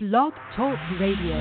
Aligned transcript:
Blog 0.00 0.32
Talk 0.54 0.78
Radio. 1.00 1.34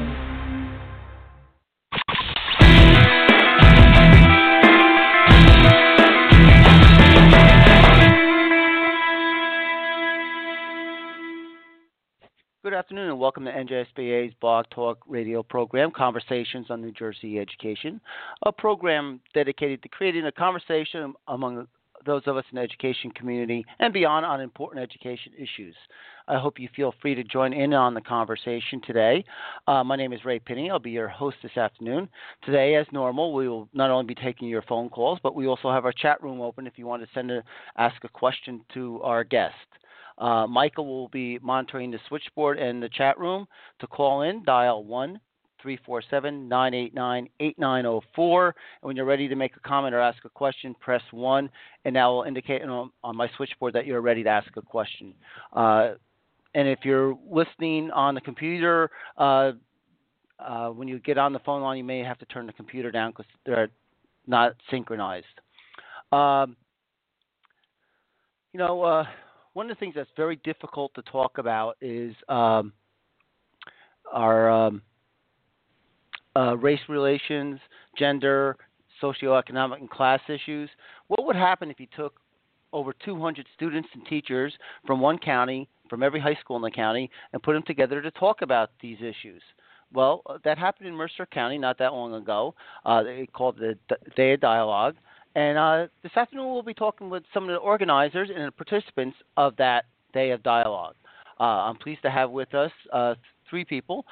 Good 12.63 12.73
afternoon 12.73 13.09
and 13.09 13.19
welcome 13.19 13.45
to 13.45 13.51
NJSBA's 13.51 14.33
Blog 14.41 14.65
Talk 14.71 15.03
radio 15.07 15.43
program, 15.43 15.91
Conversations 15.91 16.71
on 16.71 16.81
New 16.81 16.91
Jersey 16.91 17.37
Education, 17.37 18.01
a 18.43 18.51
program 18.51 19.21
dedicated 19.35 19.83
to 19.83 19.89
creating 19.89 20.25
a 20.25 20.31
conversation 20.31 21.13
among 21.27 21.67
those 22.05 22.23
of 22.25 22.37
us 22.37 22.45
in 22.51 22.55
the 22.55 22.61
education 22.61 23.11
community 23.11 23.65
and 23.79 23.93
beyond 23.93 24.25
on 24.25 24.41
important 24.41 24.83
education 24.83 25.33
issues. 25.37 25.75
I 26.27 26.37
hope 26.37 26.59
you 26.59 26.67
feel 26.75 26.93
free 27.01 27.15
to 27.15 27.23
join 27.23 27.53
in 27.53 27.73
on 27.73 27.93
the 27.93 28.01
conversation 28.01 28.81
today. 28.85 29.23
Uh, 29.67 29.83
my 29.83 29.95
name 29.95 30.11
is 30.11 30.25
Ray 30.25 30.39
Pinney. 30.39 30.69
I'll 30.69 30.79
be 30.79 30.91
your 30.91 31.07
host 31.07 31.37
this 31.41 31.55
afternoon. 31.57 32.09
Today, 32.43 32.75
as 32.75 32.85
normal, 32.91 33.33
we 33.33 33.47
will 33.47 33.69
not 33.73 33.89
only 33.89 34.05
be 34.05 34.15
taking 34.15 34.47
your 34.47 34.61
phone 34.63 34.89
calls, 34.89 35.19
but 35.23 35.35
we 35.35 35.47
also 35.47 35.71
have 35.71 35.85
our 35.85 35.93
chat 35.93 36.21
room 36.21 36.41
open 36.41 36.67
if 36.67 36.77
you 36.77 36.85
want 36.85 37.01
to 37.01 37.09
send 37.13 37.31
a, 37.31 37.43
ask 37.77 38.03
a 38.03 38.09
question 38.09 38.61
to 38.73 39.01
our 39.03 39.23
guest. 39.23 39.55
Uh, 40.17 40.47
Michael 40.47 40.87
will 40.87 41.09
be 41.09 41.39
monitoring 41.39 41.91
the 41.91 41.99
switchboard 42.07 42.57
and 42.57 42.81
the 42.81 42.89
chat 42.89 43.17
room. 43.19 43.47
To 43.79 43.87
call 43.87 44.23
in, 44.23 44.43
dial 44.43 44.83
1 44.83 45.19
347 45.61 46.47
989 46.47 47.29
8904. 47.39 48.47
And 48.47 48.55
when 48.81 48.95
you're 48.95 49.05
ready 49.05 49.27
to 49.27 49.35
make 49.35 49.55
a 49.55 49.59
comment 49.67 49.93
or 49.93 49.99
ask 49.99 50.23
a 50.25 50.29
question, 50.29 50.75
press 50.79 51.01
1, 51.11 51.49
and 51.85 51.95
that 51.95 52.05
will 52.05 52.23
indicate 52.23 52.61
on, 52.63 52.91
my 53.03 53.29
switchboard 53.37 53.73
that 53.73 53.85
you're 53.85 54.01
ready 54.01 54.23
to 54.23 54.29
ask 54.29 54.49
a 54.57 54.61
question. 54.61 55.13
Uh, 55.53 55.93
and 56.55 56.67
if 56.67 56.79
you're 56.83 57.17
listening 57.29 57.91
on 57.91 58.15
the 58.15 58.21
computer, 58.21 58.89
uh, 59.17 59.51
uh, 60.39 60.69
when 60.69 60.87
you 60.87 60.99
get 60.99 61.17
on 61.17 61.33
the 61.33 61.39
phone 61.39 61.61
line, 61.61 61.77
you 61.77 61.83
may 61.83 61.99
have 61.99 62.17
to 62.19 62.25
turn 62.25 62.45
the 62.47 62.53
computer 62.53 62.91
down 62.91 63.11
because 63.11 63.25
they're 63.45 63.69
not 64.27 64.53
synchronized. 64.69 65.25
Um, 66.11 66.55
you 68.53 68.59
know, 68.59 68.81
uh, 68.81 69.05
one 69.53 69.69
of 69.69 69.75
the 69.75 69.79
things 69.79 69.95
that's 69.95 70.09
very 70.15 70.37
difficult 70.37 70.93
to 70.95 71.01
talk 71.03 71.37
about 71.37 71.77
is 71.81 72.15
um, 72.29 72.73
our 74.11 74.49
um, 74.49 74.81
uh, 76.37 76.55
race 76.57 76.79
relations, 76.87 77.59
gender, 77.97 78.55
socioeconomic, 79.01 79.79
and 79.79 79.89
class 79.89 80.19
issues. 80.29 80.69
What 81.07 81.25
would 81.25 81.35
happen 81.35 81.71
if 81.71 81.79
you 81.79 81.87
took 81.95 82.19
over 82.73 82.93
200 83.05 83.45
students 83.55 83.89
and 83.93 84.05
teachers 84.05 84.53
from 84.85 84.99
one 84.99 85.17
county, 85.17 85.67
from 85.89 86.03
every 86.03 86.19
high 86.19 86.37
school 86.39 86.57
in 86.57 86.61
the 86.61 86.71
county, 86.71 87.09
and 87.33 87.41
put 87.41 87.53
them 87.53 87.63
together 87.65 88.01
to 88.01 88.11
talk 88.11 88.41
about 88.41 88.71
these 88.81 88.97
issues? 88.99 89.41
Well, 89.93 90.21
uh, 90.25 90.37
that 90.43 90.57
happened 90.57 90.87
in 90.87 90.95
Mercer 90.95 91.25
County 91.25 91.57
not 91.57 91.77
that 91.79 91.93
long 91.93 92.13
ago. 92.13 92.53
Uh, 92.85 93.03
they 93.03 93.27
called 93.31 93.57
the 93.57 93.77
Day 94.15 94.33
of 94.33 94.41
Dialogue. 94.41 94.95
And 95.35 95.57
uh, 95.57 95.87
this 96.03 96.11
afternoon, 96.15 96.51
we'll 96.51 96.63
be 96.63 96.73
talking 96.73 97.09
with 97.09 97.23
some 97.33 97.43
of 97.43 97.49
the 97.49 97.55
organizers 97.55 98.29
and 98.33 98.47
the 98.47 98.51
participants 98.51 99.15
of 99.37 99.55
that 99.57 99.85
Day 100.13 100.31
of 100.31 100.43
Dialogue. 100.43 100.95
Uh, 101.39 101.43
I'm 101.43 101.77
pleased 101.77 102.01
to 102.01 102.09
have 102.09 102.31
with 102.31 102.53
us 102.53 102.71
uh, 102.91 103.15
three 103.49 103.63
people. 103.63 104.05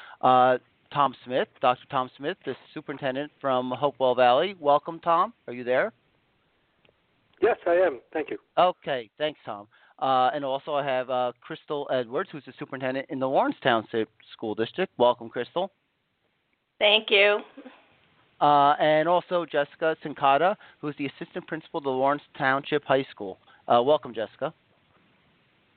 Tom 0.96 1.14
Smith, 1.26 1.50
Dr. 1.60 1.84
Tom 1.92 2.10
Smith, 2.16 2.38
the 2.46 2.56
superintendent 2.74 3.30
from 3.42 3.70
Hopewell 3.70 4.16
Valley. 4.16 4.56
Welcome, 4.62 5.02
Tom. 5.02 5.34
Are 5.46 5.52
you 5.52 5.66
there? 5.66 5.92
Yes, 7.42 7.58
I 7.68 7.74
am. 7.74 8.00
Thank 8.14 8.30
you. 8.30 8.38
Okay, 8.58 9.10
thanks, 9.18 9.38
Tom. 9.46 9.68
Uh, 10.00 10.30
and 10.34 10.46
also, 10.46 10.74
I 10.74 10.86
have 10.86 11.10
uh, 11.10 11.34
Crystal 11.42 11.86
Edwards, 11.92 12.30
who's 12.32 12.46
the 12.46 12.54
superintendent 12.58 13.08
in 13.10 13.20
the 13.20 13.28
Lawrence 13.28 13.58
Township 13.62 14.08
School 14.32 14.56
District. 14.56 14.90
Welcome, 14.98 15.28
Crystal. 15.28 15.70
Thank 16.80 17.10
you. 17.10 17.40
Uh, 18.40 18.76
and 18.80 19.10
also 19.10 19.46
Jessica 19.46 19.98
Cincotta, 20.02 20.56
who's 20.80 20.96
the 20.98 21.08
assistant 21.08 21.46
principal 21.46 21.80
of 21.80 21.84
the 21.84 21.90
Lawrence 21.90 22.24
Township 22.38 22.86
High 22.86 23.06
School. 23.12 23.38
Uh, 23.68 23.82
welcome, 23.82 24.14
Jessica. 24.14 24.54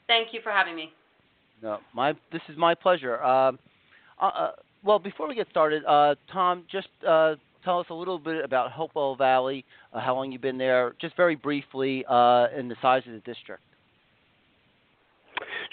Thank 0.07 0.33
you 0.33 0.41
for 0.45 0.53
having 0.53 0.77
me. 0.77 0.93
No, 1.61 1.79
my 1.93 2.13
this 2.31 2.43
is 2.49 2.57
my 2.57 2.73
pleasure. 2.73 3.21
Um, 3.21 3.59
uh, 4.21 4.27
uh, 4.27 4.51
well, 4.85 4.99
before 4.99 5.29
we 5.29 5.35
get 5.35 5.49
started, 5.51 5.85
uh, 5.85 6.15
Tom, 6.33 6.65
just 6.71 6.89
uh, 7.07 7.35
tell 7.65 7.81
us 7.81 7.87
a 7.91 7.95
little 7.95 8.19
bit 8.19 8.45
about 8.45 8.71
Hopewell 8.73 9.17
Valley, 9.17 9.65
uh, 9.93 10.01
how 10.01 10.15
long 10.15 10.33
you've 10.33 10.43
been 10.43 10.59
there, 10.59 10.95
just 11.01 11.17
very 11.17 11.35
briefly, 11.35 12.05
uh, 12.09 12.47
and 12.57 12.71
the 12.71 12.77
size 12.81 13.03
of 13.07 13.13
the 13.13 13.21
district. 13.21 13.63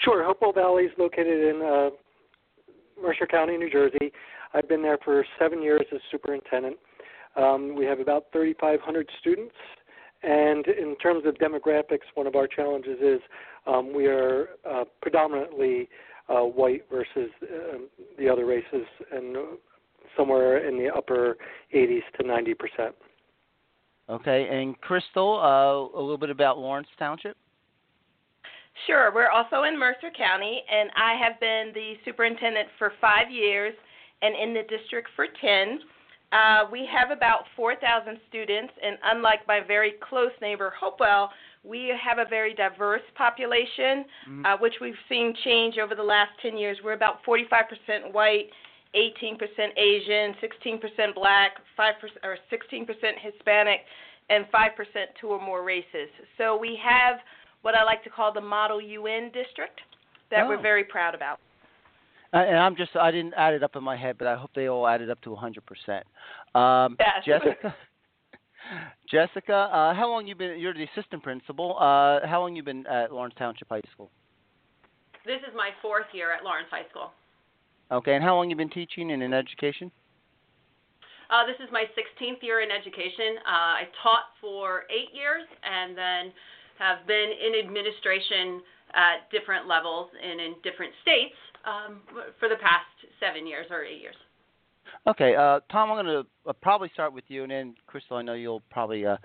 Sure. 0.04 0.24
Hopewell 0.24 0.52
Valley 0.52 0.84
is 0.84 0.92
located 0.98 1.54
in 1.54 1.62
uh, 1.62 1.90
Mercer 3.02 3.26
County, 3.26 3.56
New 3.56 3.70
Jersey. 3.70 4.12
I've 4.54 4.68
been 4.68 4.82
there 4.82 4.98
for 5.04 5.24
seven 5.38 5.62
years 5.62 5.84
as 5.92 6.00
superintendent. 6.10 6.76
Um, 7.36 7.74
we 7.76 7.84
have 7.84 8.00
about 8.00 8.26
3,500 8.32 9.08
students, 9.20 9.54
and 10.22 10.66
in 10.66 10.96
terms 10.96 11.24
of 11.26 11.34
demographics, 11.34 12.06
one 12.14 12.26
of 12.26 12.34
our 12.34 12.46
challenges 12.46 12.98
is 13.00 13.20
um, 13.66 13.94
we 13.94 14.06
are 14.06 14.48
uh, 14.68 14.84
predominantly 15.02 15.88
uh, 16.28 16.40
white 16.40 16.84
versus 16.90 17.30
uh, 17.42 17.78
the 18.18 18.28
other 18.28 18.46
races, 18.46 18.86
and 19.12 19.36
somewhere 20.16 20.68
in 20.68 20.78
the 20.78 20.88
upper 20.94 21.36
80s 21.74 22.02
to 22.18 22.26
90 22.26 22.54
percent. 22.54 22.94
Okay, 24.08 24.46
and 24.48 24.80
Crystal, 24.80 25.40
uh, 25.40 25.98
a 25.98 26.00
little 26.00 26.18
bit 26.18 26.30
about 26.30 26.58
Lawrence 26.58 26.88
Township. 26.98 27.36
Sure. 28.86 29.10
We're 29.12 29.30
also 29.30 29.62
in 29.64 29.78
Mercer 29.78 30.10
County, 30.16 30.62
and 30.70 30.90
I 30.94 31.14
have 31.16 31.40
been 31.40 31.72
the 31.74 31.94
superintendent 32.04 32.68
for 32.78 32.92
five 33.00 33.30
years 33.30 33.74
and 34.22 34.34
in 34.36 34.52
the 34.52 34.62
district 34.68 35.08
for 35.16 35.26
10. 35.40 35.80
Uh, 36.32 36.64
we 36.70 36.86
have 36.90 37.10
about 37.10 37.44
4,000 37.56 38.18
students, 38.28 38.72
and 38.82 38.98
unlike 39.04 39.46
my 39.48 39.60
very 39.66 39.94
close 40.08 40.32
neighbor, 40.42 40.72
Hopewell, 40.78 41.30
we 41.66 41.92
have 42.02 42.18
a 42.18 42.28
very 42.28 42.54
diverse 42.54 43.02
population, 43.16 44.04
mm-hmm. 44.28 44.46
uh, 44.46 44.56
which 44.58 44.74
we've 44.80 44.94
seen 45.08 45.34
change 45.44 45.76
over 45.78 45.94
the 45.94 46.02
last 46.02 46.30
10 46.42 46.56
years. 46.56 46.78
We're 46.84 46.92
about 46.92 47.24
45% 47.26 48.12
white, 48.12 48.46
18% 48.94 49.34
Asian, 49.76 50.34
16% 50.42 51.14
black, 51.14 51.52
5% 51.78 51.92
or 52.22 52.38
16% 52.52 52.86
Hispanic, 53.20 53.80
and 54.30 54.44
5% 54.46 54.68
two 55.20 55.28
or 55.28 55.40
more 55.40 55.64
races. 55.64 56.08
So 56.38 56.56
we 56.56 56.78
have 56.82 57.18
what 57.62 57.74
I 57.74 57.84
like 57.84 58.02
to 58.04 58.10
call 58.10 58.32
the 58.32 58.40
Model 58.40 58.80
UN 58.80 59.30
district 59.32 59.80
that 60.30 60.44
oh. 60.44 60.48
we're 60.48 60.62
very 60.62 60.84
proud 60.84 61.14
about. 61.14 61.38
Uh, 62.32 62.38
and 62.38 62.58
I'm 62.58 62.76
just 62.76 62.94
I 62.96 63.10
didn't 63.10 63.34
add 63.36 63.54
it 63.54 63.62
up 63.62 63.76
in 63.76 63.84
my 63.84 63.96
head, 63.96 64.16
but 64.18 64.26
I 64.26 64.34
hope 64.34 64.50
they 64.54 64.68
all 64.68 64.86
added 64.86 65.10
up 65.10 65.20
to 65.22 65.30
100%. 65.30 66.58
Um. 66.58 66.96
Jessica. 67.24 67.74
Jessica, 69.10 69.54
uh, 69.54 69.94
how 69.94 70.08
long 70.08 70.26
you 70.26 70.34
been? 70.34 70.58
You're 70.58 70.74
the 70.74 70.86
assistant 70.94 71.22
principal. 71.22 71.76
Uh, 71.78 72.26
how 72.26 72.40
long 72.40 72.56
you 72.56 72.62
been 72.62 72.86
at 72.86 73.12
Lawrence 73.12 73.34
Township 73.38 73.68
High 73.68 73.82
School? 73.92 74.10
This 75.24 75.40
is 75.48 75.54
my 75.56 75.70
fourth 75.82 76.06
year 76.12 76.32
at 76.32 76.44
Lawrence 76.44 76.68
High 76.70 76.88
School. 76.90 77.10
Okay, 77.90 78.14
and 78.14 78.22
how 78.22 78.34
long 78.34 78.50
you 78.50 78.56
been 78.56 78.70
teaching 78.70 79.12
and 79.12 79.22
in 79.22 79.32
education? 79.32 79.90
Uh, 81.30 81.46
this 81.46 81.56
is 81.58 81.70
my 81.72 81.84
16th 81.98 82.42
year 82.42 82.60
in 82.60 82.70
education. 82.70 83.38
Uh, 83.42 83.82
I 83.82 83.88
taught 84.02 84.30
for 84.40 84.84
eight 84.90 85.14
years 85.14 85.42
and 85.62 85.96
then 85.96 86.32
have 86.78 87.06
been 87.06 87.30
in 87.34 87.66
administration 87.66 88.62
at 88.94 89.30
different 89.30 89.66
levels 89.66 90.10
and 90.22 90.40
in 90.40 90.54
different 90.62 90.92
states 91.02 91.34
um, 91.66 92.02
for 92.38 92.48
the 92.48 92.56
past 92.62 92.86
seven 93.18 93.46
years 93.46 93.66
or 93.70 93.82
eight 93.82 94.00
years. 94.00 94.14
Okay, 95.06 95.34
uh, 95.34 95.60
Tom, 95.70 95.90
I'm 95.90 96.04
going 96.04 96.24
to 96.24 96.50
uh, 96.50 96.52
probably 96.52 96.90
start 96.92 97.12
with 97.12 97.24
you, 97.28 97.42
and 97.42 97.50
then 97.50 97.74
Crystal, 97.86 98.16
I 98.16 98.22
know 98.22 98.34
you'll 98.34 98.62
probably. 98.70 99.06
Uh, 99.06 99.16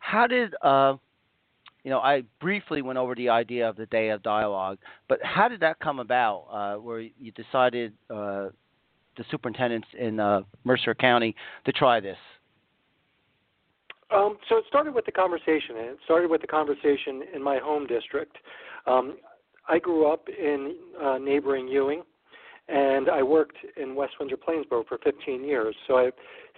how 0.00 0.26
did 0.26 0.54
uh, 0.62 0.96
you 1.84 1.90
know? 1.90 2.00
I 2.00 2.22
briefly 2.40 2.82
went 2.82 2.98
over 2.98 3.14
the 3.14 3.28
idea 3.28 3.68
of 3.68 3.76
the 3.76 3.86
day 3.86 4.10
of 4.10 4.22
dialogue, 4.22 4.78
but 5.08 5.18
how 5.22 5.48
did 5.48 5.60
that 5.60 5.78
come 5.80 6.00
about? 6.00 6.46
Uh, 6.50 6.80
where 6.80 7.00
you 7.00 7.32
decided 7.32 7.92
uh, 8.10 8.48
the 9.16 9.24
superintendents 9.30 9.88
in 9.98 10.16
Mercer 10.64 10.94
County 10.94 11.34
to 11.64 11.72
try 11.72 12.00
this? 12.00 12.18
Um, 14.14 14.36
so 14.50 14.58
it 14.58 14.64
started 14.68 14.94
with 14.94 15.06
the 15.06 15.12
conversation. 15.12 15.76
It 15.76 15.98
started 16.04 16.30
with 16.30 16.42
the 16.42 16.46
conversation 16.46 17.22
in 17.34 17.42
my 17.42 17.58
home 17.58 17.86
district. 17.86 18.36
Um, 18.86 19.16
I 19.66 19.78
grew 19.78 20.12
up 20.12 20.28
in 20.28 20.76
neighboring 21.20 21.68
Ewing, 21.68 22.02
and 22.68 23.08
I 23.08 23.22
worked 23.22 23.56
in 23.76 23.94
West 23.94 24.14
Windsor 24.18 24.36
Plainsboro 24.36 24.86
for 24.86 24.98
15 24.98 25.44
years. 25.44 25.74
So 25.86 25.96
I've 25.96 26.12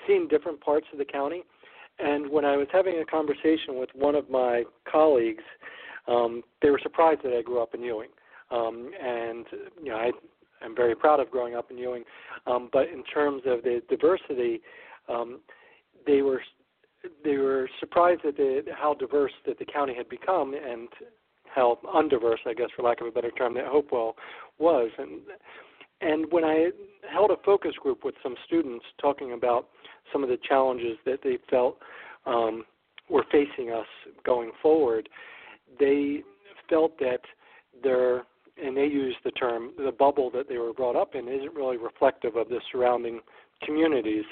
seen 0.07 0.29
different 0.29 0.61
parts 0.61 0.87
of 0.93 0.99
the 0.99 1.05
county. 1.05 1.43
And 1.99 2.29
when 2.31 2.45
I 2.45 2.57
was 2.57 2.67
having 2.73 2.99
a 2.99 3.05
conversation 3.05 3.79
with 3.79 3.89
one 3.95 4.15
of 4.15 4.29
my 4.29 4.65
colleagues, 4.91 5.45
um, 6.09 6.43
they 6.61 6.71
were 6.71 6.81
surprised 6.83 7.21
that 7.25 7.33
I 7.37 7.43
grew 7.43 7.63
up 7.63 7.75
in 7.75 7.83
Ewing. 7.83 8.11
Um, 8.51 8.91
and 9.01 9.47
you 9.83 9.91
know, 9.91 9.97
I 9.97 10.11
am 10.65 10.75
very 10.77 10.95
proud 10.95 11.21
of 11.21 11.31
growing 11.31 11.55
up 11.55 11.71
in 11.71 11.79
Ewing. 11.79 12.05
Um, 12.47 12.69
but 12.73 12.89
in 12.89 13.03
terms 13.05 13.43
of 13.47 13.63
the 13.63 13.83
diversity, 13.89 14.61
um, 15.09 15.41
they 16.07 16.23
were 16.23 16.41
they 17.23 17.37
were 17.37 17.69
surprised 17.81 18.25
at 18.25 18.37
the, 18.37 18.63
how 18.75 18.95
diverse 18.95 19.33
that 19.47 19.59
the 19.59 19.65
county 19.65 19.95
had 19.95 20.09
become, 20.09 20.55
and 20.55 20.89
how 21.55 21.79
undiverse, 21.95 22.39
I 22.47 22.55
guess, 22.55 22.69
for 22.75 22.83
lack 22.83 23.01
of 23.01 23.07
a 23.07 23.11
better 23.11 23.31
term, 23.31 23.55
that 23.55 23.67
Hopewell 23.67 24.17
was. 24.59 24.91
And 24.99 25.21
and 26.05 26.31
when 26.31 26.45
I 26.45 26.71
held 27.11 27.31
a 27.31 27.37
focus 27.45 27.73
group 27.81 28.05
with 28.05 28.15
some 28.23 28.35
students 28.47 28.85
talking 29.01 29.33
about 29.33 29.69
some 30.13 30.23
of 30.23 30.29
the 30.29 30.39
challenges 30.47 30.99
that 31.07 31.21
they 31.23 31.39
felt 31.51 31.79
um, 32.27 32.65
were 33.09 33.25
facing 33.31 33.71
us 33.71 33.87
going 34.25 34.53
forward, 34.63 35.09
they 35.79 36.23
felt 36.69 36.99
that 36.99 37.21
their 37.83 38.23
and 38.63 38.77
they 38.77 38.87
used 38.87 39.17
the 39.25 39.33
term 39.33 39.73
the 39.77 39.91
bubble 39.91 40.31
that 40.31 40.49
they 40.49 40.59
were 40.59 40.73
brought 40.73 40.95
up 40.95 41.15
in 41.15 41.27
isn't 41.27 41.55
really 41.55 41.77
reflective 41.77 42.37
of 42.37 42.49
the 42.49 42.61
surrounding 42.71 43.21
communities 43.65 44.25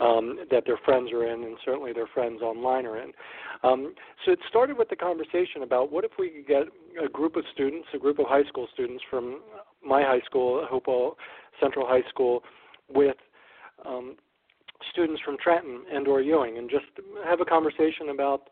um, 0.00 0.38
that 0.50 0.64
their 0.66 0.78
friends 0.84 1.12
are 1.12 1.26
in, 1.26 1.44
and 1.44 1.56
certainly 1.64 1.92
their 1.92 2.06
friends 2.06 2.40
online 2.42 2.86
are 2.86 2.98
in. 2.98 3.12
Um, 3.62 3.94
so 4.24 4.32
it 4.32 4.38
started 4.48 4.78
with 4.78 4.88
the 4.88 4.96
conversation 4.96 5.62
about 5.62 5.90
what 5.92 6.04
if 6.04 6.12
we 6.18 6.30
could 6.30 6.46
get 6.46 6.62
a 7.04 7.08
group 7.08 7.36
of 7.36 7.44
students, 7.52 7.88
a 7.94 7.98
group 7.98 8.18
of 8.18 8.26
high 8.26 8.44
school 8.44 8.68
students 8.72 9.02
from 9.10 9.40
my 9.84 10.02
high 10.02 10.20
school, 10.26 10.66
Hopewell 10.68 11.16
Central 11.60 11.86
High 11.86 12.08
School, 12.08 12.42
with 12.88 13.16
um, 13.84 14.16
students 14.90 15.20
from 15.24 15.36
Trenton 15.42 15.82
and 15.92 16.06
or 16.08 16.20
Ewing, 16.20 16.58
and 16.58 16.70
just 16.70 16.86
have 17.24 17.40
a 17.40 17.44
conversation 17.44 18.10
about 18.10 18.48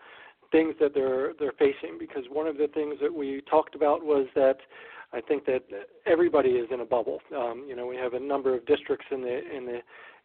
things 0.53 0.75
that 0.81 0.95
they're 0.95 1.33
they're 1.39 1.53
facing. 1.59 1.99
Because 1.99 2.25
one 2.31 2.47
of 2.47 2.57
the 2.57 2.69
things 2.69 2.97
that 3.01 3.13
we 3.13 3.43
talked 3.49 3.75
about 3.75 4.05
was 4.05 4.27
that 4.35 4.59
I 5.13 5.21
think 5.21 5.47
that 5.47 5.63
everybody 6.07 6.51
is 6.51 6.69
in 6.73 6.81
a 6.81 6.85
bubble. 6.85 7.21
Um, 7.37 7.65
you 7.69 7.77
know, 7.77 7.87
we 7.87 7.97
have 7.97 8.15
a 8.15 8.21
number 8.21 8.55
of 8.55 8.67
districts 8.67 9.07
in 9.11 9.23
the 9.23 9.57
in 9.57 9.67
the 9.67 9.79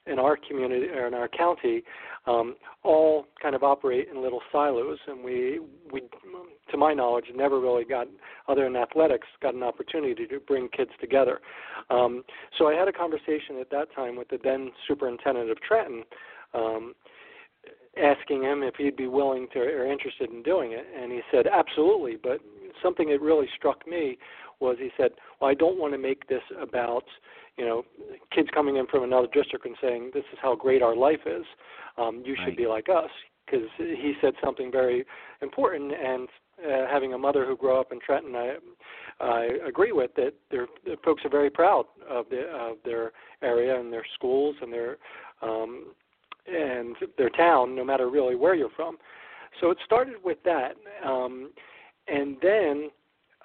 in 0.08 0.20
our 0.20 0.38
community 0.48 0.88
or 0.88 1.08
in 1.08 1.14
our 1.14 1.28
county 1.28 1.84
um, 2.26 2.56
all 2.84 3.26
kind 3.42 3.56
of 3.56 3.64
operate 3.64 4.08
in 4.10 4.22
little 4.22 4.42
silos, 4.52 5.00
and 5.08 5.24
we 5.24 5.60
we 5.92 6.02
to 6.70 6.78
my 6.78 6.94
knowledge 6.94 7.26
never 7.36 7.60
really 7.60 7.86
got 7.86 8.08
other 8.48 8.64
than 8.64 8.76
athletics 8.76 9.28
got 9.42 9.56
an 9.56 9.64
opportunity 9.64 10.28
to 10.28 10.40
bring 10.40 10.70
kids 10.70 10.92
together. 11.00 11.40
Um, 11.90 12.24
so 12.58 12.68
I 12.68 12.74
had 12.74 12.88
a 12.88 12.94
conversation 12.94 13.58
at 13.60 13.70
that 13.72 13.94
time 13.96 14.16
with 14.16 14.30
the 14.30 14.40
then 14.44 14.72
superintendent 14.88 15.50
of 15.50 15.60
Trenton. 15.62 16.04
Um, 16.54 16.94
asking 17.98 18.44
him 18.44 18.64
if 18.64 18.76
he'd 18.76 18.96
be 18.96 19.08
willing 19.08 19.48
to 19.52 19.60
or 19.60 19.86
interested 19.86 20.30
in 20.30 20.42
doing 20.44 20.72
it 20.72 20.86
and 20.98 21.12
he 21.12 21.20
said 21.30 21.46
absolutely 21.46 22.16
but 22.22 22.40
something 22.82 23.10
that 23.10 23.20
really 23.20 23.48
struck 23.58 23.86
me 23.86 24.18
was 24.62 24.78
he 24.80 24.90
said 24.96 25.12
well 25.40 25.50
i 25.50 25.54
don't 25.54 25.78
want 25.78 25.94
to 25.94 25.98
make 25.98 26.26
this 26.30 26.42
about 26.62 27.04
you 27.58 27.66
know, 27.66 27.84
kids 28.34 28.50
coming 28.54 28.78
in 28.78 28.88
from 28.88 29.04
another 29.04 29.28
district 29.34 29.66
and 29.66 29.76
saying, 29.82 30.12
"This 30.14 30.24
is 30.32 30.40
how 30.42 30.56
great 30.56 30.82
our 30.82 30.96
life 30.96 31.22
is. 31.26 31.46
Um, 31.98 32.24
you 32.26 32.36
should 32.36 32.50
right. 32.50 32.58
be 32.58 32.68
like 32.68 32.88
us." 32.90 33.10
Because 33.46 33.68
he 33.78 34.14
said 34.22 34.34
something 34.42 34.72
very 34.72 35.06
important, 35.42 35.92
and 35.92 36.30
uh, 36.66 36.88
having 36.90 37.14
a 37.14 37.18
mother 37.18 37.46
who 37.46 37.58
grew 37.58 37.78
up 37.78 37.92
in 37.92 38.00
Trenton, 38.00 38.36
I, 38.36 38.56
I 39.20 39.50
agree 39.68 39.92
with 39.92 40.14
that. 40.16 40.34
Their 40.50 40.68
the 40.86 40.96
folks 41.04 41.26
are 41.26 41.30
very 41.30 41.50
proud 41.50 41.86
of 42.10 42.30
the 42.30 42.44
of 42.50 42.78
their 42.86 43.12
area 43.42 43.80
and 43.80 43.92
their 43.92 44.06
schools 44.14 44.56
and 44.62 44.72
their 44.72 44.98
um, 45.42 45.94
and 46.48 46.96
their 47.18 47.30
town, 47.30 47.76
no 47.76 47.84
matter 47.84 48.10
really 48.10 48.36
where 48.36 48.56
you're 48.56 48.70
from. 48.76 48.98
So 49.60 49.70
it 49.70 49.78
started 49.86 50.16
with 50.24 50.38
that, 50.44 50.76
um, 51.06 51.52
and 52.08 52.38
then 52.42 52.90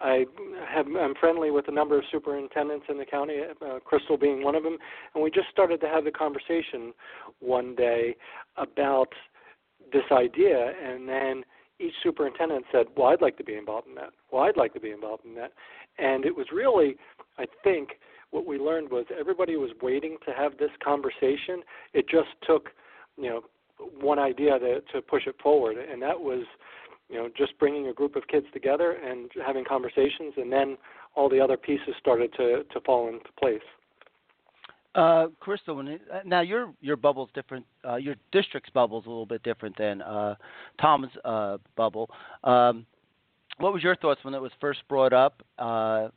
I 0.01 0.27
have, 0.69 0.87
I'm 0.87 1.15
friendly 1.19 1.51
with 1.51 1.69
a 1.69 1.73
number 1.73 1.97
of 1.97 2.05
superintendents 2.13 2.87
in 2.89 2.99
the 2.99 3.05
county, 3.05 3.39
uh, 3.65 3.79
Crystal 3.85 4.17
being 4.17 4.43
one 4.43 4.55
of 4.55 4.63
them, 4.63 4.77
and 5.15 5.23
we 5.25 5.31
just 5.31 5.49
started 5.51 5.81
to 5.81 5.89
have 5.89 6.05
the 6.05 6.11
conversation 6.11 6.93
one 7.41 7.75
day 7.75 8.15
about 8.57 9.09
this 9.93 10.05
idea, 10.13 10.73
and 10.85 11.09
then 11.09 11.45
each 11.79 11.95
superintendent 12.03 12.65
said, 12.73 12.87
"Well, 12.97 13.09
I'd 13.09 13.23
like 13.23 13.37
to 13.39 13.45
be 13.45 13.55
involved 13.55 13.87
in 13.87 13.95
that. 13.97 14.13
Well, 14.31 14.43
I'd 14.43 14.57
like 14.57 14.73
to 14.75 14.81
be 14.81 14.91
involved 14.91 15.25
in 15.25 15.35
that," 15.35 15.53
and 15.99 16.25
it 16.25 16.35
was 16.35 16.47
really, 16.53 16.97
I 17.39 17.47
think, 17.65 17.99
what 18.31 18.47
we 18.47 18.59
learned 18.59 18.91
was 18.91 19.07
everybody 19.19 19.57
was 19.57 19.71
waiting 19.81 20.19
to 20.27 20.33
have 20.33 20.59
this 20.59 20.71
conversation. 20.83 21.63
It 21.95 22.09
just 22.09 22.29
took, 22.47 22.71
you 23.17 23.31
know, 23.31 23.45
one 24.01 24.19
idea 24.19 24.59
to, 24.59 24.81
to 24.93 25.03
push 25.03 25.27
it 25.27 25.37
forward, 25.43 25.77
and 25.79 26.03
that 26.03 26.19
was 26.19 26.45
you 27.09 27.17
know, 27.17 27.29
just 27.37 27.59
bringing 27.59 27.89
a 27.89 27.93
group 27.93 28.17
of 28.17 28.27
kids 28.29 28.47
together 28.53 28.93
and 28.93 29.31
having 29.45 29.65
conversations, 29.65 30.35
and 30.37 30.53
then 30.53 30.77
all 31.15 31.29
the 31.29 31.41
other 31.41 31.57
pieces 31.57 31.95
started 31.99 32.33
to 32.37 32.65
to 32.73 32.81
fall 32.85 33.09
into 33.09 33.31
place. 33.39 33.63
Uh, 34.97 35.27
Crystal, 35.41 35.77
when 35.77 35.89
it, 35.89 36.01
uh, 36.13 36.21
now 36.25 36.41
your 36.41 36.73
your 36.81 36.97
bubble's 36.97 37.29
different. 37.35 37.67
Uh, 37.87 37.97
your 37.97 38.15
district's 38.33 38.71
bubble's 38.71 39.05
a 39.05 39.09
little 39.09 39.27
bit 39.27 39.43
different 39.43 39.77
than 39.77 40.01
uh, 40.03 40.35
Tom's 40.81 41.09
uh, 41.25 41.59
bubble. 41.77 42.09
Um, 42.45 42.87
what 43.59 43.73
was 43.73 43.83
your 43.83 43.95
thoughts 43.97 44.21
when 44.23 44.35
it 44.35 44.41
was 44.41 44.53
first 44.61 44.81
brought 44.89 45.13
up, 45.13 45.43
uh, 45.59 46.09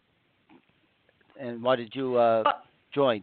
and 1.39 1.62
why 1.62 1.75
did 1.75 1.94
you 1.94 2.15
uh, 2.15 2.44
join? 2.94 3.21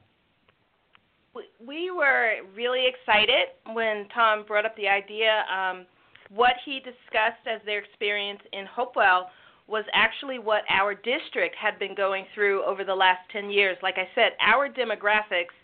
We 1.66 1.90
were 1.90 2.36
really 2.54 2.86
excited 2.86 3.48
when 3.72 4.08
Tom 4.14 4.44
brought 4.46 4.64
up 4.64 4.76
the 4.76 4.88
idea. 4.88 5.44
Um, 5.52 5.86
what 6.31 6.55
he 6.64 6.81
discussed 6.81 7.46
as 7.46 7.61
their 7.64 7.78
experience 7.78 8.40
in 8.52 8.67
Hopewell 8.67 9.31
was 9.69 9.84
actually 9.93 10.38
what 10.38 10.62
our 10.70 10.94
district 10.94 11.56
had 11.61 11.78
been 11.78 11.94
going 11.94 12.25
through 12.34 12.64
over 12.64 12.84
the 12.84 12.94
last 12.94 13.20
10 13.32 13.50
years. 13.50 13.76
Like 13.82 13.96
I 13.99 14.08
said, 14.14 14.32
our 14.40 14.69
demographics 14.69 15.55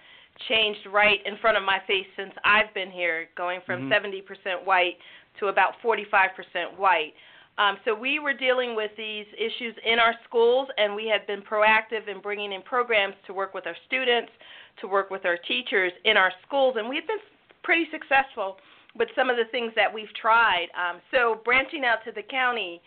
changed 0.48 0.80
right 0.90 1.20
in 1.24 1.36
front 1.40 1.56
of 1.56 1.62
my 1.62 1.78
face 1.86 2.06
since 2.16 2.32
I've 2.44 2.72
been 2.74 2.90
here, 2.90 3.28
going 3.36 3.60
from 3.64 3.90
mm-hmm. 3.90 3.92
70% 3.92 4.64
white 4.64 4.96
to 5.38 5.46
about 5.46 5.74
45% 5.84 6.76
white. 6.76 7.12
Um, 7.58 7.76
so 7.84 7.94
we 7.94 8.18
were 8.18 8.32
dealing 8.32 8.74
with 8.74 8.90
these 8.96 9.26
issues 9.36 9.74
in 9.84 9.98
our 9.98 10.14
schools, 10.26 10.68
and 10.78 10.94
we 10.94 11.06
had 11.06 11.26
been 11.26 11.42
proactive 11.42 12.08
in 12.08 12.20
bringing 12.20 12.52
in 12.52 12.62
programs 12.62 13.14
to 13.26 13.34
work 13.34 13.52
with 13.52 13.66
our 13.66 13.76
students, 13.86 14.32
to 14.80 14.88
work 14.88 15.10
with 15.10 15.26
our 15.26 15.36
teachers 15.36 15.92
in 16.04 16.16
our 16.16 16.32
schools, 16.46 16.76
and 16.78 16.88
we've 16.88 17.06
been 17.06 17.20
pretty 17.62 17.86
successful 17.92 18.56
with 18.98 19.08
some 19.16 19.30
of 19.30 19.36
the 19.36 19.44
things 19.50 19.72
that 19.76 19.92
we've 19.92 20.12
tried. 20.20 20.66
Um, 20.76 21.00
so 21.10 21.40
branching 21.44 21.84
out 21.84 21.98
to 22.04 22.12
the 22.12 22.22
county 22.22 22.80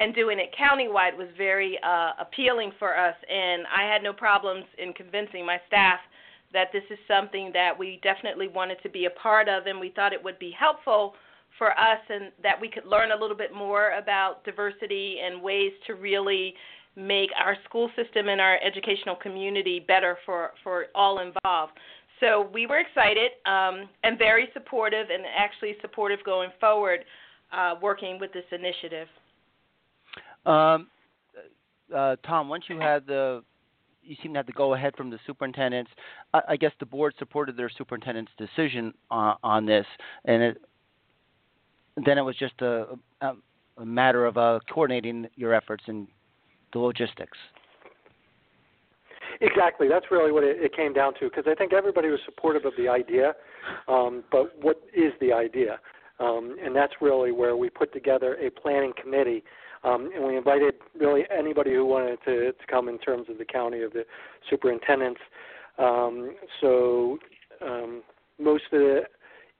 and 0.00 0.14
doing 0.14 0.38
it 0.38 0.54
countywide 0.58 1.16
was 1.16 1.28
very 1.36 1.78
uh, 1.84 2.12
appealing 2.18 2.72
for 2.78 2.98
us, 2.98 3.14
and 3.30 3.64
I 3.66 3.82
had 3.82 4.02
no 4.02 4.12
problems 4.12 4.64
in 4.78 4.92
convincing 4.92 5.46
my 5.46 5.58
staff 5.68 6.00
that 6.52 6.68
this 6.72 6.82
is 6.90 6.98
something 7.08 7.50
that 7.54 7.78
we 7.78 8.00
definitely 8.02 8.48
wanted 8.48 8.82
to 8.82 8.88
be 8.88 9.06
a 9.06 9.10
part 9.10 9.48
of, 9.48 9.66
and 9.66 9.78
we 9.78 9.90
thought 9.90 10.12
it 10.12 10.22
would 10.22 10.38
be 10.38 10.54
helpful 10.58 11.14
for 11.58 11.70
us 11.78 12.00
and 12.08 12.32
that 12.42 12.60
we 12.60 12.68
could 12.68 12.86
learn 12.86 13.12
a 13.12 13.16
little 13.16 13.36
bit 13.36 13.54
more 13.54 13.92
about 13.92 14.44
diversity 14.44 15.18
and 15.24 15.40
ways 15.40 15.72
to 15.86 15.94
really 15.94 16.54
make 16.96 17.30
our 17.42 17.56
school 17.64 17.90
system 17.96 18.28
and 18.28 18.40
our 18.40 18.58
educational 18.62 19.16
community 19.16 19.80
better 19.80 20.18
for, 20.26 20.50
for 20.62 20.86
all 20.94 21.20
involved. 21.20 21.72
So 22.22 22.48
we 22.54 22.68
were 22.68 22.78
excited 22.78 23.32
um, 23.46 23.88
and 24.04 24.16
very 24.16 24.48
supportive, 24.54 25.08
and 25.10 25.24
actually 25.36 25.74
supportive 25.82 26.20
going 26.24 26.50
forward, 26.60 27.00
uh, 27.52 27.74
working 27.82 28.20
with 28.20 28.32
this 28.32 28.44
initiative. 28.52 29.08
Um, 30.46 30.86
uh, 31.94 32.14
Tom, 32.24 32.48
once 32.48 32.64
you 32.68 32.78
had 32.78 33.08
the, 33.08 33.42
you 34.04 34.14
seem 34.22 34.32
to 34.34 34.38
have 34.38 34.46
to 34.46 34.52
go 34.52 34.74
ahead 34.74 34.94
from 34.96 35.10
the 35.10 35.18
superintendents. 35.26 35.90
I, 36.32 36.40
I 36.50 36.56
guess 36.56 36.70
the 36.78 36.86
board 36.86 37.14
supported 37.18 37.56
their 37.56 37.70
superintendent's 37.76 38.32
decision 38.38 38.94
on, 39.10 39.36
on 39.42 39.66
this, 39.66 39.86
and 40.24 40.42
it, 40.44 40.58
then 42.06 42.18
it 42.18 42.22
was 42.22 42.36
just 42.36 42.54
a, 42.60 42.98
a, 43.20 43.32
a 43.78 43.84
matter 43.84 44.26
of 44.26 44.38
uh, 44.38 44.60
coordinating 44.72 45.26
your 45.34 45.54
efforts 45.54 45.82
and 45.88 46.06
the 46.72 46.78
logistics. 46.78 47.36
Exactly. 49.40 49.88
That's 49.88 50.06
really 50.10 50.32
what 50.32 50.44
it, 50.44 50.56
it 50.60 50.76
came 50.76 50.92
down 50.92 51.14
to 51.14 51.28
because 51.28 51.44
I 51.46 51.54
think 51.54 51.72
everybody 51.72 52.08
was 52.08 52.20
supportive 52.24 52.64
of 52.64 52.72
the 52.76 52.88
idea, 52.88 53.34
um, 53.88 54.24
but 54.30 54.52
what 54.60 54.80
is 54.94 55.12
the 55.20 55.32
idea? 55.32 55.80
Um, 56.20 56.56
and 56.64 56.74
that's 56.76 56.92
really 57.00 57.32
where 57.32 57.56
we 57.56 57.68
put 57.70 57.92
together 57.92 58.36
a 58.36 58.50
planning 58.50 58.92
committee, 59.00 59.42
um, 59.82 60.10
and 60.14 60.24
we 60.24 60.36
invited 60.36 60.74
really 60.98 61.22
anybody 61.36 61.72
who 61.72 61.84
wanted 61.84 62.18
to, 62.24 62.52
to 62.52 62.66
come 62.70 62.88
in 62.88 62.98
terms 62.98 63.26
of 63.28 63.38
the 63.38 63.44
county 63.44 63.82
of 63.82 63.92
the 63.92 64.04
superintendents. 64.48 65.20
Um, 65.78 66.36
so 66.60 67.18
um, 67.60 68.02
most 68.38 68.64
of 68.72 68.80
the, 68.80 69.00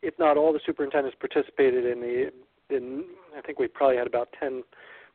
if 0.03 0.15
not 0.19 0.37
all 0.37 0.53
the 0.53 0.61
superintendents 0.67 1.17
participated 1.19 1.87
in 1.87 2.01
the. 2.01 2.31
In, 2.75 3.05
I 3.37 3.41
think 3.43 3.59
we 3.59 3.67
probably 3.69 3.97
had 3.97 4.07
about 4.07 4.29
ten 4.39 4.63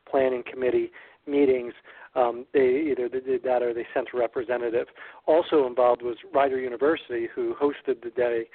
planning 0.10 0.44
committee 0.52 0.92
meetings 1.26 1.74
um, 2.18 2.46
they 2.54 2.90
either 2.92 3.08
they 3.08 3.20
did 3.20 3.44
that 3.44 3.62
or 3.62 3.74
they 3.74 3.86
sent 3.94 4.08
a 4.14 4.18
representative. 4.18 4.88
Also 5.28 5.68
involved 5.68 6.02
was 6.02 6.18
Rider 6.34 6.60
University, 6.60 7.28
who 7.34 7.56
hosted 7.56 8.02
the 8.02 8.10
day. 8.10 8.46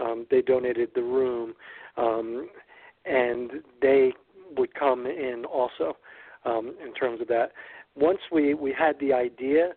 Um, 0.00 0.26
they 0.30 0.40
donated 0.40 0.90
the 0.94 1.02
room, 1.02 1.52
um, 1.96 2.48
and 3.04 3.50
they 3.82 4.12
would 4.56 4.74
come 4.74 5.06
in 5.06 5.44
also 5.44 5.96
um, 6.44 6.74
in 6.84 6.94
terms 6.94 7.20
of 7.20 7.28
that. 7.28 7.52
Once 7.94 8.20
we 8.32 8.54
we 8.54 8.72
had 8.76 8.98
the 8.98 9.12
idea, 9.12 9.72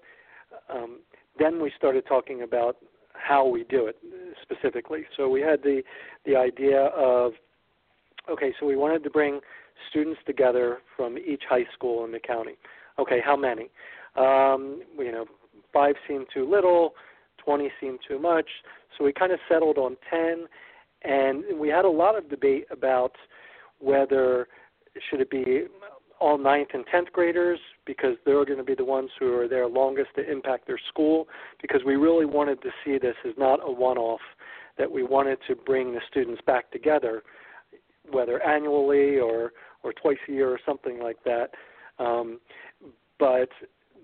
um, 0.74 1.00
then 1.38 1.62
we 1.62 1.72
started 1.78 2.06
talking 2.08 2.44
about 2.44 2.78
how 3.14 3.46
we 3.46 3.66
do 3.66 3.88
it 3.88 3.98
specifically. 4.42 5.04
So 5.18 5.28
we 5.28 5.42
had 5.42 5.62
the 5.62 5.82
the 6.26 6.38
idea 6.38 6.86
of 6.96 7.34
okay, 8.30 8.54
so 8.60 8.66
we 8.66 8.78
wanted 8.78 9.04
to 9.04 9.10
bring 9.10 9.42
students 9.90 10.22
together 10.26 10.80
from 10.96 11.18
each 11.18 11.44
high 11.50 11.66
school 11.74 12.06
in 12.06 12.14
the 12.14 12.20
county. 12.20 12.56
Okay, 13.00 13.20
how 13.24 13.36
many? 13.36 13.70
Um, 14.16 14.82
you 14.98 15.12
know, 15.12 15.26
five 15.74 15.96
seemed 16.08 16.28
too 16.34 16.50
little, 16.50 16.94
20 17.44 17.70
seemed 17.80 18.00
too 18.08 18.20
much. 18.20 18.48
So 18.98 19.04
we 19.04 19.14
kind 19.14 19.32
of 19.32 19.40
settled 19.50 19.78
on 19.78 19.98
10, 20.10 20.46
and 21.04 21.44
we 21.60 21.70
had 21.70 21.86
a 21.86 21.90
lot 21.90 22.18
of 22.18 22.30
debate 22.30 22.66
about 22.72 23.12
whether 23.80 24.48
should 25.10 25.20
it 25.20 25.30
be 25.30 25.66
all 26.20 26.38
ninth 26.38 26.70
and 26.74 26.86
tenth 26.90 27.12
graders 27.12 27.60
because 27.86 28.16
they're 28.26 28.46
going 28.46 28.58
to 28.58 28.64
be 28.64 28.76
the 28.76 28.86
ones 28.86 29.10
who 29.20 29.38
are 29.38 29.48
there 29.48 29.68
longest 29.68 30.10
to 30.16 30.32
impact 30.32 30.66
their 30.66 30.80
school 30.90 31.28
because 31.62 31.82
we 31.86 31.96
really 31.96 32.26
wanted 32.26 32.62
to 32.62 32.70
see 32.84 32.98
this 32.98 33.16
as 33.28 33.34
not 33.38 33.60
a 33.62 33.72
one-off 33.72 34.22
that 34.78 34.90
we 34.90 35.04
wanted 35.04 35.38
to 35.48 35.56
bring 35.56 35.94
the 35.94 36.00
students 36.10 36.42
back 36.48 36.72
together 36.72 37.22
whether 38.12 38.42
annually 38.44 39.20
or 39.20 39.52
or 39.84 39.92
twice 39.94 40.18
a 40.30 40.32
year 40.32 40.50
or 40.50 40.60
something 40.66 41.00
like 41.00 41.18
that 41.26 41.50
um, 42.00 42.40
but 43.20 43.50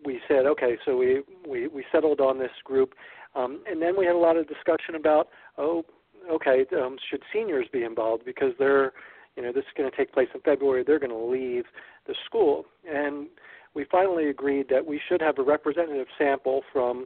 we 0.05 0.19
said 0.27 0.45
okay 0.45 0.77
so 0.85 0.97
we 0.97 1.21
we 1.47 1.67
we 1.67 1.83
settled 1.91 2.19
on 2.19 2.39
this 2.39 2.51
group 2.63 2.93
um, 3.35 3.61
and 3.69 3.81
then 3.81 3.97
we 3.97 4.05
had 4.05 4.15
a 4.15 4.19
lot 4.19 4.37
of 4.37 4.47
discussion 4.47 4.95
about 4.95 5.29
oh 5.57 5.83
okay 6.31 6.65
um, 6.81 6.97
should 7.09 7.21
seniors 7.33 7.67
be 7.71 7.83
involved 7.83 8.23
because 8.25 8.53
they're 8.57 8.93
you 9.35 9.43
know 9.43 9.51
this 9.51 9.63
is 9.63 9.71
going 9.77 9.89
to 9.89 9.95
take 9.95 10.11
place 10.11 10.29
in 10.33 10.41
February 10.41 10.83
they're 10.85 10.99
going 10.99 11.11
to 11.11 11.15
leave 11.17 11.65
the 12.07 12.15
school. 12.25 12.65
And 12.89 13.27
we 13.73 13.85
finally 13.91 14.29
agreed 14.29 14.67
that 14.69 14.85
we 14.85 14.99
should 15.07 15.21
have 15.21 15.39
a 15.39 15.43
representative 15.43 16.07
sample 16.17 16.61
from 16.71 17.05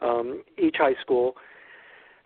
um, 0.00 0.42
each 0.58 0.76
high 0.78 0.94
school 1.00 1.34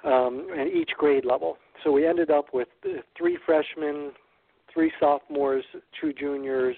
um, 0.05 0.49
and 0.57 0.71
each 0.73 0.91
grade 0.97 1.25
level. 1.25 1.59
So 1.85 1.93
we 1.93 2.07
ended 2.07 2.31
up 2.31 2.47
with 2.53 2.69
three 3.17 3.39
freshmen, 3.45 4.13
three 4.73 4.93
sophomores, 4.99 5.65
two 6.01 6.13
juniors, 6.13 6.77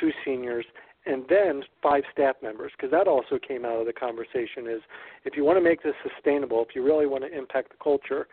two 0.00 0.10
seniors, 0.24 0.64
and 1.06 1.24
then 1.28 1.62
five 1.82 2.02
staff 2.12 2.36
members 2.42 2.72
because 2.76 2.90
that 2.90 3.06
also 3.06 3.38
came 3.46 3.64
out 3.64 3.78
of 3.78 3.86
the 3.86 3.92
conversation 3.92 4.66
is 4.66 4.80
if 5.24 5.36
you 5.36 5.44
want 5.44 5.58
to 5.58 5.62
make 5.62 5.82
this 5.82 5.94
sustainable 6.02 6.64
if 6.66 6.74
you 6.74 6.82
really 6.82 7.06
want 7.06 7.22
to 7.22 7.36
impact 7.36 7.68
the 7.68 7.76
culture 7.82 8.26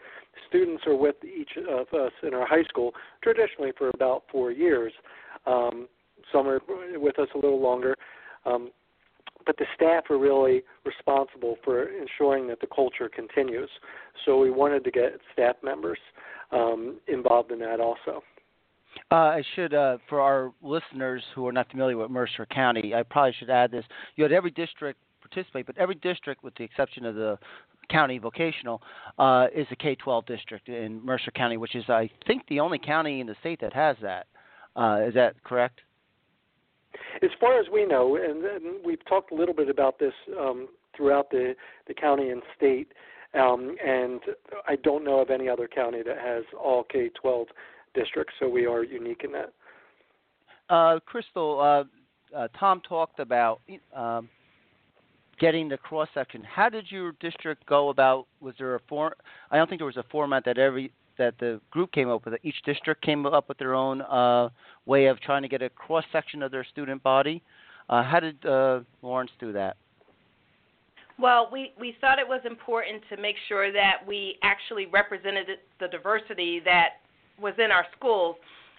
students 0.47 0.81
are 0.87 0.95
with 0.95 1.17
each 1.25 1.49
of 1.67 1.85
us 1.93 2.13
in 2.23 2.33
our 2.33 2.47
high 2.47 2.63
school 2.69 2.93
traditionally 3.21 3.73
for 3.77 3.89
about 3.89 4.23
four 4.31 4.53
years 4.53 4.93
um, 5.45 5.89
some 6.31 6.47
are 6.47 6.61
with 6.95 7.19
us 7.19 7.27
a 7.33 7.37
little 7.37 7.61
longer. 7.61 7.95
Um, 8.45 8.71
but 9.45 9.57
the 9.57 9.65
staff 9.75 10.03
are 10.09 10.19
really 10.19 10.61
responsible 10.85 11.57
for 11.63 11.89
ensuring 11.89 12.47
that 12.47 12.59
the 12.59 12.67
culture 12.67 13.09
continues. 13.09 13.69
So 14.25 14.39
we 14.39 14.51
wanted 14.51 14.83
to 14.83 14.91
get 14.91 15.19
staff 15.33 15.55
members 15.63 15.97
um, 16.51 16.99
involved 17.07 17.51
in 17.51 17.59
that 17.59 17.79
also. 17.79 18.21
Uh, 19.11 19.15
I 19.15 19.43
should, 19.55 19.73
uh, 19.73 19.97
for 20.07 20.21
our 20.21 20.53
listeners 20.61 21.23
who 21.35 21.47
are 21.47 21.51
not 21.51 21.69
familiar 21.69 21.97
with 21.97 22.09
Mercer 22.09 22.45
County, 22.45 22.93
I 22.95 23.03
probably 23.03 23.33
should 23.37 23.49
add 23.49 23.71
this. 23.71 23.85
You 24.15 24.23
had 24.23 24.31
every 24.31 24.51
district 24.51 24.99
participate, 25.21 25.65
but 25.65 25.77
every 25.77 25.95
district, 25.95 26.43
with 26.43 26.55
the 26.55 26.63
exception 26.63 27.05
of 27.05 27.15
the 27.15 27.37
county 27.89 28.17
vocational, 28.17 28.81
uh, 29.19 29.47
is 29.53 29.67
a 29.71 29.75
K 29.75 29.95
12 29.95 30.25
district 30.25 30.69
in 30.69 31.03
Mercer 31.05 31.31
County, 31.31 31.57
which 31.57 31.75
is, 31.75 31.83
I 31.89 32.09
think, 32.25 32.43
the 32.47 32.59
only 32.59 32.79
county 32.79 33.19
in 33.19 33.27
the 33.27 33.35
state 33.39 33.59
that 33.61 33.73
has 33.73 33.97
that. 34.01 34.27
Uh, 34.75 35.01
is 35.07 35.13
that 35.13 35.41
correct? 35.43 35.81
As 37.21 37.29
far 37.39 37.59
as 37.59 37.67
we 37.71 37.85
know, 37.85 38.15
and, 38.15 38.43
and 38.43 38.85
we've 38.85 39.03
talked 39.05 39.31
a 39.31 39.35
little 39.35 39.53
bit 39.53 39.69
about 39.69 39.99
this 39.99 40.13
um, 40.39 40.67
throughout 40.95 41.29
the, 41.29 41.55
the 41.87 41.93
county 41.93 42.29
and 42.29 42.41
state, 42.55 42.91
um, 43.33 43.75
and 43.85 44.19
I 44.67 44.75
don't 44.77 45.03
know 45.03 45.19
of 45.19 45.29
any 45.29 45.47
other 45.47 45.67
county 45.67 46.03
that 46.03 46.17
has 46.17 46.43
all 46.57 46.83
K 46.83 47.09
12 47.21 47.47
districts, 47.93 48.33
so 48.39 48.47
we 48.47 48.65
are 48.65 48.83
unique 48.83 49.23
in 49.23 49.31
that. 49.31 49.53
Uh, 50.69 50.99
Crystal, 51.05 51.59
uh, 51.59 52.37
uh, 52.37 52.47
Tom 52.59 52.81
talked 52.87 53.19
about 53.19 53.61
um, 53.95 54.29
getting 55.39 55.67
the 55.67 55.77
cross 55.77 56.07
section. 56.13 56.43
How 56.43 56.69
did 56.69 56.85
your 56.89 57.13
district 57.19 57.65
go 57.65 57.89
about? 57.89 58.27
Was 58.39 58.55
there 58.57 58.75
a 58.75 58.79
form? 58.87 59.13
I 59.49 59.57
don't 59.57 59.67
think 59.67 59.79
there 59.79 59.85
was 59.85 59.97
a 59.97 60.05
format 60.11 60.45
that 60.45 60.57
every 60.57 60.91
that 61.17 61.37
the 61.39 61.59
group 61.71 61.91
came 61.91 62.09
up 62.09 62.25
with. 62.25 62.35
Each 62.41 62.55
district 62.65 63.03
came 63.03 63.25
up 63.25 63.49
with 63.49 63.57
their 63.57 63.75
own 63.75 64.01
uh, 64.01 64.49
way 64.85 65.05
of 65.07 65.19
trying 65.19 65.41
to 65.41 65.47
get 65.47 65.61
a 65.61 65.69
cross 65.69 66.05
section 66.11 66.41
of 66.41 66.51
their 66.51 66.63
student 66.63 67.03
body. 67.03 67.43
Uh, 67.89 68.01
how 68.03 68.19
did 68.19 68.43
uh, 68.45 68.79
Lawrence 69.01 69.31
do 69.39 69.51
that? 69.51 69.75
Well, 71.19 71.49
we, 71.51 71.73
we 71.79 71.95
thought 72.01 72.17
it 72.17 72.27
was 72.27 72.41
important 72.45 73.03
to 73.09 73.21
make 73.21 73.35
sure 73.47 73.71
that 73.71 73.97
we 74.07 74.37
actually 74.41 74.87
represented 74.87 75.47
the 75.79 75.87
diversity 75.87 76.61
that 76.65 77.00
was 77.41 77.53
in 77.57 77.71
our 77.71 77.85
schools. 77.97 78.35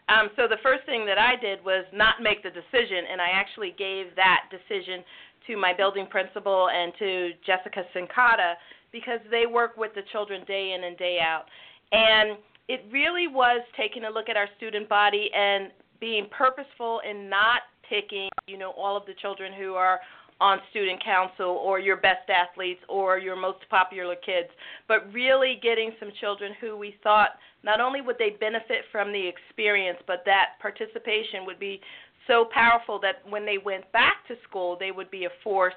Um, 0.09 0.31
so 0.37 0.49
the 0.49 0.61
first 0.63 0.85
thing 0.85 1.07
that 1.07 1.19
I 1.19 1.37
did 1.41 1.65
was 1.65 1.85
not 1.93 2.17
make 2.23 2.43
the 2.43 2.51
decision, 2.51 3.05
and 3.11 3.21
I 3.21 3.31
actually 3.33 3.75
gave 3.79 4.15
that 4.17 4.51
decision 4.51 5.05
to 5.47 5.57
my 5.57 5.73
building 5.73 6.07
principal 6.07 6.69
and 6.69 6.93
to 6.99 7.31
Jessica 7.47 7.83
Cincotta 7.95 8.55
because 8.93 9.21
they 9.31 9.47
work 9.47 9.77
with 9.77 9.95
the 9.95 10.03
children 10.13 10.45
day 10.47 10.75
in 10.77 10.85
and 10.85 10.97
day 10.99 11.19
out. 11.21 11.45
And 11.93 12.37
it 12.69 12.85
really 12.91 13.27
was 13.29 13.63
taking 13.77 14.05
a 14.05 14.11
look 14.11 14.29
at 14.29 14.37
our 14.37 14.49
student 14.57 14.89
body 14.89 15.31
and 15.35 15.71
being 16.01 16.27
purposeful 16.31 17.01
in 17.09 17.29
not 17.29 17.63
picking, 17.89 18.29
you 18.47 18.59
know, 18.59 18.73
all 18.73 18.97
of 18.97 19.07
the 19.07 19.15
children 19.21 19.53
who 19.53 19.75
are 19.75 20.01
on 20.41 20.59
student 20.71 21.03
council 21.05 21.47
or 21.47 21.79
your 21.79 21.97
best 21.97 22.29
athletes 22.29 22.81
or 22.89 23.19
your 23.19 23.37
most 23.37 23.59
popular 23.71 24.17
kids, 24.17 24.49
but 24.89 25.11
really 25.13 25.61
getting 25.63 25.93
some 26.01 26.11
children 26.21 26.53
who 26.61 26.77
we 26.77 26.97
thought 27.03 27.31
not 27.65 27.81
only 27.81 28.01
would 28.01 28.17
they 28.19 28.31
benefit 28.41 28.85
from 28.91 29.13
the 29.13 29.29
experience, 29.29 29.99
but 30.07 30.23
that 30.27 30.59
participation 30.61 31.47
would 31.47 31.59
be 31.59 31.81
so 32.27 32.47
powerful 32.53 32.99
that 33.01 33.17
when 33.29 33.45
they 33.45 33.59
went 33.59 33.91
back 33.93 34.27
to 34.29 34.35
school, 34.49 34.77
they 34.79 34.91
would 34.91 35.11
be 35.11 35.25
a 35.25 35.31
force 35.43 35.75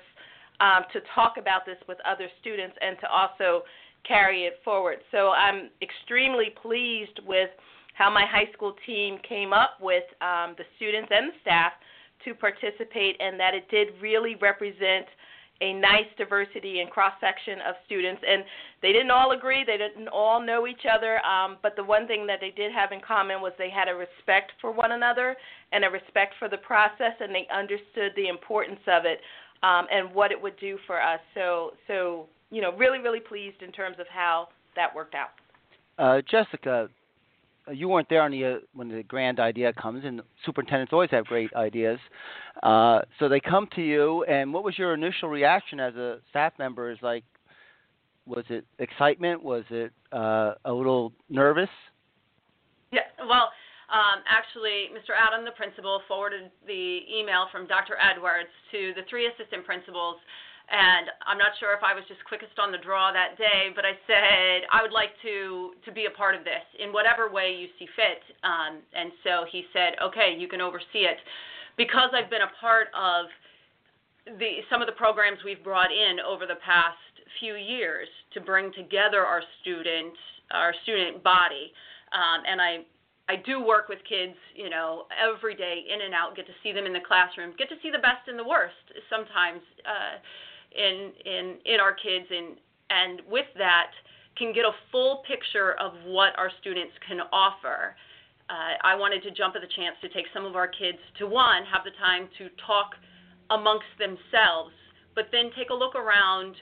um, 0.60 0.84
to 0.94 1.01
talk 1.13 1.36
about 1.38 1.65
this 1.65 1.77
with 1.88 1.98
other 2.06 2.27
students 2.42 2.75
and 2.82 2.98
to 3.01 3.10
also 3.10 3.63
carry 4.08 4.44
it 4.44 4.60
forward. 4.63 4.98
So 5.12 5.32
I'm 5.32 5.70
extremely 5.82 6.54
pleased 6.62 7.20
with 7.25 7.50
how 7.94 8.12
my 8.12 8.25
high 8.25 8.51
school 8.54 8.75
team 8.86 9.18
came 9.27 9.54
up 9.54 9.77
with 9.82 10.04
um, 10.22 10.56
the 10.58 10.65
students 10.75 11.10
and 11.12 11.30
the 11.30 11.38
staff 11.42 11.72
to 12.25 12.34
participate, 12.34 13.15
and 13.20 13.39
that 13.39 13.54
it 13.54 13.70
did 13.70 13.89
really 14.01 14.36
represent 14.42 15.06
a 15.62 15.74
nice 15.74 16.07
diversity 16.17 16.81
and 16.81 16.89
cross 16.89 17.13
section 17.21 17.59
of 17.67 17.75
students. 17.85 18.21
And 18.27 18.43
they 18.81 18.91
didn't 18.91 19.12
all 19.12 19.31
agree, 19.31 19.63
they 19.65 19.77
didn't 19.77 20.09
all 20.09 20.41
know 20.41 20.67
each 20.67 20.85
other, 20.91 21.25
um, 21.25 21.57
but 21.63 21.75
the 21.75 21.83
one 21.83 22.07
thing 22.07 22.27
that 22.27 22.39
they 22.41 22.51
did 22.51 22.71
have 22.74 22.91
in 22.91 23.00
common 23.00 23.41
was 23.41 23.53
they 23.57 23.69
had 23.69 23.88
a 23.88 23.95
respect 23.95 24.51
for 24.59 24.71
one 24.71 24.91
another 24.91 25.35
and 25.71 25.85
a 25.85 25.89
respect 25.89 26.33
for 26.39 26.50
the 26.50 26.57
process, 26.57 27.13
and 27.19 27.33
they 27.33 27.47
understood 27.53 28.12
the 28.15 28.27
importance 28.27 28.81
of 28.88 29.05
it 29.05 29.19
um, 29.63 29.88
and 29.91 30.13
what 30.13 30.31
it 30.31 30.41
would 30.41 30.57
do 30.59 30.77
for 30.85 31.01
us. 31.01 31.19
So, 31.33 31.71
so 31.88 32.27
you 32.51 32.62
know, 32.62 32.75
really, 32.77 33.00
really 33.00 33.19
pleased 33.19 33.62
in 33.62 33.71
terms 33.71 33.97
of 34.00 34.07
how 34.07 34.50
that 34.75 34.93
worked 34.93 35.15
out. 35.15 35.29
Uh, 35.97 36.21
Jessica, 36.29 36.89
you 37.72 37.88
weren't 37.89 38.10
there 38.10 38.27
the, 38.29 38.45
uh, 38.45 38.57
when 38.74 38.89
the 38.89 39.03
grand 39.03 39.39
idea 39.39 39.74
comes, 39.74 40.03
and 40.05 40.22
superintendents 40.45 40.93
always 40.93 41.10
have 41.12 41.25
great 41.25 41.53
ideas. 41.53 42.00
Uh, 42.63 43.01
so 43.19 43.27
they 43.27 43.39
come 43.39 43.67
to 43.75 43.81
you, 43.81 44.24
and 44.25 44.53
what 44.53 44.63
was 44.63 44.77
your 44.77 44.93
initial 44.93 45.29
reaction 45.29 45.79
as 45.79 45.95
a 45.95 46.19
staff 46.29 46.53
member? 46.60 46.91
Is 46.91 46.98
like, 47.01 47.24
was 48.25 48.45
it 48.50 48.65
excitement? 48.79 49.43
Was 49.43 49.63
it 49.69 49.91
uh, 50.12 50.53
a 50.65 50.74
little 50.74 51.13
nervous? 51.29 51.69
Yeah, 52.91 53.01
well, 53.27 53.50
um, 53.89 54.25
actually, 54.25 54.89
Mr. 54.93 55.13
Adam, 55.13 55.45
the 55.45 55.51
principal, 55.51 56.01
forwarded 56.07 56.50
the 56.65 57.00
email 57.12 57.48
from 57.51 57.67
Dr. 57.67 57.95
Edwards 58.01 58.50
to 58.72 58.93
the 58.95 59.01
three 59.10 59.27
assistant 59.27 59.65
principals 59.65 60.17
and 60.69 61.13
I'm 61.27 61.38
not 61.38 61.53
sure 61.60 61.74
if 61.77 61.84
I 61.84 61.93
was 61.93 62.03
just 62.07 62.24
quickest 62.25 62.57
on 62.57 62.72
the 62.72 62.81
draw 62.81 63.13
that 63.13 63.38
day, 63.38 63.69
but 63.75 63.86
I 63.86 63.93
said 64.10 64.65
I 64.72 64.81
would 64.81 64.91
like 64.91 65.13
to 65.22 65.77
to 65.86 65.91
be 65.91 66.05
a 66.05 66.13
part 66.17 66.34
of 66.34 66.43
this 66.43 66.65
in 66.81 66.89
whatever 66.91 67.29
way 67.29 67.53
you 67.53 67.67
see 67.77 67.88
fit. 67.95 68.22
Um, 68.41 68.81
and 68.93 69.12
so 69.24 69.45
he 69.51 69.65
said, 69.74 69.93
okay, 70.01 70.34
you 70.38 70.48
can 70.48 70.62
oversee 70.62 71.05
it, 71.05 71.17
because 71.77 72.10
I've 72.13 72.29
been 72.29 72.41
a 72.41 72.53
part 72.60 72.88
of 72.98 73.29
the 74.39 74.65
some 74.69 74.81
of 74.81 74.88
the 74.88 74.98
programs 74.98 75.39
we've 75.45 75.63
brought 75.63 75.93
in 75.93 76.17
over 76.19 76.45
the 76.45 76.57
past 76.65 76.98
few 77.39 77.55
years 77.55 78.07
to 78.34 78.41
bring 78.41 78.74
together 78.74 79.22
our 79.22 79.43
student 79.62 80.13
our 80.51 80.74
student 80.81 81.22
body, 81.22 81.74
um, 82.13 82.41
and 82.50 82.62
I 82.62 82.86
I 83.27 83.38
do 83.38 83.62
work 83.62 83.89
with 83.89 84.00
kids, 84.07 84.38
you 84.53 84.69
know, 84.69 85.05
every 85.17 85.55
day 85.55 85.81
in 85.89 86.01
and 86.01 86.13
out, 86.13 86.36
get 86.36 86.45
to 86.45 86.53
see 86.62 86.72
them 86.72 86.86
in 86.86 86.93
the 86.93 87.01
classroom, 87.01 87.53
get 87.57 87.69
to 87.69 87.75
see 87.81 87.89
the 87.89 87.98
best 87.98 88.29
and 88.29 88.38
the 88.38 88.45
worst 88.45 88.86
sometimes. 89.10 89.62
Uh, 89.81 90.22
in 90.75 91.12
in 91.25 91.55
in 91.65 91.79
our 91.79 91.94
kids 91.94 92.27
and 92.29 92.58
and 92.89 93.22
with 93.29 93.48
that 93.58 93.91
can 94.38 94.53
get 94.53 94.65
a 94.65 94.75
full 94.91 95.24
picture 95.27 95.74
of 95.79 95.94
what 96.05 96.38
our 96.38 96.51
students 96.60 96.94
can 97.08 97.22
offer. 97.32 97.96
Uh, 98.50 98.77
I 98.84 98.94
wanted 98.94 99.24
to 99.24 99.32
jump 99.32 99.55
at 99.55 99.62
the 99.62 99.72
chance 99.75 99.96
to 100.01 100.10
take 100.10 100.25
some 100.34 100.46
of 100.46 100.55
our 100.55 100.67
kids 100.67 101.00
to 101.17 101.25
one, 101.25 101.63
have 101.72 101.84
the 101.84 101.96
time 101.98 102.27
to 102.38 102.50
talk 102.67 102.94
amongst 103.50 103.89
themselves, 103.98 104.75
but 105.15 105.32
then 105.32 105.50
take 105.58 105.72
a 105.72 105.74
look 105.74 105.96
around 105.96 106.55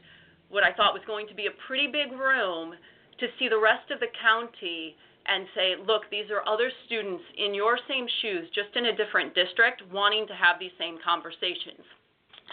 what 0.49 0.63
I 0.63 0.71
thought 0.71 0.93
was 0.93 1.03
going 1.07 1.27
to 1.27 1.35
be 1.35 1.47
a 1.47 1.55
pretty 1.67 1.87
big 1.87 2.13
room 2.13 2.75
to 3.19 3.25
see 3.39 3.49
the 3.49 3.59
rest 3.59 3.89
of 3.89 3.99
the 3.99 4.11
county 4.21 4.95
and 5.25 5.47
say, 5.55 5.75
look, 5.81 6.03
these 6.11 6.29
are 6.29 6.47
other 6.47 6.69
students 6.85 7.23
in 7.37 7.53
your 7.55 7.79
same 7.87 8.05
shoes, 8.21 8.47
just 8.53 8.75
in 8.75 8.87
a 8.87 8.95
different 8.95 9.33
district, 9.33 9.81
wanting 9.91 10.27
to 10.27 10.35
have 10.35 10.59
these 10.59 10.75
same 10.77 10.99
conversations. 11.03 11.83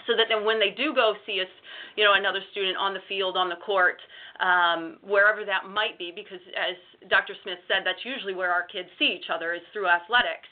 So 0.07 0.17
that 0.17 0.27
then 0.29 0.45
when 0.45 0.59
they 0.59 0.71
do 0.71 0.95
go 0.95 1.15
see 1.27 1.41
us, 1.41 1.53
you 1.97 2.05
know, 2.05 2.15
another 2.15 2.41
student 2.53 2.77
on 2.77 2.95
the 2.95 3.01
field, 3.09 3.37
on 3.37 3.49
the 3.49 3.57
court, 3.57 3.99
um, 4.41 4.99
wherever 5.03 5.45
that 5.45 5.69
might 5.69 5.99
be, 5.99 6.13
because 6.15 6.41
as 6.57 6.77
Dr. 7.09 7.35
Smith 7.43 7.59
said, 7.69 7.83
that's 7.85 8.05
usually 8.05 8.35
where 8.35 8.51
our 8.51 8.65
kids 8.65 8.89
see 8.99 9.17
each 9.19 9.31
other 9.33 9.53
is 9.55 9.63
through 9.73 9.89
athletics. 9.89 10.49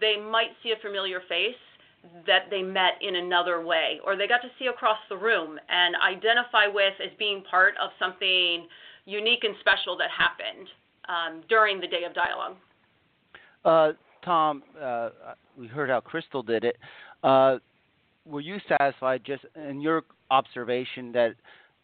They 0.00 0.16
might 0.16 0.52
see 0.62 0.72
a 0.72 0.80
familiar 0.82 1.20
face 1.28 1.60
that 2.26 2.50
they 2.50 2.62
met 2.62 3.00
in 3.00 3.16
another 3.16 3.64
way, 3.64 3.98
or 4.04 4.16
they 4.16 4.28
got 4.28 4.42
to 4.42 4.50
see 4.58 4.66
across 4.66 4.98
the 5.08 5.16
room 5.16 5.58
and 5.68 5.94
identify 5.96 6.66
with 6.66 6.94
as 7.02 7.10
being 7.18 7.42
part 7.48 7.74
of 7.82 7.90
something 7.98 8.66
unique 9.06 9.44
and 9.44 9.54
special 9.60 9.96
that 9.96 10.10
happened 10.10 10.68
um, 11.08 11.42
during 11.48 11.80
the 11.80 11.86
day 11.86 12.04
of 12.04 12.14
dialogue. 12.14 12.56
Uh, 13.64 13.92
Tom, 14.22 14.62
uh, 14.80 15.10
we 15.58 15.66
heard 15.66 15.90
how 15.90 16.00
Crystal 16.00 16.42
did 16.42 16.64
it. 16.64 16.76
Uh, 17.22 17.56
were 18.24 18.40
you 18.40 18.58
satisfied, 18.68 19.22
just 19.24 19.44
in 19.56 19.80
your 19.80 20.04
observation, 20.30 21.12
that 21.12 21.34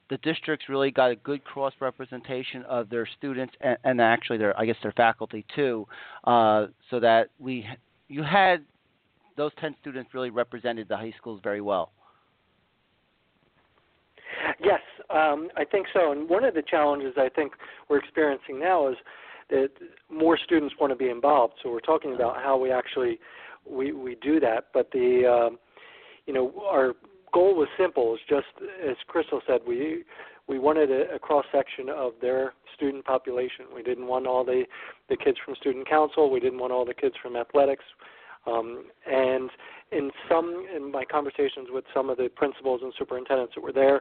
the 0.08 0.16
districts 0.18 0.66
really 0.68 0.90
got 0.90 1.10
a 1.10 1.16
good 1.16 1.44
cross 1.44 1.72
representation 1.80 2.62
of 2.64 2.88
their 2.90 3.06
students 3.18 3.54
and, 3.60 3.76
and 3.84 4.00
actually 4.00 4.38
their, 4.38 4.58
I 4.58 4.66
guess, 4.66 4.76
their 4.82 4.92
faculty 4.92 5.44
too, 5.54 5.86
uh, 6.24 6.66
so 6.90 6.98
that 7.00 7.28
we, 7.38 7.66
you 8.08 8.22
had 8.22 8.64
those 9.36 9.52
ten 9.60 9.74
students 9.80 10.12
really 10.12 10.30
represented 10.30 10.88
the 10.88 10.96
high 10.96 11.14
schools 11.16 11.40
very 11.42 11.60
well. 11.60 11.92
Yes, 14.62 14.80
um, 15.10 15.48
I 15.56 15.64
think 15.64 15.86
so. 15.92 16.12
And 16.12 16.28
one 16.28 16.44
of 16.44 16.54
the 16.54 16.62
challenges 16.62 17.14
I 17.16 17.28
think 17.28 17.52
we're 17.88 17.98
experiencing 17.98 18.58
now 18.58 18.88
is 18.88 18.96
that 19.50 19.70
more 20.10 20.38
students 20.38 20.74
want 20.80 20.92
to 20.92 20.96
be 20.96 21.08
involved. 21.08 21.54
So 21.62 21.70
we're 21.70 21.80
talking 21.80 22.14
about 22.14 22.36
how 22.36 22.56
we 22.56 22.70
actually 22.70 23.18
we 23.68 23.92
we 23.92 24.16
do 24.16 24.40
that. 24.40 24.66
But 24.72 24.90
the 24.92 25.26
um, 25.26 25.58
you 26.30 26.34
know 26.34 26.52
our 26.64 26.92
goal 27.34 27.56
was 27.56 27.66
simple. 27.76 28.14
It's 28.14 28.22
just 28.28 28.70
as 28.88 28.94
Crystal 29.08 29.40
said, 29.48 29.62
we 29.66 30.04
we 30.46 30.60
wanted 30.60 30.92
a, 30.92 31.16
a 31.16 31.18
cross 31.18 31.44
section 31.50 31.88
of 31.88 32.12
their 32.20 32.54
student 32.76 33.04
population. 33.04 33.64
We 33.74 33.82
didn't 33.82 34.06
want 34.06 34.28
all 34.28 34.44
the 34.44 34.62
the 35.08 35.16
kids 35.16 35.38
from 35.44 35.56
student 35.56 35.88
council. 35.88 36.30
We 36.30 36.38
didn't 36.38 36.60
want 36.60 36.72
all 36.72 36.84
the 36.84 36.94
kids 36.94 37.16
from 37.20 37.34
athletics. 37.34 37.82
Um, 38.46 38.84
and 39.10 39.50
in 39.90 40.12
some 40.28 40.66
in 40.76 40.92
my 40.92 41.04
conversations 41.04 41.66
with 41.68 41.84
some 41.92 42.08
of 42.08 42.16
the 42.16 42.28
principals 42.36 42.80
and 42.84 42.92
superintendents 42.96 43.54
that 43.56 43.60
were 43.60 43.72
there, 43.72 44.00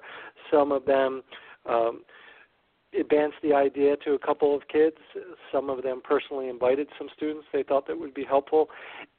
some 0.53 0.71
of 0.71 0.85
them 0.85 1.23
um, 1.67 2.03
advanced 2.97 3.37
the 3.43 3.53
idea 3.53 3.95
to 3.97 4.13
a 4.13 4.19
couple 4.19 4.55
of 4.55 4.67
kids. 4.67 4.97
Some 5.51 5.69
of 5.69 5.83
them 5.83 6.01
personally 6.03 6.49
invited 6.49 6.87
some 6.97 7.07
students 7.15 7.45
they 7.53 7.63
thought 7.63 7.87
that 7.87 7.97
would 7.97 8.13
be 8.13 8.23
helpful, 8.23 8.69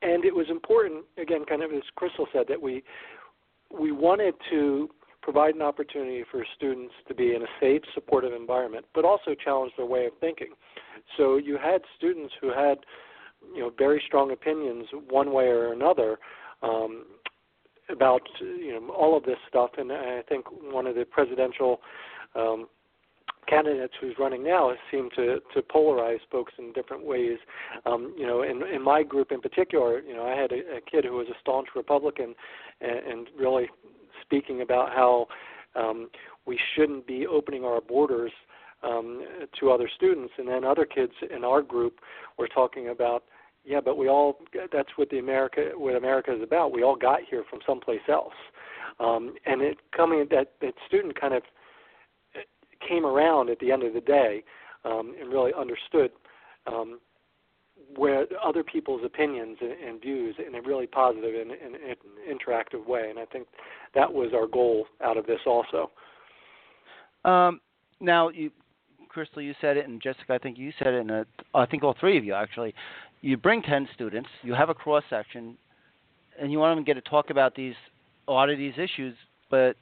and 0.02 0.24
it 0.24 0.34
was 0.34 0.46
important 0.50 1.04
again, 1.18 1.44
kind 1.44 1.62
of 1.62 1.72
as 1.72 1.82
Crystal 1.94 2.26
said, 2.32 2.46
that 2.48 2.60
we 2.60 2.82
we 3.78 3.92
wanted 3.92 4.34
to 4.50 4.90
provide 5.22 5.54
an 5.54 5.62
opportunity 5.62 6.24
for 6.30 6.44
students 6.56 6.94
to 7.06 7.14
be 7.14 7.34
in 7.34 7.42
a 7.42 7.46
safe, 7.60 7.82
supportive 7.94 8.32
environment, 8.32 8.84
but 8.94 9.04
also 9.04 9.34
challenge 9.44 9.72
their 9.76 9.86
way 9.86 10.06
of 10.06 10.12
thinking. 10.18 10.48
So 11.16 11.36
you 11.36 11.56
had 11.56 11.82
students 11.96 12.32
who 12.40 12.48
had 12.48 12.78
you 13.54 13.60
know 13.60 13.72
very 13.78 14.02
strong 14.06 14.32
opinions 14.32 14.86
one 15.08 15.32
way 15.32 15.46
or 15.46 15.72
another 15.72 16.18
um, 16.62 17.04
about 17.88 18.22
you 18.40 18.72
know 18.72 18.92
all 18.92 19.16
of 19.16 19.24
this 19.24 19.38
stuff, 19.48 19.70
and 19.78 19.92
I 19.92 20.22
think 20.28 20.46
one 20.50 20.86
of 20.86 20.94
the 20.94 21.04
presidential 21.04 21.80
um, 22.34 22.66
candidates 23.50 23.94
who's 24.00 24.14
running 24.18 24.44
now 24.44 24.72
seemed 24.90 25.10
to 25.16 25.40
to 25.52 25.62
polarize 25.62 26.20
folks 26.30 26.52
in 26.58 26.72
different 26.72 27.04
ways. 27.04 27.38
Um, 27.84 28.14
you 28.16 28.26
know, 28.26 28.42
in 28.42 28.62
in 28.74 28.82
my 28.82 29.02
group 29.02 29.32
in 29.32 29.40
particular, 29.40 30.00
you 30.00 30.14
know, 30.14 30.24
I 30.24 30.40
had 30.40 30.52
a, 30.52 30.76
a 30.76 30.80
kid 30.90 31.04
who 31.04 31.14
was 31.14 31.26
a 31.28 31.38
staunch 31.40 31.68
Republican, 31.74 32.34
and, 32.80 32.98
and 33.10 33.26
really 33.36 33.68
speaking 34.22 34.62
about 34.62 34.90
how 34.90 35.26
um, 35.74 36.08
we 36.46 36.58
shouldn't 36.74 37.06
be 37.06 37.26
opening 37.26 37.64
our 37.64 37.80
borders 37.80 38.32
um, 38.82 39.24
to 39.58 39.70
other 39.70 39.88
students, 39.94 40.32
and 40.38 40.48
then 40.48 40.64
other 40.64 40.84
kids 40.84 41.12
in 41.34 41.44
our 41.44 41.62
group 41.62 41.98
were 42.38 42.48
talking 42.48 42.88
about, 42.88 43.24
yeah, 43.64 43.80
but 43.80 43.98
we 43.98 44.08
all 44.08 44.38
that's 44.72 44.88
what 44.96 45.10
the 45.10 45.18
America 45.18 45.72
what 45.74 45.96
America 45.96 46.34
is 46.34 46.42
about. 46.42 46.72
We 46.72 46.82
all 46.82 46.96
got 46.96 47.20
here 47.28 47.44
from 47.50 47.60
someplace 47.66 48.00
else, 48.08 48.32
um, 48.98 49.34
and 49.44 49.60
it 49.60 49.78
coming 49.94 50.26
that 50.30 50.52
that 50.60 50.74
student 50.86 51.20
kind 51.20 51.34
of 51.34 51.42
came 52.86 53.04
around 53.04 53.50
at 53.50 53.58
the 53.58 53.72
end 53.72 53.82
of 53.82 53.94
the 53.94 54.00
day 54.00 54.42
um, 54.84 55.14
and 55.20 55.30
really 55.30 55.52
understood 55.58 56.10
um, 56.66 57.00
where 57.96 58.26
other 58.44 58.62
people's 58.62 59.02
opinions 59.04 59.58
and, 59.60 59.72
and 59.72 60.00
views 60.00 60.36
in 60.46 60.54
a 60.54 60.62
really 60.62 60.86
positive 60.86 61.34
and, 61.34 61.50
and, 61.50 61.74
and 61.74 61.96
interactive 62.28 62.86
way. 62.86 63.08
And 63.10 63.18
I 63.18 63.24
think 63.26 63.46
that 63.94 64.12
was 64.12 64.32
our 64.34 64.46
goal 64.46 64.86
out 65.02 65.16
of 65.16 65.26
this 65.26 65.40
also. 65.46 65.90
Um, 67.24 67.60
now, 68.00 68.28
you, 68.28 68.50
Crystal, 69.08 69.42
you 69.42 69.54
said 69.60 69.76
it, 69.76 69.88
and 69.88 70.00
Jessica, 70.00 70.34
I 70.34 70.38
think 70.38 70.56
you 70.56 70.72
said 70.78 70.94
it, 70.94 71.00
and 71.00 71.10
uh, 71.10 71.24
I 71.54 71.66
think 71.66 71.82
all 71.82 71.96
three 71.98 72.16
of 72.16 72.24
you 72.24 72.34
actually. 72.34 72.74
You 73.22 73.36
bring 73.36 73.60
ten 73.60 73.86
students, 73.94 74.30
you 74.42 74.54
have 74.54 74.70
a 74.70 74.74
cross 74.74 75.02
section, 75.10 75.58
and 76.40 76.50
you 76.50 76.58
want 76.58 76.76
them 76.76 76.84
to 76.84 76.94
get 76.94 77.02
to 77.04 77.10
talk 77.10 77.28
about 77.28 77.54
these 77.54 77.74
a 78.28 78.32
lot 78.32 78.48
of 78.48 78.56
these 78.56 78.72
issues, 78.78 79.14
but 79.50 79.76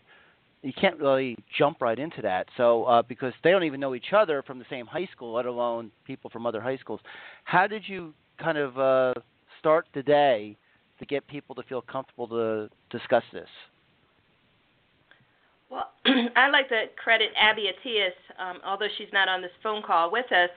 you 0.62 0.72
can't 0.78 0.98
really 0.98 1.36
jump 1.56 1.80
right 1.80 1.98
into 1.98 2.22
that. 2.22 2.46
So 2.56 2.84
uh, 2.84 3.02
because 3.02 3.32
they 3.44 3.50
don't 3.50 3.64
even 3.64 3.80
know 3.80 3.94
each 3.94 4.12
other 4.16 4.42
from 4.42 4.58
the 4.58 4.64
same 4.68 4.86
high 4.86 5.08
school, 5.12 5.34
let 5.34 5.46
alone 5.46 5.90
people 6.04 6.30
from 6.30 6.46
other 6.46 6.60
high 6.60 6.76
schools. 6.78 7.00
How 7.44 7.66
did 7.66 7.82
you 7.86 8.12
kind 8.42 8.58
of 8.58 8.78
uh, 8.78 9.14
start 9.58 9.86
the 9.94 10.02
day 10.02 10.56
to 10.98 11.06
get 11.06 11.26
people 11.28 11.54
to 11.54 11.62
feel 11.62 11.82
comfortable 11.82 12.28
to 12.28 12.68
discuss 12.90 13.24
this? 13.32 13.48
Well, 15.70 15.90
I'd 16.06 16.50
like 16.50 16.68
to 16.70 16.84
credit 17.02 17.28
Abby 17.38 17.68
Atias, 17.68 18.14
um, 18.38 18.58
although 18.64 18.88
she's 18.96 19.12
not 19.12 19.28
on 19.28 19.42
this 19.42 19.50
phone 19.62 19.82
call 19.82 20.10
with 20.10 20.30
us, 20.32 20.50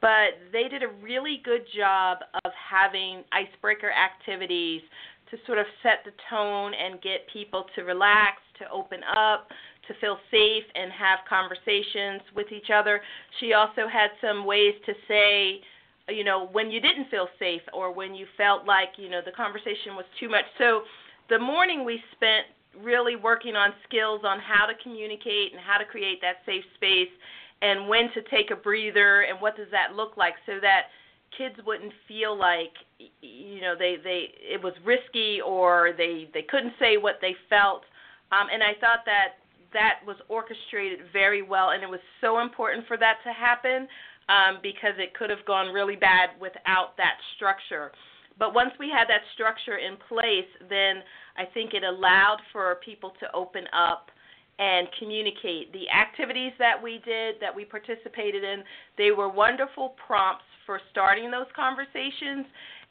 but 0.00 0.38
they 0.52 0.68
did 0.68 0.82
a 0.82 0.88
really 1.02 1.40
good 1.44 1.64
job 1.74 2.18
of 2.44 2.52
having 2.52 3.24
icebreaker 3.32 3.90
activities 3.90 4.82
to 5.30 5.36
sort 5.46 5.58
of 5.58 5.66
set 5.82 6.04
the 6.04 6.12
tone 6.30 6.72
and 6.74 7.00
get 7.02 7.26
people 7.32 7.66
to 7.74 7.82
relax, 7.82 8.38
to 8.58 8.70
open 8.70 9.00
up, 9.16 9.48
to 9.88 9.94
feel 10.00 10.18
safe 10.30 10.64
and 10.74 10.90
have 10.92 11.20
conversations 11.28 12.22
with 12.34 12.50
each 12.52 12.70
other. 12.74 13.00
She 13.40 13.52
also 13.52 13.88
had 13.90 14.10
some 14.20 14.44
ways 14.44 14.74
to 14.86 14.92
say, 15.08 15.60
you 16.08 16.24
know, 16.24 16.48
when 16.52 16.70
you 16.70 16.80
didn't 16.80 17.10
feel 17.10 17.28
safe 17.38 17.62
or 17.72 17.92
when 17.92 18.14
you 18.14 18.26
felt 18.36 18.66
like, 18.66 18.90
you 18.96 19.08
know, 19.10 19.20
the 19.24 19.32
conversation 19.32 19.96
was 19.96 20.04
too 20.20 20.28
much. 20.28 20.44
So 20.58 20.82
the 21.28 21.38
morning 21.38 21.84
we 21.84 22.00
spent 22.12 22.46
really 22.80 23.16
working 23.16 23.56
on 23.56 23.72
skills 23.88 24.20
on 24.24 24.38
how 24.38 24.66
to 24.66 24.74
communicate 24.82 25.52
and 25.52 25.60
how 25.60 25.78
to 25.78 25.84
create 25.84 26.20
that 26.20 26.36
safe 26.44 26.64
space 26.74 27.10
and 27.62 27.88
when 27.88 28.12
to 28.12 28.22
take 28.30 28.50
a 28.50 28.56
breather 28.56 29.22
and 29.22 29.40
what 29.40 29.56
does 29.56 29.68
that 29.72 29.96
look 29.96 30.16
like 30.16 30.34
so 30.44 30.60
that 30.60 30.92
kids 31.36 31.56
wouldn't 31.66 31.92
feel 32.08 32.36
like 32.38 32.72
you 33.20 33.60
know 33.60 33.74
they 33.78 33.96
they 34.02 34.28
it 34.40 34.62
was 34.62 34.72
risky 34.84 35.40
or 35.44 35.92
they 35.96 36.28
they 36.34 36.42
couldn't 36.42 36.72
say 36.78 36.96
what 36.96 37.16
they 37.20 37.34
felt 37.48 37.82
um 38.32 38.48
and 38.52 38.62
i 38.62 38.72
thought 38.80 39.04
that 39.04 39.38
that 39.72 40.00
was 40.06 40.16
orchestrated 40.28 41.00
very 41.12 41.42
well 41.42 41.70
and 41.70 41.82
it 41.82 41.88
was 41.88 42.00
so 42.20 42.40
important 42.40 42.86
for 42.86 42.96
that 42.96 43.16
to 43.24 43.32
happen 43.32 43.86
um 44.28 44.58
because 44.62 44.94
it 44.98 45.14
could 45.14 45.30
have 45.30 45.44
gone 45.46 45.72
really 45.72 45.96
bad 45.96 46.30
without 46.40 46.96
that 46.96 47.16
structure 47.36 47.92
but 48.38 48.54
once 48.54 48.70
we 48.78 48.88
had 48.88 49.06
that 49.08 49.22
structure 49.34 49.76
in 49.76 49.96
place 50.08 50.48
then 50.68 51.02
i 51.36 51.44
think 51.44 51.74
it 51.74 51.84
allowed 51.84 52.38
for 52.52 52.76
people 52.84 53.12
to 53.20 53.26
open 53.34 53.64
up 53.72 54.10
and 54.58 54.88
communicate. 54.98 55.70
The 55.74 55.84
activities 55.90 56.52
that 56.58 56.82
we 56.82 57.02
did, 57.04 57.34
that 57.42 57.54
we 57.54 57.66
participated 57.66 58.42
in, 58.42 58.62
they 58.96 59.10
were 59.10 59.28
wonderful 59.28 59.94
prompts 60.06 60.44
for 60.66 60.80
starting 60.90 61.30
those 61.30 61.46
conversations. 61.54 62.46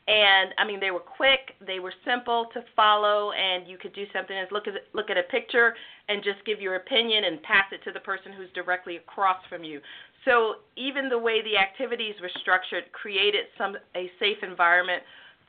And 0.08 0.54
I 0.60 0.66
mean, 0.68 0.80
they 0.80 0.92
were 0.92 1.00
quick, 1.00 1.58
they 1.66 1.80
were 1.80 1.94
simple 2.06 2.48
to 2.54 2.62
follow, 2.76 3.32
and 3.32 3.68
you 3.68 3.78
could 3.78 3.94
do 3.94 4.06
something 4.14 4.38
as 4.38 4.48
look 4.52 4.68
at 4.68 4.74
look 4.94 5.10
at 5.10 5.18
a 5.18 5.24
picture 5.24 5.74
and 6.10 6.24
just 6.24 6.46
give 6.46 6.62
your 6.62 6.76
opinion 6.76 7.24
and 7.24 7.42
pass 7.42 7.66
it 7.72 7.84
to 7.86 7.92
the 7.92 8.00
person 8.00 8.32
who's 8.32 8.50
directly 8.54 8.98
across 8.98 9.38
from 9.50 9.64
you. 9.64 9.82
So 10.24 10.56
even 10.76 11.10
the 11.10 11.18
way 11.18 11.42
the 11.42 11.58
activities 11.58 12.16
were 12.22 12.30
structured 12.42 12.92
created 12.92 13.46
some 13.58 13.78
a 13.96 14.12
safe 14.20 14.38
environment 14.44 15.02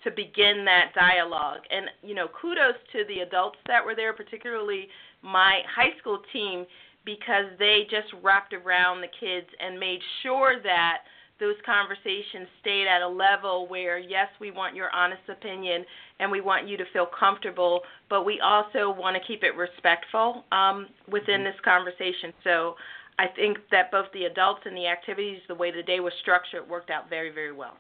to 0.05 0.11
begin 0.11 0.65
that 0.65 0.93
dialogue. 0.95 1.61
And 1.71 1.87
you 2.03 2.15
know, 2.15 2.29
kudos 2.41 2.81
to 2.93 3.05
the 3.09 3.21
adults 3.21 3.59
that 3.67 3.85
were 3.85 3.95
there, 3.95 4.15
particularly 4.15 4.89
my 5.21 5.61
high 5.69 5.99
school 6.01 6.21
team, 6.33 6.65
because 7.05 7.47
they 7.59 7.87
just 7.91 8.09
wrapped 8.23 8.55
around 8.55 9.03
the 9.03 9.12
kids 9.21 9.49
and 9.61 9.79
made 9.79 10.01
sure 10.23 10.62
that 10.62 10.99
those 11.38 11.57
conversations 11.64 12.49
stayed 12.61 12.87
at 12.87 13.03
a 13.03 13.09
level 13.09 13.66
where 13.68 13.99
yes 13.99 14.29
we 14.40 14.51
want 14.51 14.75
your 14.75 14.90
honest 14.90 15.22
opinion 15.29 15.85
and 16.20 16.31
we 16.31 16.40
want 16.40 16.68
you 16.68 16.77
to 16.77 16.85
feel 16.92 17.07
comfortable 17.07 17.81
but 18.09 18.25
we 18.25 18.40
also 18.40 18.90
want 18.90 19.16
to 19.16 19.22
keep 19.27 19.42
it 19.42 19.55
respectful 19.57 20.44
um, 20.53 20.87
within 21.11 21.44
this 21.44 21.57
conversation 21.64 22.33
so 22.44 22.75
i 23.18 23.27
think 23.27 23.59
that 23.70 23.90
both 23.90 24.07
the 24.12 24.25
adults 24.25 24.61
and 24.64 24.77
the 24.77 24.87
activities 24.87 25.40
the 25.49 25.55
way 25.55 25.70
the 25.70 25.83
day 25.83 26.01
was 26.01 26.12
structured 26.22 26.66
worked 26.68 26.90
out 26.90 27.09
very 27.11 27.31
very 27.31 27.53
well 27.53 27.77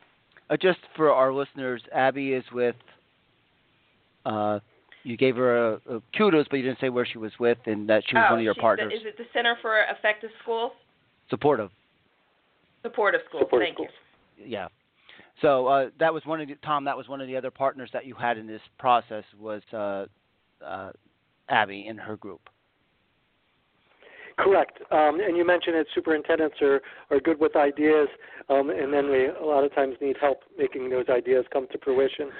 uh, 0.50 0.56
just 0.56 0.78
for 0.94 1.10
our 1.10 1.32
listeners 1.32 1.82
abby 1.92 2.32
is 2.32 2.44
with 2.52 2.76
uh, 4.26 4.58
you 5.06 5.16
gave 5.16 5.36
her 5.36 5.74
a, 5.74 5.74
a 5.88 6.02
kudos, 6.18 6.46
but 6.50 6.56
you 6.56 6.64
didn't 6.64 6.80
say 6.80 6.88
where 6.88 7.06
she 7.06 7.16
was 7.16 7.30
with 7.38 7.58
and 7.66 7.88
that 7.88 8.02
she 8.08 8.16
was 8.16 8.24
oh, 8.28 8.32
one 8.32 8.40
of 8.40 8.44
your 8.44 8.56
partners. 8.56 8.90
The, 8.92 8.96
is 8.96 9.06
it 9.06 9.16
the 9.16 9.24
Center 9.32 9.56
for 9.62 9.78
Effective 9.96 10.30
Schools? 10.42 10.72
Supportive. 11.30 11.70
Supportive 12.86 13.20
schools. 13.28 13.42
Supportive 13.44 13.66
Thank 13.66 13.76
schools. 13.76 13.90
you. 14.38 14.46
Yeah. 14.46 14.68
So 15.42 15.66
uh, 15.66 15.90
that 15.98 16.12
was 16.12 16.24
one 16.24 16.40
of 16.40 16.48
the, 16.48 16.54
Tom. 16.64 16.84
That 16.84 16.96
was 16.96 17.08
one 17.08 17.20
of 17.20 17.26
the 17.26 17.36
other 17.36 17.50
partners 17.50 17.90
that 17.92 18.06
you 18.06 18.14
had 18.14 18.38
in 18.38 18.46
this 18.46 18.62
process 18.78 19.24
was 19.38 19.62
uh, 19.72 20.06
uh, 20.64 20.92
Abby 21.48 21.86
and 21.88 22.00
her 22.00 22.16
group. 22.16 22.48
Correct. 24.38 24.78
Um, 24.90 25.18
and 25.20 25.36
you 25.36 25.46
mentioned 25.46 25.76
that 25.76 25.86
superintendents 25.94 26.56
are, 26.60 26.82
are 27.10 27.20
good 27.20 27.40
with 27.40 27.56
ideas, 27.56 28.08
um, 28.50 28.68
and 28.68 28.92
then 28.92 29.10
we 29.10 29.28
a 29.28 29.44
lot 29.44 29.64
of 29.64 29.74
times 29.74 29.96
need 30.00 30.16
help 30.20 30.40
making 30.58 30.90
those 30.90 31.06
ideas 31.08 31.46
come 31.52 31.66
to 31.72 31.78
fruition. 31.82 32.30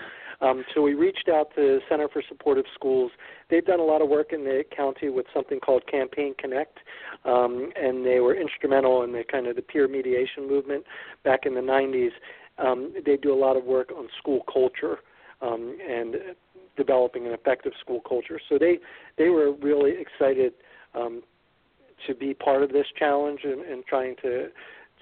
Um, 0.41 0.65
so 0.75 0.83
we 0.83 0.95
reached 0.95 1.29
out 1.29 1.55
to 1.57 1.81
Center 1.89 2.09
for 2.09 2.23
Supportive 2.29 2.67
Schools. 2.75 3.11
They've 3.51 3.65
done 3.65 3.81
a 3.81 3.85
lot 3.85 4.03
of 4.03 4.09
work 4.09 4.33
in 4.33 4.45
the 4.45 4.65
county 4.75 5.09
with 5.09 5.27
something 5.33 5.61
called 5.61 5.87
Campaign 5.91 6.35
Connect, 6.39 6.79
um, 7.25 7.71
and 7.77 8.05
they 8.05 8.21
were 8.21 8.35
instrumental 8.35 9.03
in 9.03 9.13
the 9.13 9.25
kind 9.31 9.47
of 9.47 9.57
the 9.57 9.63
peer 9.63 9.89
mediation 9.89 10.49
movement 10.49 10.85
back 11.25 11.47
in 11.47 11.55
the 11.55 11.61
90s. 11.61 12.11
Um, 12.59 12.95
they 13.05 13.17
do 13.17 13.33
a 13.33 13.39
lot 13.39 13.57
of 13.57 13.65
work 13.65 13.91
on 13.97 14.09
school 14.19 14.43
culture 14.53 14.99
um, 15.43 15.77
and 15.87 16.17
developing 16.77 17.27
an 17.27 17.33
effective 17.33 17.73
school 17.81 18.01
culture. 18.07 18.41
So 18.49 18.59
they 18.59 18.79
they 19.19 19.29
were 19.29 19.53
really 19.53 19.93
excited 19.99 20.53
um, 20.95 21.23
to 22.07 22.15
be 22.15 22.35
part 22.35 22.63
of 22.63 22.71
this 22.71 22.87
challenge 22.99 23.41
and, 23.45 23.63
and 23.63 23.85
trying 23.87 24.17
to 24.23 24.49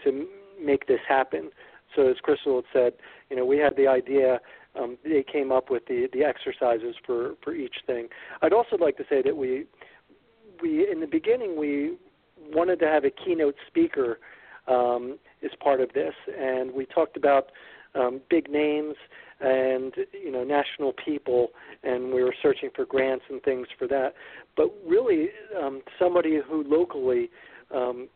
to 0.05 0.27
make 0.61 0.87
this 0.87 1.01
happen. 1.09 1.51
So 1.95 2.09
as 2.09 2.17
Crystal 2.23 2.57
had 2.57 2.65
said, 2.73 2.93
you 3.31 3.37
know, 3.37 3.45
we 3.45 3.59
had 3.59 3.77
the 3.77 3.87
idea. 3.87 4.41
Um, 4.79 4.99
they 5.05 5.23
came 5.23 5.53
up 5.53 5.71
with 5.71 5.87
the 5.87 6.09
the 6.13 6.25
exercises 6.25 6.95
for 7.07 7.35
for 7.43 7.55
each 7.55 7.77
thing. 7.87 8.09
I'd 8.43 8.53
also 8.53 8.77
like 8.77 8.97
to 8.97 9.05
say 9.09 9.23
that 9.23 9.37
we 9.37 9.67
we 10.63 10.91
in 10.91 11.01
the 11.01 11.07
beginning 11.07 11.59
we 11.59 11.97
wanted 12.53 12.79
to 12.81 12.87
have 12.87 13.05
a 13.05 13.11
keynote 13.11 13.57
speaker 13.67 14.19
um, 14.67 15.19
as 15.43 15.51
part 15.61 15.81
of 15.81 15.93
this, 15.93 16.15
and 16.39 16.73
we 16.73 16.87
talked 16.87 17.17
about 17.17 17.51
um, 17.95 18.21
big 18.29 18.51
names 18.51 18.95
and 19.41 19.95
you 20.13 20.31
know 20.31 20.45
national 20.45 20.93
people, 21.05 21.49
and 21.83 22.13
we 22.13 22.23
were 22.23 22.35
searching 22.43 22.71
for 22.75 22.85
grants 22.85 23.25
and 23.29 23.43
things 23.43 23.67
for 23.79 23.87
that. 23.89 24.15
But 24.57 24.69
really, 24.87 25.29
um, 25.61 25.83
somebody 25.99 26.41
who 26.47 26.65
locally 26.65 27.31
um, 27.75 28.09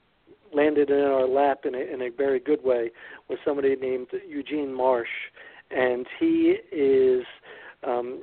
landed 0.54 0.90
in 0.90 1.00
our 1.00 1.26
lap 1.26 1.60
in 1.64 1.74
a, 1.74 1.78
in 1.78 2.02
a 2.02 2.10
very 2.10 2.40
good 2.40 2.62
way 2.64 2.90
was 3.28 3.38
somebody 3.44 3.76
named 3.76 4.08
Eugene 4.26 4.72
Marsh, 4.72 5.08
and 5.70 6.06
he 6.18 6.56
is 6.72 7.24
um, 7.86 8.22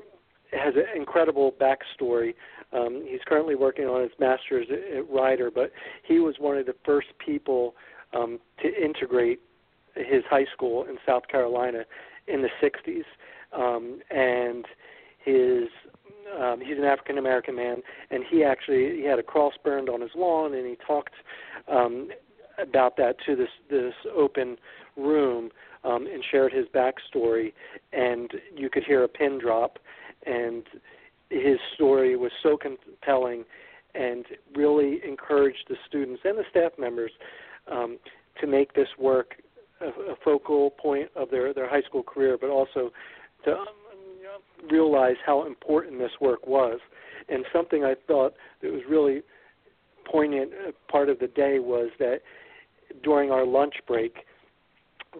has 0.51 0.75
an 0.75 0.85
incredible 0.95 1.53
backstory. 1.59 2.33
Um, 2.73 3.05
he's 3.07 3.21
currently 3.25 3.55
working 3.55 3.85
on 3.85 4.01
his 4.01 4.11
master's 4.19 4.67
at 4.69 5.09
Rider, 5.09 5.51
but 5.51 5.71
he 6.03 6.19
was 6.19 6.35
one 6.39 6.57
of 6.57 6.65
the 6.65 6.75
first 6.85 7.07
people 7.23 7.75
um, 8.13 8.39
to 8.61 8.83
integrate 8.83 9.39
his 9.95 10.23
high 10.29 10.45
school 10.53 10.83
in 10.83 10.97
South 11.05 11.27
Carolina 11.27 11.83
in 12.27 12.41
the 12.41 12.49
60s, 12.61 13.03
um, 13.53 13.99
and 14.09 14.65
his 15.23 15.69
um, 16.39 16.59
he's 16.59 16.77
an 16.77 16.83
African 16.83 17.17
American 17.17 17.55
man, 17.55 17.77
and 18.09 18.23
he 18.29 18.43
actually 18.43 18.97
he 18.97 19.03
had 19.03 19.19
a 19.19 19.23
cross 19.23 19.53
burned 19.63 19.89
on 19.89 20.01
his 20.01 20.11
lawn, 20.15 20.53
and 20.53 20.65
he 20.65 20.75
talked 20.85 21.13
um, 21.71 22.09
about 22.57 22.97
that 22.97 23.15
to 23.25 23.35
this 23.35 23.49
this 23.69 23.93
open 24.15 24.57
room 24.95 25.49
um, 25.83 26.07
and 26.07 26.23
shared 26.31 26.53
his 26.53 26.65
backstory, 26.67 27.53
and 27.93 28.31
you 28.55 28.69
could 28.69 28.83
hear 28.83 29.03
a 29.03 29.07
pin 29.07 29.39
drop, 29.39 29.79
and 30.25 30.63
his 31.29 31.57
story 31.73 32.15
was 32.15 32.31
so 32.41 32.57
compelling, 32.57 33.43
and 33.93 34.25
really 34.55 35.01
encouraged 35.07 35.65
the 35.69 35.75
students 35.87 36.21
and 36.25 36.37
the 36.37 36.43
staff 36.49 36.71
members 36.77 37.11
um, 37.71 37.97
to 38.39 38.47
make 38.47 38.73
this 38.73 38.89
work 38.99 39.35
a, 39.81 39.87
a 39.87 40.15
focal 40.23 40.71
point 40.71 41.09
of 41.15 41.29
their 41.29 41.53
their 41.53 41.69
high 41.69 41.81
school 41.81 42.03
career, 42.03 42.37
but 42.39 42.49
also 42.49 42.91
to 43.43 43.51
um, 43.51 43.65
realize 44.69 45.17
how 45.25 45.45
important 45.45 45.99
this 45.99 46.11
work 46.19 46.45
was. 46.47 46.79
And 47.29 47.43
something 47.51 47.83
I 47.83 47.95
thought 48.07 48.33
that 48.61 48.71
was 48.71 48.81
really 48.89 49.21
poignant 50.05 50.51
uh, 50.67 50.71
part 50.89 51.09
of 51.09 51.19
the 51.19 51.27
day 51.27 51.59
was 51.59 51.89
that 51.99 52.21
during 53.03 53.31
our 53.31 53.45
lunch 53.45 53.75
break, 53.87 54.25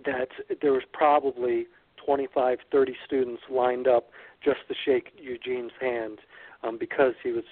that 0.05 0.29
there 0.61 0.73
was 0.73 0.83
probably 0.93 1.67
25, 2.05 2.59
30 2.71 2.95
students 3.05 3.41
lined 3.49 3.87
up 3.87 4.09
just 4.43 4.59
to 4.67 4.75
shake 4.85 5.11
Eugene's 5.19 5.71
hand 5.79 6.19
um, 6.63 6.77
because 6.79 7.13
he 7.23 7.31
was 7.31 7.43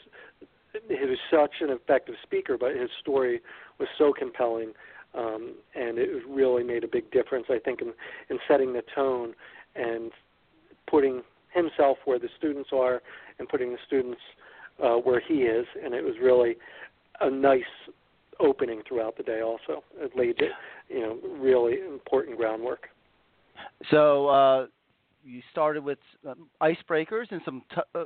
he 0.89 1.05
was 1.05 1.19
such 1.29 1.61
an 1.61 1.69
effective 1.69 2.15
speaker, 2.23 2.57
but 2.57 2.75
his 2.75 2.89
story 2.99 3.41
was 3.79 3.87
so 3.99 4.11
compelling 4.11 4.73
um, 5.15 5.53
and 5.75 5.97
it 5.97 6.09
really 6.27 6.63
made 6.63 6.83
a 6.83 6.87
big 6.87 7.09
difference, 7.11 7.45
I 7.49 7.59
think, 7.59 7.81
in, 7.81 7.93
in 8.29 8.39
setting 8.47 8.73
the 8.73 8.83
tone 8.95 9.33
and 9.75 10.11
putting 10.87 11.21
himself 11.53 11.97
where 12.05 12.17
the 12.17 12.29
students 12.37 12.69
are 12.73 13.01
and 13.37 13.47
putting 13.47 13.71
the 13.71 13.77
students 13.85 14.21
uh, 14.83 14.95
where 14.95 15.19
he 15.19 15.43
is. 15.43 15.65
And 15.83 15.93
it 15.93 16.03
was 16.03 16.15
really 16.21 16.55
a 17.21 17.29
nice 17.29 17.61
opening 18.39 18.81
throughout 18.87 19.17
the 19.17 19.23
day. 19.23 19.41
Also, 19.41 19.83
it 19.97 20.11
laid 20.15 20.41
you 20.89 20.99
know 21.01 21.17
really 21.39 21.79
important 21.81 22.37
groundwork. 22.37 22.89
So 23.91 24.27
uh, 24.27 24.67
you 25.23 25.41
started 25.51 25.83
with 25.83 25.99
um, 26.27 26.47
icebreakers 26.61 27.25
and 27.31 27.41
some 27.45 27.61
t- 27.73 27.81
uh, 27.95 28.03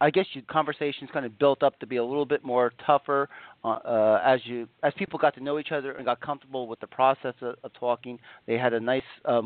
I 0.00 0.10
guess 0.10 0.26
your 0.32 0.42
conversations 0.50 1.10
kind 1.12 1.24
of 1.24 1.38
built 1.38 1.62
up 1.62 1.78
to 1.78 1.86
be 1.86 1.96
a 1.96 2.04
little 2.04 2.26
bit 2.26 2.44
more 2.44 2.72
tougher 2.84 3.28
uh, 3.64 3.68
uh, 3.68 4.20
as 4.24 4.40
you 4.44 4.68
as 4.82 4.92
people 4.98 5.18
got 5.18 5.34
to 5.36 5.40
know 5.40 5.58
each 5.58 5.70
other 5.70 5.92
and 5.92 6.04
got 6.04 6.20
comfortable 6.20 6.66
with 6.66 6.80
the 6.80 6.88
process 6.88 7.34
of, 7.40 7.54
of 7.62 7.72
talking. 7.78 8.18
They 8.46 8.58
had 8.58 8.72
a 8.72 8.80
nice 8.80 9.02
uh. 9.24 9.40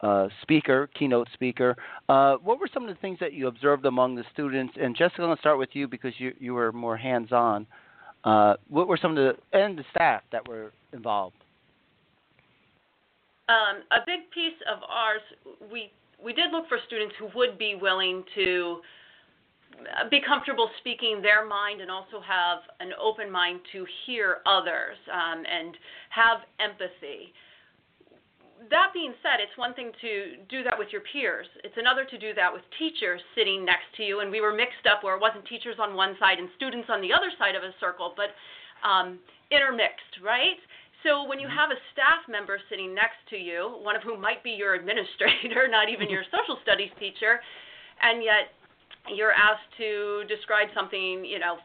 Uh, 0.00 0.28
speaker, 0.42 0.88
keynote 0.96 1.26
speaker. 1.34 1.74
Uh, 2.08 2.36
what 2.36 2.60
were 2.60 2.68
some 2.72 2.84
of 2.84 2.88
the 2.88 3.00
things 3.00 3.18
that 3.18 3.32
you 3.32 3.48
observed 3.48 3.84
among 3.84 4.14
the 4.14 4.22
students? 4.32 4.72
And 4.80 4.94
Jessica, 4.94 5.22
I'm 5.22 5.26
going 5.26 5.36
to 5.36 5.40
start 5.40 5.58
with 5.58 5.70
you 5.72 5.88
because 5.88 6.12
you 6.18 6.32
you 6.38 6.54
were 6.54 6.70
more 6.70 6.96
hands-on. 6.96 7.62
Uh, 7.62 7.87
what 8.68 8.88
were 8.88 8.98
some 9.00 9.16
of 9.16 9.16
the 9.16 9.58
and 9.58 9.78
the 9.78 9.84
staff 9.90 10.22
that 10.32 10.46
were 10.48 10.72
involved? 10.92 11.36
Um, 13.48 13.82
a 13.92 14.04
big 14.04 14.30
piece 14.30 14.58
of 14.70 14.78
ours, 14.88 15.22
we 15.72 15.90
we 16.22 16.32
did 16.32 16.50
look 16.52 16.68
for 16.68 16.78
students 16.86 17.14
who 17.18 17.28
would 17.34 17.58
be 17.58 17.76
willing 17.80 18.24
to 18.34 18.80
be 20.10 20.20
comfortable 20.26 20.68
speaking 20.78 21.22
their 21.22 21.46
mind 21.46 21.80
and 21.80 21.90
also 21.90 22.20
have 22.20 22.58
an 22.80 22.90
open 23.00 23.30
mind 23.30 23.60
to 23.72 23.86
hear 24.06 24.38
others 24.46 24.96
um, 25.12 25.44
and 25.46 25.76
have 26.10 26.38
empathy. 26.60 27.32
That 28.70 28.90
being 28.92 29.14
said, 29.22 29.38
it's 29.38 29.54
one 29.56 29.72
thing 29.74 29.94
to 30.02 30.42
do 30.50 30.66
that 30.66 30.74
with 30.74 30.88
your 30.90 31.02
peers. 31.12 31.46
It's 31.62 31.78
another 31.78 32.04
to 32.04 32.18
do 32.18 32.34
that 32.34 32.50
with 32.52 32.62
teachers 32.78 33.22
sitting 33.38 33.64
next 33.64 33.86
to 33.96 34.02
you. 34.02 34.20
And 34.20 34.30
we 34.30 34.40
were 34.40 34.52
mixed 34.52 34.82
up 34.90 35.06
where 35.06 35.14
it 35.14 35.22
wasn't 35.22 35.46
teachers 35.46 35.78
on 35.78 35.94
one 35.94 36.18
side 36.18 36.38
and 36.42 36.50
students 36.56 36.90
on 36.90 37.00
the 37.00 37.14
other 37.14 37.30
side 37.38 37.54
of 37.54 37.62
a 37.62 37.70
circle, 37.78 38.14
but 38.18 38.34
um, 38.82 39.18
intermixed, 39.50 40.18
right? 40.22 40.58
So 41.06 41.22
when 41.22 41.38
you 41.38 41.46
mm-hmm. 41.46 41.56
have 41.56 41.70
a 41.70 41.78
staff 41.94 42.26
member 42.26 42.58
sitting 42.68 42.94
next 42.94 43.22
to 43.30 43.38
you, 43.38 43.78
one 43.82 43.94
of 43.94 44.02
whom 44.02 44.20
might 44.20 44.42
be 44.42 44.50
your 44.50 44.74
administrator, 44.74 45.68
not 45.70 45.88
even 45.88 46.10
your 46.10 46.26
social 46.34 46.58
studies 46.62 46.90
teacher, 46.98 47.38
and 48.02 48.22
yet 48.22 48.50
you're 49.14 49.32
asked 49.32 49.70
to 49.78 50.24
describe 50.28 50.68
something, 50.74 51.24
you 51.24 51.38
know, 51.38 51.56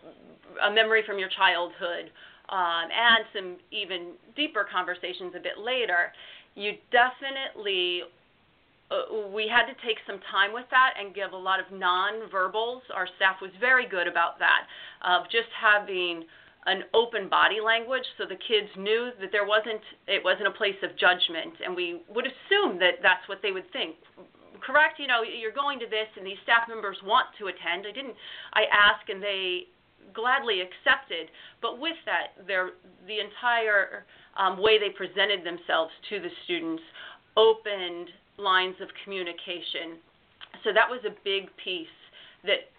a 0.62 0.72
memory 0.72 1.02
from 1.06 1.18
your 1.18 1.30
childhood, 1.34 2.14
um, 2.50 2.88
and 2.92 3.26
some 3.34 3.58
even 3.72 4.14
deeper 4.36 4.68
conversations 4.70 5.34
a 5.36 5.42
bit 5.42 5.58
later, 5.58 6.14
you 6.56 6.74
definitely 6.92 8.04
uh, 8.92 9.30
we 9.34 9.48
had 9.48 9.66
to 9.66 9.74
take 9.86 9.98
some 10.06 10.20
time 10.30 10.54
with 10.54 10.66
that 10.70 10.94
and 11.00 11.16
give 11.16 11.34
a 11.34 11.38
lot 11.38 11.60
of 11.60 11.66
non-verbals. 11.72 12.84
Our 12.94 13.08
staff 13.16 13.38
was 13.42 13.52
very 13.60 13.88
good 13.88 14.08
about 14.08 14.38
that, 14.40 14.68
of 15.02 15.26
just 15.32 15.50
having 15.56 16.26
an 16.66 16.84
open 16.94 17.28
body 17.28 17.60
language 17.60 18.06
so 18.18 18.24
the 18.24 18.40
kids 18.40 18.72
knew 18.78 19.12
that 19.20 19.36
there 19.36 19.44
wasn't 19.46 19.84
it 20.08 20.24
wasn't 20.24 20.48
a 20.48 20.56
place 20.56 20.80
of 20.80 20.96
judgment 20.96 21.52
and 21.60 21.76
we 21.76 22.00
would 22.08 22.24
assume 22.24 22.80
that 22.80 23.04
that's 23.04 23.28
what 23.28 23.44
they 23.44 23.52
would 23.52 23.68
think 23.76 24.00
correct? 24.66 24.98
You 24.98 25.08
know, 25.08 25.22
you're 25.22 25.54
going 25.54 25.78
to 25.80 25.88
this, 25.88 26.08
and 26.16 26.26
these 26.26 26.40
staff 26.44 26.68
members 26.68 26.98
want 27.04 27.28
to 27.40 27.52
attend. 27.52 27.86
I 27.86 27.92
didn't. 27.92 28.16
I 28.56 28.64
asked, 28.72 29.12
and 29.12 29.22
they 29.22 29.68
gladly 30.16 30.64
accepted. 30.64 31.28
But 31.62 31.80
with 31.80 32.00
that, 32.08 32.40
their 32.48 32.80
the 33.06 33.20
entire 33.20 34.08
um, 34.38 34.62
way 34.62 34.80
they 34.80 34.90
presented 34.90 35.46
themselves 35.46 35.92
to 36.10 36.20
the 36.20 36.30
students 36.46 36.84
opened 37.38 38.10
lines 38.38 38.76
of 38.82 38.90
communication. 39.04 40.02
So 40.64 40.72
that 40.74 40.90
was 40.90 41.02
a 41.06 41.14
big 41.24 41.50
piece 41.64 41.88
that 42.46 42.70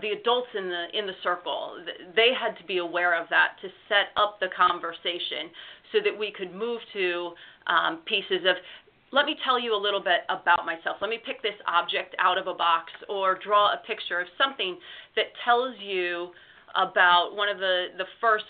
the 0.00 0.10
adults 0.10 0.48
in 0.56 0.68
the 0.68 0.86
in 0.96 1.06
the 1.06 1.12
circle 1.22 1.76
they 2.16 2.30
had 2.32 2.56
to 2.56 2.64
be 2.64 2.78
aware 2.78 3.20
of 3.20 3.28
that 3.28 3.56
to 3.60 3.68
set 3.88 4.16
up 4.16 4.38
the 4.40 4.48
conversation 4.56 5.50
so 5.92 5.98
that 6.02 6.16
we 6.16 6.32
could 6.32 6.54
move 6.54 6.80
to 6.92 7.32
um, 7.66 8.00
pieces 8.06 8.46
of 8.48 8.56
let 9.12 9.26
me 9.26 9.36
tell 9.44 9.60
you 9.60 9.74
a 9.74 9.78
little 9.78 10.02
bit 10.02 10.26
about 10.28 10.66
myself. 10.66 10.96
Let 11.00 11.08
me 11.08 11.18
pick 11.24 11.40
this 11.40 11.54
object 11.68 12.16
out 12.18 12.36
of 12.36 12.48
a 12.48 12.54
box 12.54 12.90
or 13.08 13.38
draw 13.38 13.72
a 13.72 13.78
picture 13.86 14.18
of 14.18 14.26
something 14.36 14.76
that 15.14 15.26
tells 15.44 15.76
you 15.78 16.30
about 16.74 17.36
one 17.36 17.48
of 17.48 17.58
the, 17.58 17.94
the 17.96 18.06
first 18.20 18.44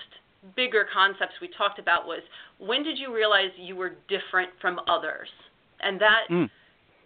bigger 0.57 0.87
concepts 0.91 1.35
we 1.41 1.49
talked 1.57 1.79
about 1.79 2.07
was 2.07 2.21
when 2.67 2.83
did 2.83 2.99
you 2.99 3.15
realize 3.15 3.51
you 3.57 3.77
were 3.77 3.93
different 4.09 4.51
from 4.61 4.81
others? 4.89 5.29
And 5.81 6.01
that 6.01 6.25
mm. 6.31 6.49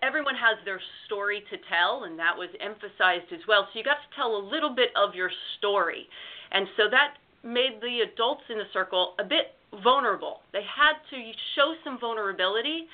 everyone 0.02 0.34
has 0.34 0.62
their 0.64 0.80
story 1.06 1.42
to 1.50 1.56
tell, 1.68 2.04
and 2.04 2.18
that 2.18 2.36
was 2.36 2.48
emphasized 2.60 3.32
as 3.32 3.40
well. 3.48 3.68
So 3.72 3.78
you 3.78 3.84
got 3.84 3.98
to 4.02 4.16
tell 4.16 4.36
a 4.36 4.42
little 4.42 4.74
bit 4.74 4.90
of 4.96 5.14
your 5.14 5.30
story. 5.58 6.06
And 6.52 6.66
so 6.76 6.84
that 6.90 7.14
made 7.42 7.80
the 7.80 8.00
adults 8.12 8.42
in 8.50 8.58
the 8.58 8.70
circle 8.72 9.14
a 9.18 9.24
bit 9.24 9.54
vulnerable. 9.82 10.40
They 10.52 10.62
had 10.62 10.94
to 11.10 11.32
show 11.54 11.74
some 11.84 11.98
vulnerability 12.00 12.86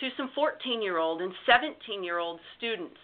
to 0.00 0.08
some 0.16 0.30
14 0.34 0.82
year 0.82 0.98
old 0.98 1.22
and 1.22 1.32
17 1.46 2.04
year 2.04 2.18
old 2.18 2.40
students. 2.56 3.00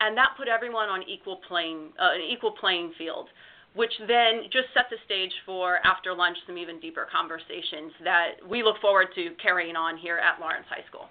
And 0.00 0.16
that 0.16 0.30
put 0.36 0.48
everyone 0.48 0.88
on 0.88 1.02
equal 1.08 1.40
playing, 1.48 1.92
uh, 1.98 2.14
an 2.14 2.20
equal 2.20 2.52
playing 2.52 2.92
field 2.98 3.28
which 3.76 3.92
then 4.08 4.44
just 4.50 4.66
set 4.74 4.86
the 4.90 4.96
stage 5.04 5.32
for 5.44 5.78
after 5.86 6.14
lunch 6.14 6.36
some 6.46 6.56
even 6.56 6.80
deeper 6.80 7.06
conversations 7.12 7.92
that 8.02 8.32
we 8.48 8.62
look 8.62 8.80
forward 8.80 9.08
to 9.14 9.30
carrying 9.40 9.76
on 9.76 9.96
here 9.96 10.16
at 10.16 10.40
Lawrence 10.40 10.66
High 10.68 10.84
School. 10.88 11.08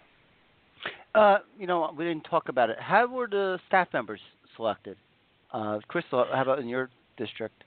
Uh, 1.14 1.38
you 1.58 1.68
know, 1.68 1.94
we 1.98 2.04
didn't 2.04 2.24
talk 2.24 2.50
about 2.50 2.70
it. 2.70 2.78
How 2.80 3.08
were 3.08 3.28
the 3.28 3.60
staff 3.68 3.88
members 3.94 4.20
selected? 4.56 4.98
Uh, 5.54 5.80
Crystal, 5.88 6.26
how 6.34 6.42
about 6.42 6.60
in 6.60 6.68
your 6.68 6.90
district? 7.18 7.64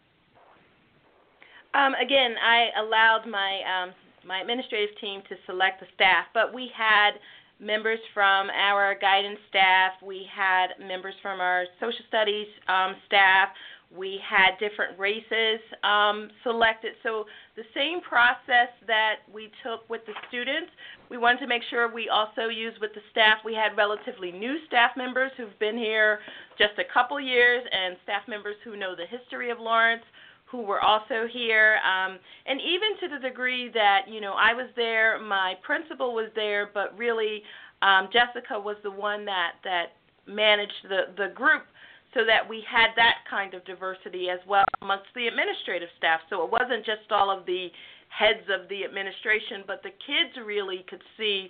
Um, 1.75 1.95
again, 1.95 2.35
I 2.43 2.69
allowed 2.81 3.25
my 3.31 3.61
um, 3.63 3.95
my 4.27 4.41
administrative 4.41 4.99
team 5.01 5.23
to 5.29 5.37
select 5.47 5.81
the 5.81 5.87
staff, 5.95 6.27
but 6.35 6.53
we 6.53 6.71
had 6.77 7.13
members 7.61 7.99
from 8.13 8.51
our 8.51 8.95
guidance 9.01 9.39
staff, 9.49 9.93
we 10.05 10.27
had 10.33 10.69
members 10.81 11.15
from 11.23 11.41
our 11.41 11.65
social 11.81 12.05
studies 12.09 12.47
um, 12.69 12.95
staff, 13.07 13.49
we 13.97 14.21
had 14.23 14.59
different 14.61 14.99
races 14.99 15.61
um, 15.83 16.29
selected. 16.43 16.93
So 17.03 17.25
the 17.57 17.63
same 17.75 18.01
process 18.01 18.69
that 18.87 19.25
we 19.33 19.51
took 19.63 19.89
with 19.89 20.03
the 20.07 20.13
students, 20.29 20.71
we 21.11 21.17
wanted 21.17 21.41
to 21.41 21.47
make 21.47 21.63
sure 21.71 21.93
we 21.93 22.09
also 22.09 22.49
used 22.49 22.81
with 22.81 22.93
the 22.95 23.01
staff. 23.11 23.39
We 23.45 23.55
had 23.55 23.77
relatively 23.77 24.31
new 24.31 24.57
staff 24.67 24.93
members 24.97 25.33
who've 25.37 25.59
been 25.59 25.79
here 25.79 26.21
just 26.59 26.79
a 26.79 26.85
couple 26.93 27.19
years, 27.21 27.65
and 27.73 27.97
staff 28.05 28.23
members 28.29 28.57
who 28.63 28.77
know 28.77 28.95
the 28.95 29.07
history 29.07 29.51
of 29.51 29.59
Lawrence 29.59 30.05
who 30.51 30.63
were 30.63 30.83
also 30.83 31.27
here, 31.31 31.79
um, 31.85 32.19
and 32.47 32.59
even 32.61 32.97
to 33.01 33.15
the 33.15 33.29
degree 33.29 33.71
that 33.75 34.07
you 34.09 34.21
know 34.21 34.33
I 34.33 34.55
was 34.55 34.69
there, 34.77 35.21
my 35.21 35.55
principal 35.63 36.15
was 36.15 36.31
there, 36.35 36.71
but 36.73 36.97
really 36.97 37.43
um, 37.83 38.09
Jessica 38.13 38.59
was 38.59 38.77
the 38.83 38.91
one 38.91 39.25
that 39.27 39.53
that 39.65 39.97
managed 40.27 40.89
the 40.89 41.13
the 41.17 41.33
group 41.35 41.65
so 42.19 42.25
that 42.27 42.49
we 42.49 42.65
had 42.69 42.89
that 42.97 43.23
kind 43.31 43.55
of 43.55 43.65
diversity 43.65 44.27
as 44.29 44.41
well 44.49 44.65
amongst 44.83 45.07
the 45.15 45.29
administrative 45.29 45.89
staff. 45.97 46.19
So 46.29 46.43
it 46.43 46.51
wasn't 46.51 46.85
just 46.85 47.13
all 47.13 47.31
of 47.31 47.47
the 47.47 47.69
heads 48.09 48.43
of 48.51 48.69
the 48.69 48.83
administration, 48.85 49.63
but 49.69 49.85
the 49.85 49.91
kids 49.91 50.35
really 50.45 50.85
could 50.91 51.03
see 51.17 51.49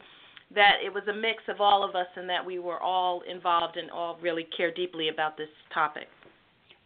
that 0.54 0.74
it 0.84 0.92
was 0.92 1.04
a 1.08 1.14
mix 1.14 1.42
of 1.48 1.62
all 1.62 1.82
of 1.88 1.96
us 1.96 2.06
and 2.16 2.28
that 2.28 2.44
we 2.44 2.58
were 2.58 2.78
all 2.80 3.22
involved 3.30 3.78
and 3.78 3.90
all 3.90 4.18
really 4.20 4.46
care 4.54 4.72
deeply 4.72 5.08
about 5.08 5.38
this 5.38 5.48
topic. 5.72 6.08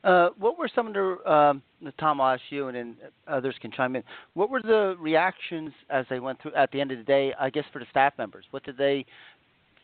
Uh, 0.05 0.29
what 0.39 0.59
were 0.59 0.71
some 0.73 0.87
of 0.87 0.95
the, 0.95 1.33
um, 1.33 1.63
Tom, 1.99 2.21
I'll 2.21 2.35
ask 2.35 2.43
you, 2.51 2.69
and 2.69 2.77
then 2.77 2.97
others 3.27 3.57
can 3.61 3.73
chime 3.73 3.97
in. 3.97 4.05
What 4.35 4.49
were 4.49 4.63
the 4.63 4.95
reactions 5.01 5.73
as 5.91 6.07
they 6.09 6.21
went 6.21 6.41
through 6.41 6.55
at 6.55 6.71
the 6.71 6.81
end 6.81 6.93
of 6.93 6.99
the 6.99 7.05
day? 7.05 7.33
I 7.39 7.51
guess 7.51 7.65
for 7.73 7.81
the 7.81 7.87
staff 7.91 8.13
members, 8.17 8.45
what 8.53 8.63
did 8.63 8.77
they 8.77 9.07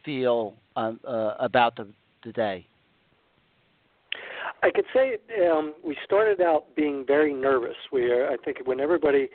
feel 0.05 0.55
um, 0.77 1.01
uh, 1.07 1.35
about 1.41 1.75
the, 1.75 1.89
the 2.25 2.33
day? 2.33 2.68
I 4.63 4.71
could 4.71 4.85
say 4.95 5.19
um, 5.51 5.75
we 5.85 5.97
started 6.05 6.41
out 6.41 6.75
being 6.77 7.05
very 7.07 7.33
nervous. 7.33 7.77
We, 7.93 8.13
I 8.13 8.37
think, 8.45 8.59
when 8.65 8.81
everybody 8.81 9.29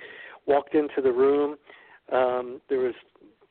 walked 0.45 0.75
into 0.75 1.01
the 1.01 1.11
room, 1.11 1.55
um, 2.11 2.61
there 2.69 2.79
was 2.79 2.93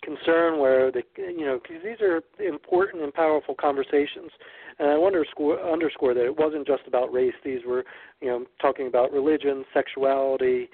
concern 0.03 0.59
where 0.59 0.91
the, 0.91 1.03
you 1.17 1.47
know, 1.47 1.61
because 1.63 1.83
these 1.85 2.01
are 2.01 2.23
important 2.45 3.03
and 3.03 3.15
powerful 3.15 3.55
conversations. 3.55 4.31
And 4.79 4.91
I 4.91 4.97
want 4.97 5.15
to 5.15 5.19
underscore, 5.19 5.73
underscore 5.73 6.15
that 6.15 6.25
it 6.25 6.37
wasn't 6.37 6.67
just 6.67 6.83
about 6.87 7.13
race. 7.13 7.35
These 7.45 7.61
were, 7.67 7.85
you 8.21 8.29
know, 8.29 8.45
talking 8.61 8.89
about 8.89 9.13
religion, 9.13 9.65
sexuality, 9.73 10.69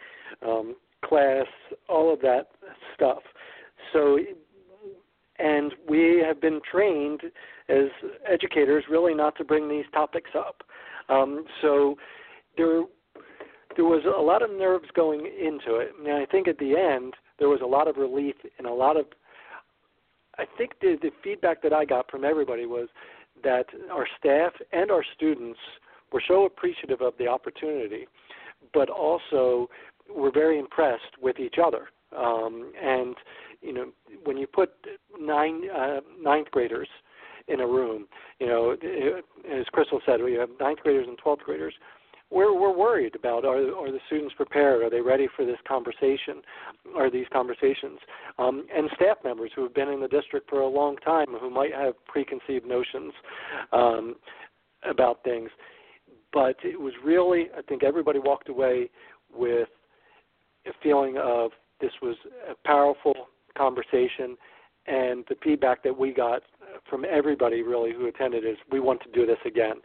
um, 0.47 0.77
class, 1.05 1.47
all 1.89 2.13
of 2.13 2.21
that 2.21 2.49
stuff. 2.95 3.19
So, 3.93 4.19
and 5.39 5.73
we 5.89 6.23
have 6.27 6.41
been 6.41 6.61
trained 6.71 7.21
as 7.69 7.87
educators 8.27 8.85
really 8.91 9.15
not 9.15 9.37
to 9.37 9.45
bring 9.45 9.69
these 9.69 9.85
topics 9.93 10.31
up. 10.37 10.63
Um, 11.09 11.45
so 11.63 11.97
there 12.57 12.83
there 13.77 13.85
was 13.85 14.03
a 14.05 14.21
lot 14.21 14.43
of 14.43 14.51
nerves 14.51 14.89
going 14.95 15.21
into 15.21 15.77
it. 15.77 15.93
And 15.99 16.13
I 16.13 16.27
think 16.27 16.49
at 16.49 16.59
the 16.59 16.77
end 16.77 17.15
there 17.39 17.49
was 17.49 17.61
a 17.63 17.67
lot 17.67 17.87
of 17.87 17.97
relief 17.97 18.35
and 18.59 18.67
a 18.67 18.73
lot 18.73 18.97
of 18.97 19.07
I 20.39 20.45
think 20.57 20.73
the, 20.81 20.97
the 21.01 21.11
feedback 21.23 21.63
that 21.63 21.73
I 21.73 21.85
got 21.85 22.11
from 22.11 22.25
everybody 22.25 22.67
was 22.67 22.89
that 23.43 23.67
our 23.91 24.07
staff 24.19 24.53
and 24.73 24.91
our 24.91 25.05
students 25.17 25.59
were 26.13 26.23
so 26.27 26.45
appreciative 26.47 27.01
of 27.01 27.15
the 27.19 27.27
opportunity, 27.27 28.07
but 28.73 28.89
also 28.89 29.69
were 30.15 30.31
very 30.31 30.59
impressed 30.59 31.19
with 31.21 31.39
each 31.39 31.57
other. 31.65 31.89
Um, 32.17 32.73
and 32.83 33.17
you 33.61 33.73
know, 33.73 33.87
when 34.25 34.37
you 34.37 34.47
put 34.47 34.71
nine 35.21 35.63
uh, 35.71 36.01
ninth 36.21 36.51
graders 36.51 36.89
in 37.49 37.61
a 37.61 37.67
room. 37.67 38.07
You 38.39 38.47
know, 38.47 38.73
as 38.73 39.67
Crystal 39.73 40.01
said, 40.07 40.23
we 40.23 40.35
have 40.35 40.49
ninth 40.61 40.81
graders 40.81 41.07
and 41.09 41.19
twelfth 41.19 41.43
graders. 41.43 41.75
We're 42.31 42.59
we're 42.59 42.77
worried 42.77 43.15
about 43.15 43.45
are 43.45 43.57
are 43.57 43.91
the 43.91 44.01
students 44.07 44.35
prepared? 44.35 44.83
Are 44.83 44.91
they 44.91 45.01
ready 45.01 45.29
for 45.35 45.47
this 45.47 45.57
conversation? 45.67 46.43
Are 46.97 47.11
these 47.11 47.27
conversations? 47.33 47.99
Um, 48.39 48.67
and 48.75 48.91
staff 48.97 49.17
members 49.25 49.51
who 49.57 49.63
have 49.63 49.75
been 49.75 49.89
in 49.89 50.01
the 50.01 50.09
district 50.09 50.49
for 50.51 50.61
a 50.61 50.69
long 50.69 50.97
time 50.99 51.29
who 51.41 51.51
might 51.51 51.75
have 51.75 51.95
preconceived 52.07 52.67
notions 52.67 53.13
um, 53.73 54.17
about 54.89 55.25
things. 55.25 55.51
But 56.33 56.57
it 56.63 56.79
was 56.79 56.93
really, 57.03 57.47
I 57.57 57.63
think 57.63 57.83
everybody 57.83 58.19
walked 58.19 58.51
away 58.51 58.91
with 59.35 59.69
a 60.67 60.73
feeling 60.83 61.17
of 61.17 61.53
this 61.81 61.93
was 62.03 62.17
a 62.51 62.55
powerful 62.67 63.15
conversation, 63.57 64.37
and 64.87 65.25
the 65.29 65.37
feedback 65.43 65.83
that 65.85 65.97
we 65.97 66.13
got 66.13 66.43
from 66.89 67.05
everybody 67.09 67.63
really 67.63 67.93
who 67.93 68.07
attended 68.07 68.45
is 68.45 68.57
we 68.71 68.81
want 68.81 69.03
to 69.03 69.11
do 69.11 69.27
this 69.27 69.39
again. 69.45 69.77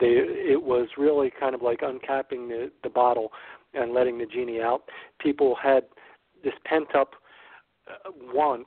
They 0.00 0.06
it 0.06 0.62
was 0.62 0.88
really 0.98 1.32
kind 1.38 1.54
of 1.54 1.62
like 1.62 1.80
uncapping 1.80 2.48
the, 2.48 2.70
the 2.82 2.90
bottle 2.90 3.30
and 3.74 3.92
letting 3.92 4.18
the 4.18 4.26
genie 4.26 4.60
out. 4.60 4.82
People 5.20 5.56
had 5.60 5.84
this 6.42 6.54
pent 6.64 6.94
up 6.94 7.14
uh, 7.88 8.10
want 8.32 8.66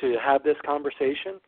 to 0.00 0.16
have 0.24 0.42
this 0.42 0.56
conversation 0.64 1.40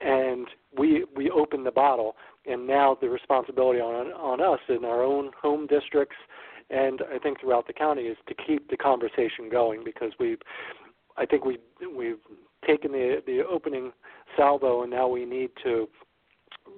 and 0.00 0.46
we 0.76 1.04
we 1.16 1.30
opened 1.30 1.66
the 1.66 1.70
bottle 1.70 2.16
and 2.46 2.66
now 2.66 2.96
the 3.00 3.08
responsibility 3.08 3.80
on 3.80 4.12
on 4.12 4.40
us 4.40 4.60
in 4.68 4.84
our 4.84 5.02
own 5.02 5.30
home 5.40 5.66
districts 5.66 6.16
and 6.70 7.00
I 7.12 7.18
think 7.18 7.40
throughout 7.40 7.66
the 7.66 7.72
county 7.72 8.02
is 8.02 8.16
to 8.28 8.34
keep 8.34 8.70
the 8.70 8.76
conversation 8.76 9.48
going 9.50 9.82
because 9.84 10.12
we've 10.18 10.40
I 11.16 11.26
think 11.26 11.44
we 11.44 11.58
we've 11.96 12.18
taken 12.66 12.92
the 12.92 13.22
the 13.26 13.42
opening 13.48 13.92
salvo, 14.36 14.82
and 14.82 14.90
now 14.90 15.08
we 15.08 15.24
need 15.24 15.50
to 15.64 15.88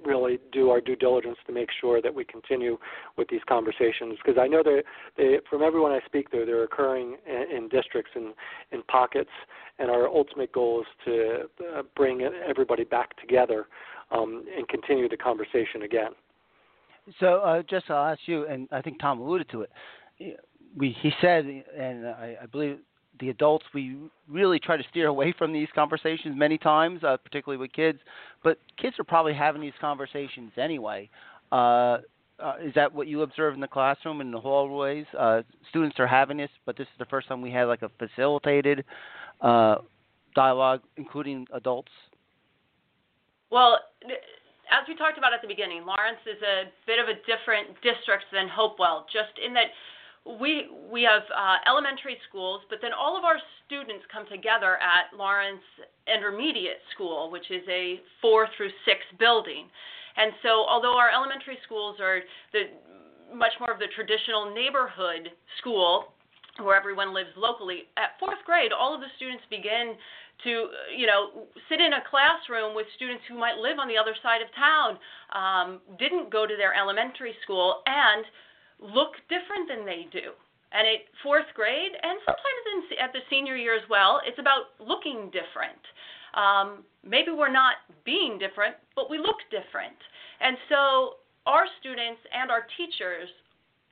really 0.04 0.38
do 0.52 0.70
our 0.70 0.80
due 0.80 0.96
diligence 0.96 1.36
to 1.46 1.52
make 1.52 1.68
sure 1.80 2.00
that 2.02 2.14
we 2.14 2.24
continue 2.24 2.78
with 3.16 3.28
these 3.28 3.40
conversations 3.48 4.16
because 4.24 4.40
I 4.40 4.46
know 4.46 4.62
that 4.62 4.82
they, 5.16 5.38
from 5.48 5.62
everyone 5.62 5.92
I 5.92 6.00
speak 6.06 6.30
to, 6.30 6.44
they're 6.44 6.64
occurring 6.64 7.16
in, 7.26 7.56
in 7.56 7.68
districts 7.68 8.10
and 8.14 8.34
in 8.72 8.82
pockets, 8.84 9.30
and 9.78 9.90
our 9.90 10.08
ultimate 10.08 10.52
goal 10.52 10.80
is 10.80 10.86
to 11.04 11.38
uh, 11.76 11.82
bring 11.96 12.22
everybody 12.22 12.84
back 12.84 13.18
together 13.20 13.66
um, 14.10 14.44
and 14.56 14.66
continue 14.68 15.08
the 15.08 15.16
conversation 15.16 15.82
again. 15.82 16.12
So, 17.18 17.40
uh, 17.40 17.62
just 17.68 17.90
I'll 17.90 18.12
ask 18.12 18.20
you, 18.26 18.46
and 18.46 18.68
I 18.70 18.80
think 18.80 19.00
Tom 19.00 19.20
alluded 19.20 19.48
to 19.50 19.62
it. 19.62 19.70
We, 20.76 20.96
he 21.00 21.10
said, 21.20 21.44
and 21.46 22.06
I, 22.06 22.36
I 22.42 22.46
believe 22.46 22.78
the 23.22 23.30
adults 23.30 23.64
we 23.72 23.96
really 24.28 24.58
try 24.58 24.76
to 24.76 24.82
steer 24.90 25.06
away 25.06 25.32
from 25.38 25.52
these 25.52 25.68
conversations 25.76 26.34
many 26.36 26.58
times, 26.58 27.04
uh, 27.04 27.16
particularly 27.16 27.58
with 27.58 27.72
kids. 27.72 28.00
But 28.42 28.58
kids 28.76 28.96
are 28.98 29.04
probably 29.04 29.32
having 29.32 29.62
these 29.62 29.72
conversations 29.80 30.50
anyway. 30.60 31.08
Uh, 31.52 31.98
uh, 32.42 32.54
is 32.60 32.74
that 32.74 32.92
what 32.92 33.06
you 33.06 33.22
observe 33.22 33.54
in 33.54 33.60
the 33.60 33.68
classroom 33.68 34.20
in 34.20 34.32
the 34.32 34.40
hallways? 34.40 35.06
Uh, 35.16 35.42
students 35.70 36.00
are 36.00 36.06
having 36.06 36.36
this, 36.36 36.50
but 36.66 36.76
this 36.76 36.88
is 36.88 36.98
the 36.98 37.04
first 37.04 37.28
time 37.28 37.40
we 37.40 37.52
had 37.52 37.64
like 37.64 37.82
a 37.82 37.90
facilitated 37.96 38.84
uh, 39.40 39.76
dialogue, 40.34 40.80
including 40.96 41.46
adults. 41.54 41.92
Well, 43.50 43.78
as 44.02 44.88
we 44.88 44.96
talked 44.96 45.16
about 45.16 45.32
at 45.32 45.42
the 45.42 45.48
beginning, 45.48 45.86
Lawrence 45.86 46.24
is 46.26 46.42
a 46.42 46.64
bit 46.88 46.98
of 46.98 47.06
a 47.06 47.14
different 47.30 47.76
district 47.84 48.24
than 48.32 48.48
Hopewell, 48.48 49.06
just 49.12 49.38
in 49.38 49.54
that 49.54 49.70
we 50.24 50.68
we 50.90 51.02
have 51.02 51.22
uh, 51.34 51.56
elementary 51.66 52.16
schools, 52.28 52.62
but 52.70 52.78
then 52.80 52.92
all 52.92 53.18
of 53.18 53.24
our 53.24 53.38
students 53.66 54.04
come 54.12 54.26
together 54.30 54.78
at 54.78 55.16
Lawrence 55.16 55.64
intermediate 56.06 56.78
school, 56.94 57.30
which 57.30 57.50
is 57.50 57.62
a 57.68 58.00
four 58.20 58.48
through 58.56 58.70
six 58.84 59.00
building. 59.18 59.66
And 60.16 60.32
so, 60.42 60.64
although 60.68 60.96
our 60.96 61.10
elementary 61.10 61.58
schools 61.64 61.96
are 62.00 62.20
the 62.52 62.70
much 63.34 63.52
more 63.58 63.72
of 63.72 63.78
the 63.78 63.88
traditional 63.96 64.52
neighborhood 64.54 65.32
school 65.58 66.12
where 66.60 66.76
everyone 66.76 67.14
lives 67.14 67.32
locally, 67.34 67.88
at 67.96 68.12
fourth 68.20 68.44
grade, 68.44 68.72
all 68.76 68.94
of 68.94 69.00
the 69.00 69.08
students 69.16 69.42
begin 69.48 69.96
to, 70.44 70.68
you 70.94 71.06
know, 71.06 71.48
sit 71.68 71.80
in 71.80 71.94
a 71.94 72.04
classroom 72.04 72.76
with 72.76 72.84
students 72.94 73.24
who 73.26 73.38
might 73.38 73.56
live 73.56 73.78
on 73.78 73.88
the 73.88 73.96
other 73.96 74.12
side 74.22 74.44
of 74.44 74.52
town, 74.52 75.00
um, 75.32 75.80
didn't 75.98 76.30
go 76.30 76.46
to 76.46 76.54
their 76.56 76.74
elementary 76.76 77.32
school, 77.42 77.80
and 77.86 78.26
look 78.82 79.14
different 79.30 79.70
than 79.70 79.86
they 79.86 80.10
do. 80.10 80.34
And 80.72 80.88
at 80.88 81.06
fourth 81.22 81.46
grade, 81.54 81.92
and 81.94 82.18
sometimes 82.26 82.62
in, 82.74 82.98
at 82.98 83.12
the 83.12 83.20
senior 83.30 83.56
year 83.56 83.76
as 83.76 83.86
well, 83.88 84.20
it's 84.26 84.38
about 84.38 84.74
looking 84.80 85.30
different. 85.30 85.80
Um, 86.34 86.82
maybe 87.04 87.30
we're 87.30 87.52
not 87.52 87.84
being 88.04 88.38
different, 88.38 88.74
but 88.96 89.10
we 89.10 89.18
look 89.18 89.36
different. 89.52 89.96
And 90.40 90.56
so 90.68 91.20
our 91.46 91.68
students 91.78 92.20
and 92.32 92.50
our 92.50 92.64
teachers 92.76 93.28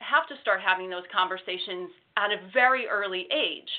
have 0.01 0.25
to 0.27 0.35
start 0.41 0.59
having 0.59 0.89
those 0.89 1.05
conversations 1.13 1.93
at 2.17 2.33
a 2.33 2.41
very 2.51 2.89
early 2.89 3.29
age. 3.29 3.69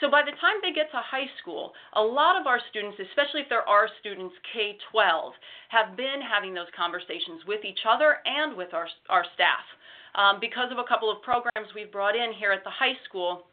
So 0.00 0.10
by 0.10 0.22
the 0.22 0.34
time 0.38 0.58
they 0.62 0.72
get 0.72 0.90
to 0.90 1.02
high 1.02 1.30
school, 1.42 1.74
a 1.94 2.02
lot 2.02 2.38
of 2.38 2.46
our 2.46 2.58
students, 2.70 2.98
especially 2.98 3.42
if 3.42 3.48
there 3.50 3.66
are 3.66 3.90
students 3.98 4.34
K 4.54 4.78
12, 4.90 5.34
have 5.70 5.96
been 5.96 6.22
having 6.22 6.54
those 6.54 6.70
conversations 6.74 7.42
with 7.46 7.64
each 7.64 7.82
other 7.82 8.18
and 8.26 8.56
with 8.56 8.74
our, 8.74 8.86
our 9.10 9.26
staff 9.34 9.66
um, 10.14 10.38
because 10.40 10.70
of 10.70 10.78
a 10.78 10.84
couple 10.84 11.10
of 11.10 11.22
programs 11.22 11.68
we've 11.74 11.92
brought 11.92 12.16
in 12.16 12.32
here 12.32 12.52
at 12.52 12.64
the 12.64 12.70
high 12.70 12.96
school 13.08 13.44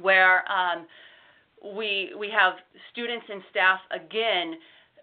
where 0.00 0.44
um, 0.50 0.86
we, 1.76 2.12
we 2.18 2.30
have 2.30 2.54
students 2.92 3.26
and 3.28 3.42
staff 3.50 3.80
again 3.90 4.54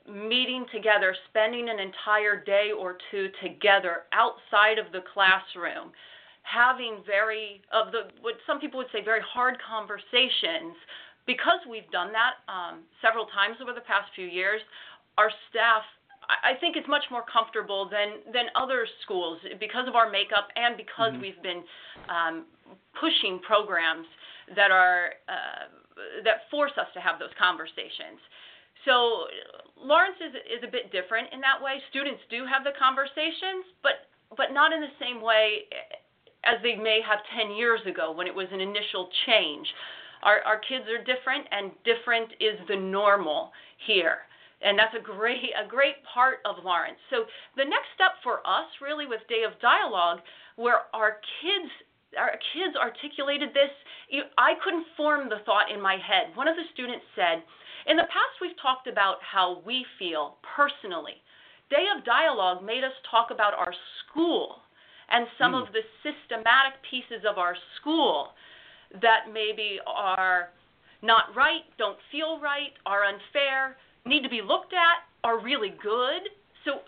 meeting 0.07 0.65
together, 0.71 1.15
spending 1.29 1.69
an 1.69 1.79
entire 1.79 2.41
day 2.41 2.71
or 2.71 2.97
two 3.11 3.27
together 3.43 4.07
outside 4.13 4.79
of 4.79 4.91
the 4.93 5.03
classroom, 5.13 5.91
having 6.43 7.03
very 7.05 7.61
of 7.73 7.91
the 7.91 8.07
what 8.21 8.35
some 8.47 8.59
people 8.59 8.77
would 8.77 8.87
say 8.91 9.03
very 9.03 9.21
hard 9.21 9.57
conversations. 9.59 10.75
Because 11.25 11.59
we've 11.69 11.91
done 11.91 12.15
that 12.15 12.39
um, 12.47 12.87
several 13.03 13.25
times 13.35 13.57
over 13.61 13.73
the 13.75 13.83
past 13.83 14.07
few 14.15 14.27
years, 14.27 14.61
our 15.17 15.27
staff 15.51 15.83
I 16.27 16.59
think 16.59 16.75
it's 16.75 16.87
much 16.87 17.05
more 17.09 17.23
comfortable 17.23 17.87
than 17.87 18.19
than 18.33 18.51
other 18.55 18.85
schools 19.03 19.39
because 19.59 19.87
of 19.87 19.95
our 19.95 20.11
makeup 20.11 20.51
and 20.55 20.75
because 20.75 21.13
mm-hmm. 21.13 21.21
we've 21.21 21.41
been 21.41 21.63
um, 22.11 22.45
pushing 22.99 23.39
programs 23.39 24.05
that 24.55 24.71
are 24.71 25.15
uh, 25.29 25.71
that 26.23 26.51
force 26.51 26.75
us 26.75 26.87
to 26.93 26.99
have 26.99 27.19
those 27.19 27.31
conversations. 27.39 28.19
So 28.83 29.31
Lawrence 29.79 30.19
is 30.19 30.35
is 30.51 30.61
a 30.67 30.71
bit 30.71 30.91
different 30.91 31.31
in 31.31 31.39
that 31.41 31.63
way. 31.63 31.79
Students 31.95 32.19
do 32.29 32.43
have 32.43 32.67
the 32.67 32.75
conversations, 32.75 33.63
but 33.79 34.11
but 34.35 34.51
not 34.51 34.73
in 34.75 34.83
the 34.83 34.91
same 34.99 35.23
way 35.23 35.71
as 36.43 36.59
they 36.61 36.75
may 36.75 36.99
have 37.07 37.19
10 37.35 37.55
years 37.55 37.79
ago 37.87 38.11
when 38.11 38.27
it 38.27 38.35
was 38.35 38.47
an 38.51 38.59
initial 38.59 39.07
change. 39.25 39.67
Our 40.23 40.43
our 40.43 40.59
kids 40.59 40.91
are 40.91 40.99
different, 41.07 41.47
and 41.55 41.71
different 41.87 42.35
is 42.43 42.59
the 42.67 42.75
normal 42.75 43.55
here 43.87 44.27
and 44.61 44.77
that's 44.77 44.95
a 44.97 45.03
great 45.03 45.53
a 45.53 45.67
great 45.67 46.01
part 46.03 46.39
of 46.45 46.63
Lawrence. 46.63 46.97
So 47.09 47.25
the 47.55 47.65
next 47.65 47.93
step 47.93 48.17
for 48.23 48.41
us 48.45 48.65
really 48.81 49.05
with 49.05 49.21
Day 49.29 49.43
of 49.45 49.53
Dialogue, 49.61 50.19
where 50.55 50.89
our 50.93 51.21
kids 51.41 51.69
our 52.17 52.39
kids 52.55 52.73
articulated 52.79 53.53
this, 53.53 53.69
I 54.37 54.55
couldn't 54.63 54.87
form 54.95 55.29
the 55.29 55.43
thought 55.45 55.69
in 55.69 55.81
my 55.81 55.97
head. 55.99 56.33
One 56.35 56.47
of 56.47 56.55
the 56.55 56.65
students 56.73 57.05
said, 57.15 57.43
"In 57.85 57.97
the 57.97 58.09
past 58.09 58.41
we've 58.41 58.57
talked 58.57 58.87
about 58.87 59.21
how 59.21 59.61
we 59.65 59.85
feel 59.99 60.37
personally. 60.41 61.21
Day 61.69 61.85
of 61.95 62.03
Dialogue 62.05 62.63
made 62.63 62.83
us 62.83 62.93
talk 63.11 63.29
about 63.29 63.53
our 63.53 63.73
school 63.99 64.61
and 65.09 65.27
some 65.37 65.53
mm. 65.53 65.61
of 65.61 65.73
the 65.73 65.83
systematic 66.01 66.81
pieces 66.89 67.23
of 67.25 67.37
our 67.37 67.55
school 67.75 68.33
that 69.01 69.29
maybe 69.31 69.79
are 69.85 70.49
not 71.01 71.35
right, 71.35 71.63
don't 71.77 71.99
feel 72.09 72.39
right, 72.39 72.73
are 72.85 73.03
unfair." 73.03 73.77
Need 74.07 74.23
to 74.23 74.29
be 74.29 74.41
looked 74.41 74.73
at 74.73 75.05
are 75.23 75.39
really 75.39 75.75
good. 75.81 76.29
So, 76.65 76.81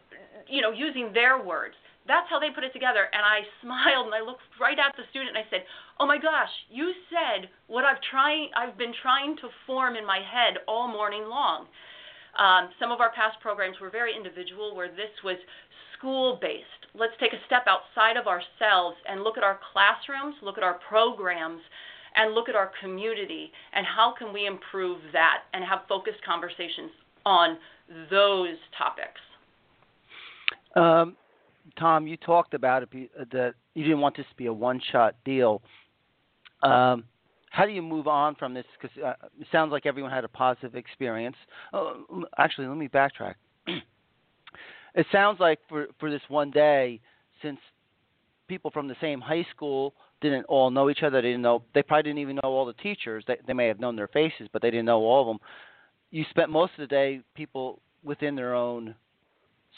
you 0.47 0.61
know, 0.61 0.71
using 0.71 1.11
their 1.13 1.41
words. 1.41 1.75
That's 2.07 2.25
how 2.29 2.39
they 2.39 2.49
put 2.49 2.63
it 2.63 2.73
together. 2.73 3.07
And 3.13 3.21
I 3.21 3.45
smiled 3.61 4.07
and 4.07 4.15
I 4.15 4.21
looked 4.21 4.41
right 4.59 4.77
at 4.79 4.95
the 4.97 5.03
student 5.11 5.35
and 5.35 5.37
I 5.37 5.47
said, 5.49 5.63
"Oh 5.99 6.07
my 6.07 6.17
gosh, 6.17 6.49
you 6.69 6.93
said 7.09 7.49
what 7.67 7.85
I've 7.85 8.01
trying 8.09 8.49
I've 8.55 8.77
been 8.77 8.93
trying 9.01 9.37
to 9.37 9.49
form 9.67 9.95
in 9.95 10.05
my 10.05 10.19
head 10.19 10.63
all 10.67 10.87
morning 10.87 11.27
long." 11.27 11.67
Um, 12.37 12.69
some 12.79 12.91
of 12.91 13.01
our 13.01 13.11
past 13.11 13.39
programs 13.41 13.79
were 13.79 13.89
very 13.89 14.15
individual, 14.15 14.75
where 14.75 14.87
this 14.87 15.11
was 15.23 15.37
school 15.97 16.37
based. 16.41 16.87
Let's 16.93 17.13
take 17.19 17.33
a 17.33 17.45
step 17.45 17.65
outside 17.67 18.17
of 18.17 18.27
ourselves 18.27 18.97
and 19.07 19.23
look 19.23 19.37
at 19.37 19.43
our 19.43 19.59
classrooms, 19.73 20.35
look 20.41 20.57
at 20.57 20.63
our 20.63 20.79
programs, 20.87 21.61
and 22.15 22.33
look 22.33 22.49
at 22.49 22.55
our 22.55 22.71
community 22.81 23.51
and 23.73 23.85
how 23.85 24.13
can 24.17 24.33
we 24.33 24.45
improve 24.45 24.99
that 25.13 25.43
and 25.53 25.63
have 25.63 25.81
focused 25.87 26.23
conversations 26.25 26.91
on 27.25 27.57
those 28.09 28.57
topics. 28.77 29.19
Um, 30.75 31.15
Tom, 31.77 32.07
you 32.07 32.17
talked 32.17 32.53
about 32.53 32.83
it 32.83 32.89
that 33.31 33.53
you 33.73 33.83
didn't 33.83 33.99
want 33.99 34.17
this 34.17 34.25
to 34.29 34.35
be 34.35 34.47
a 34.47 34.53
one-shot 34.53 35.15
deal. 35.25 35.61
Um, 36.63 37.03
how 37.51 37.65
do 37.65 37.71
you 37.71 37.81
move 37.81 38.07
on 38.07 38.35
from 38.35 38.53
this? 38.53 38.65
Because 38.79 38.95
uh, 39.03 39.13
it 39.39 39.47
sounds 39.51 39.71
like 39.71 39.85
everyone 39.85 40.11
had 40.11 40.23
a 40.23 40.29
positive 40.29 40.75
experience. 40.75 41.35
Oh, 41.73 42.23
actually, 42.37 42.67
let 42.67 42.77
me 42.77 42.87
backtrack. 42.87 43.35
it 43.67 45.05
sounds 45.11 45.39
like 45.39 45.59
for 45.67 45.87
for 45.99 46.11
this 46.11 46.21
one 46.27 46.51
day, 46.51 46.99
since 47.41 47.59
people 48.47 48.71
from 48.71 48.87
the 48.87 48.95
same 49.01 49.19
high 49.19 49.45
school 49.55 49.93
didn't 50.21 50.45
all 50.45 50.69
know 50.69 50.89
each 50.89 51.01
other, 51.01 51.21
they 51.21 51.29
didn't 51.29 51.41
know 51.41 51.63
they 51.73 51.81
probably 51.81 52.03
didn't 52.03 52.19
even 52.19 52.35
know 52.35 52.49
all 52.49 52.65
the 52.65 52.73
teachers. 52.73 53.23
They 53.27 53.37
they 53.47 53.53
may 53.53 53.67
have 53.67 53.79
known 53.79 53.95
their 53.95 54.09
faces, 54.09 54.47
but 54.51 54.61
they 54.61 54.69
didn't 54.69 54.85
know 54.85 54.99
all 54.99 55.21
of 55.21 55.27
them 55.27 55.39
you 56.11 56.25
spent 56.29 56.49
most 56.49 56.71
of 56.77 56.81
the 56.81 56.87
day 56.87 57.21
people 57.35 57.79
within 58.03 58.35
their 58.35 58.55
own 58.55 58.95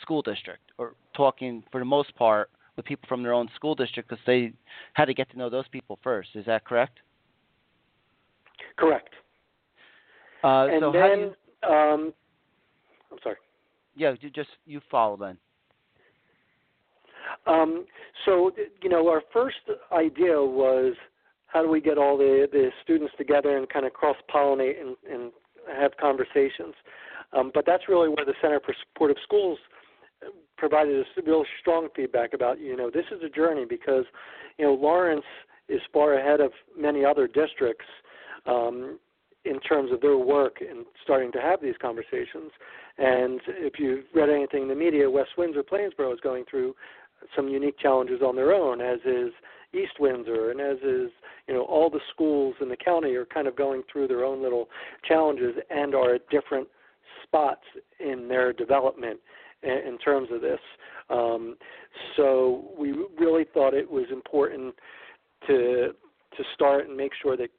school 0.01 0.21
district 0.21 0.71
or 0.77 0.93
talking 1.15 1.63
for 1.71 1.79
the 1.79 1.85
most 1.85 2.15
part 2.15 2.49
with 2.75 2.85
people 2.85 3.07
from 3.07 3.21
their 3.21 3.33
own 3.33 3.49
school 3.55 3.75
district 3.75 4.09
because 4.09 4.23
they 4.25 4.53
had 4.93 5.05
to 5.05 5.13
get 5.13 5.29
to 5.31 5.37
know 5.37 5.49
those 5.49 5.67
people 5.69 5.99
first. 6.03 6.29
Is 6.35 6.45
that 6.45 6.63
correct? 6.65 6.99
Correct. 8.77 9.09
Uh, 10.43 10.67
and 10.71 10.81
so 10.81 10.91
then, 10.91 11.19
you, 11.19 11.69
um, 11.69 12.13
I'm 13.11 13.17
sorry. 13.21 13.35
Yeah, 13.95 14.13
you 14.21 14.29
just 14.29 14.49
you 14.65 14.81
follow 14.89 15.17
then. 15.17 15.37
Um, 17.45 17.85
so 18.25 18.51
you 18.81 18.89
know, 18.89 19.07
our 19.09 19.21
first 19.33 19.57
idea 19.91 20.41
was 20.41 20.93
how 21.47 21.61
do 21.61 21.69
we 21.69 21.81
get 21.81 21.97
all 21.97 22.17
the 22.17 22.47
the 22.51 22.69
students 22.83 23.13
together 23.17 23.57
and 23.57 23.69
kind 23.69 23.85
of 23.85 23.93
cross 23.93 24.15
pollinate 24.33 24.79
and, 24.79 24.95
and 25.11 25.31
have 25.67 25.91
conversations. 25.97 26.73
Um, 27.33 27.51
but 27.53 27.65
that's 27.65 27.83
really 27.87 28.09
where 28.09 28.25
the 28.25 28.33
Center 28.41 28.59
for 28.59 28.75
Supportive 28.87 29.17
Schools 29.23 29.57
provided 30.57 30.99
us 30.99 31.07
real 31.25 31.43
strong 31.59 31.87
feedback 31.95 32.33
about, 32.33 32.59
you 32.59 32.75
know, 32.75 32.91
this 32.91 33.05
is 33.11 33.23
a 33.23 33.29
journey 33.29 33.65
because, 33.65 34.05
you 34.57 34.65
know, 34.65 34.73
Lawrence 34.73 35.25
is 35.69 35.81
far 35.91 36.15
ahead 36.15 36.39
of 36.39 36.51
many 36.77 37.03
other 37.03 37.27
districts 37.27 37.85
um, 38.45 38.99
in 39.45 39.59
terms 39.61 39.91
of 39.91 40.01
their 40.01 40.17
work 40.17 40.57
in 40.61 40.85
starting 41.03 41.31
to 41.31 41.41
have 41.41 41.61
these 41.61 41.75
conversations. 41.81 42.51
And 42.97 43.41
if 43.47 43.79
you've 43.79 44.05
read 44.13 44.29
anything 44.29 44.63
in 44.63 44.67
the 44.67 44.75
media, 44.75 45.09
West 45.09 45.31
Windsor 45.37 45.63
Plainsboro 45.63 46.13
is 46.13 46.19
going 46.21 46.45
through 46.49 46.75
some 47.35 47.47
unique 47.47 47.79
challenges 47.79 48.21
on 48.21 48.35
their 48.35 48.53
own, 48.53 48.81
as 48.81 48.99
is 49.05 49.31
East 49.73 49.99
Windsor, 49.99 50.51
and 50.51 50.59
as 50.59 50.77
is 50.77 51.11
you 51.47 51.53
know 51.53 51.63
all 51.63 51.89
the 51.89 52.01
schools 52.13 52.55
in 52.61 52.69
the 52.69 52.77
county 52.77 53.13
are 53.15 53.25
kind 53.25 53.47
of 53.47 53.55
going 53.55 53.83
through 53.91 54.07
their 54.07 54.25
own 54.25 54.41
little 54.41 54.67
challenges 55.07 55.55
and 55.69 55.95
are 55.95 56.15
at 56.15 56.29
different 56.29 56.67
spots 57.23 57.63
in 57.99 58.27
their 58.27 58.53
development 58.53 59.19
in, 59.63 59.77
in 59.87 59.97
terms 59.97 60.29
of 60.31 60.41
this. 60.41 60.59
Um, 61.09 61.55
so 62.15 62.71
we 62.77 62.93
really 63.17 63.45
thought 63.53 63.73
it 63.73 63.89
was 63.89 64.05
important 64.11 64.75
to 65.47 65.93
to 66.37 66.43
start 66.53 66.87
and 66.87 66.95
make 66.95 67.11
sure 67.21 67.35
that 67.35 67.49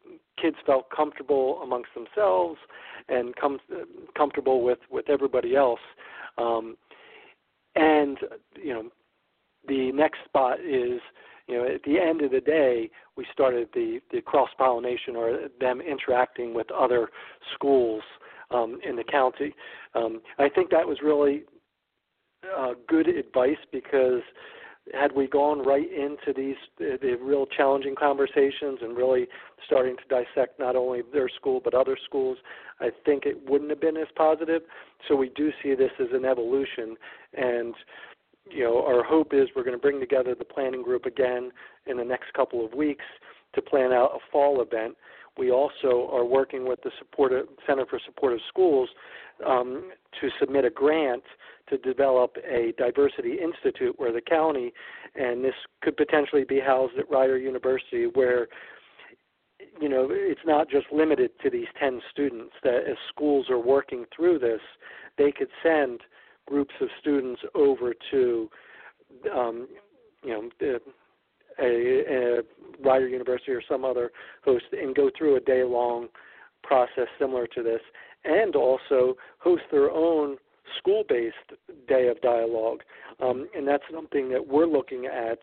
kids 0.41 0.57
felt 0.65 0.89
comfortable 0.91 1.61
amongst 1.63 1.91
themselves 1.95 2.59
and 3.09 3.37
com- 3.37 3.59
comfortable 4.17 4.63
with 4.63 4.79
with 4.91 5.09
everybody 5.09 5.55
else. 5.57 5.81
Um, 6.39 6.77
and 7.75 8.19
you 8.63 8.73
know, 8.73 8.91
the 9.69 9.93
next 9.93 10.19
spot 10.25 10.61
is 10.61 11.01
you 11.53 11.59
know, 11.59 11.67
at 11.67 11.83
the 11.83 11.99
end 11.99 12.23
of 12.23 12.31
the 12.31 12.41
day, 12.41 12.89
we 13.15 13.27
started 13.31 13.69
the, 13.75 14.01
the 14.11 14.23
cross 14.23 14.49
pollination 14.57 15.17
or 15.17 15.49
them 15.61 15.83
interacting 15.83 16.55
with 16.55 16.71
other 16.71 17.11
schools 17.55 18.03
um, 18.51 18.79
in 18.89 18.97
the 18.97 19.05
county. 19.05 19.55
Um, 19.95 20.23
I 20.39 20.49
think 20.49 20.71
that 20.71 20.89
was 20.89 20.99
really 21.05 21.43
uh, 22.59 22.73
good 22.89 23.07
advice 23.07 23.59
because 23.71 24.23
had 24.95 25.13
we 25.15 25.29
gone 25.29 25.65
right 25.65 25.93
into 25.93 26.33
these 26.35 26.57
the, 26.79 26.99
the 27.01 27.17
real 27.23 27.47
challenging 27.47 27.95
conversations 27.95 28.79
and 28.81 28.97
really 28.97 29.27
starting 29.67 29.97
to 29.97 30.03
dissect 30.09 30.59
not 30.59 30.75
only 30.75 31.03
their 31.13 31.29
school 31.29 31.61
but 31.63 31.75
other 31.75 31.97
schools, 32.05 32.39
I 32.81 32.89
think 33.05 33.25
it 33.27 33.39
wouldn't 33.49 33.71
have 33.71 33.81
been 33.81 33.99
as 33.99 34.09
positive. 34.17 34.63
So 35.07 35.17
we 35.17 35.29
do 35.37 35.51
see 35.63 35.75
this 35.75 35.93
as 36.01 36.09
an 36.13 36.25
evolution, 36.25 36.97
and 37.35 37.75
you 38.53 38.65
know 38.65 38.85
our 38.85 39.03
hope 39.03 39.33
is 39.33 39.49
we're 39.55 39.65
going 39.65 39.77
to 39.77 39.81
bring 39.81 40.01
together 40.01 40.35
the 40.35 40.45
planning 40.45 40.83
group 40.83 41.07
again 41.07 41.51
in 41.87 41.97
the 41.97 42.05
next 42.05 42.33
couple 42.35 42.65
of 42.65 42.73
weeks 42.75 43.05
to 43.55 43.63
plan 43.63 43.93
out 43.93 44.13
a 44.15 44.19
fall 44.31 44.63
event. 44.63 44.97
We 45.39 45.51
also 45.51 46.11
are 46.13 46.25
working 46.25 46.69
with 46.69 46.81
the 46.83 46.91
supportive, 46.99 47.47
Center 47.67 47.87
for 47.87 47.99
Supportive 48.05 48.41
Schools 48.49 48.89
um, 49.47 49.91
to 50.21 50.29
submit 50.39 50.65
a 50.65 50.71
grant 50.71 51.23
to 51.71 51.79
develop 51.79 52.37
a 52.45 52.75
diversity 52.77 53.39
institute 53.43 53.95
where 53.99 54.13
the 54.13 54.21
county, 54.21 54.73
and 55.15 55.43
this 55.43 55.55
could 55.81 55.97
potentially 55.97 56.45
be 56.45 56.61
housed 56.61 56.99
at 56.99 57.11
Rider 57.11 57.39
University, 57.39 58.07
where 58.13 58.49
you 59.81 59.89
know 59.89 60.09
it's 60.11 60.41
not 60.45 60.69
just 60.69 60.87
limited 60.93 61.31
to 61.43 61.49
these 61.49 61.69
10 61.81 62.01
students. 62.11 62.53
That 62.63 62.85
as 62.89 62.97
schools 63.09 63.47
are 63.49 63.59
working 63.59 64.05
through 64.15 64.39
this, 64.39 64.61
they 65.17 65.33
could 65.33 65.49
send 65.63 66.01
groups 66.47 66.75
of 66.81 66.89
students 67.01 67.41
over 67.55 67.95
to 68.11 68.51
um, 69.35 69.69
you 70.25 70.31
know 70.31 70.79
a, 71.61 72.39
a 72.39 72.43
Rider 72.85 73.09
University 73.09 73.53
or 73.53 73.63
some 73.69 73.85
other 73.85 74.11
host 74.45 74.65
and 74.73 74.95
go 74.95 75.11
through 75.17 75.37
a 75.37 75.41
day 75.41 75.65
long 75.65 76.09
process 76.63 77.07
similar 77.19 77.47
to 77.49 77.63
this, 77.63 77.81
and 78.25 78.57
also 78.57 79.15
host 79.39 79.63
their 79.71 79.91
own 79.91 80.37
school 80.79 81.05
based 81.09 81.37
day 81.89 82.09
of 82.09 82.21
dialogue. 82.21 82.81
Um, 83.21 83.49
and 83.55 83.67
that's 83.67 83.83
something 83.93 84.31
that 84.31 84.47
we're 84.47 84.67
looking 84.67 85.07
at 85.07 85.39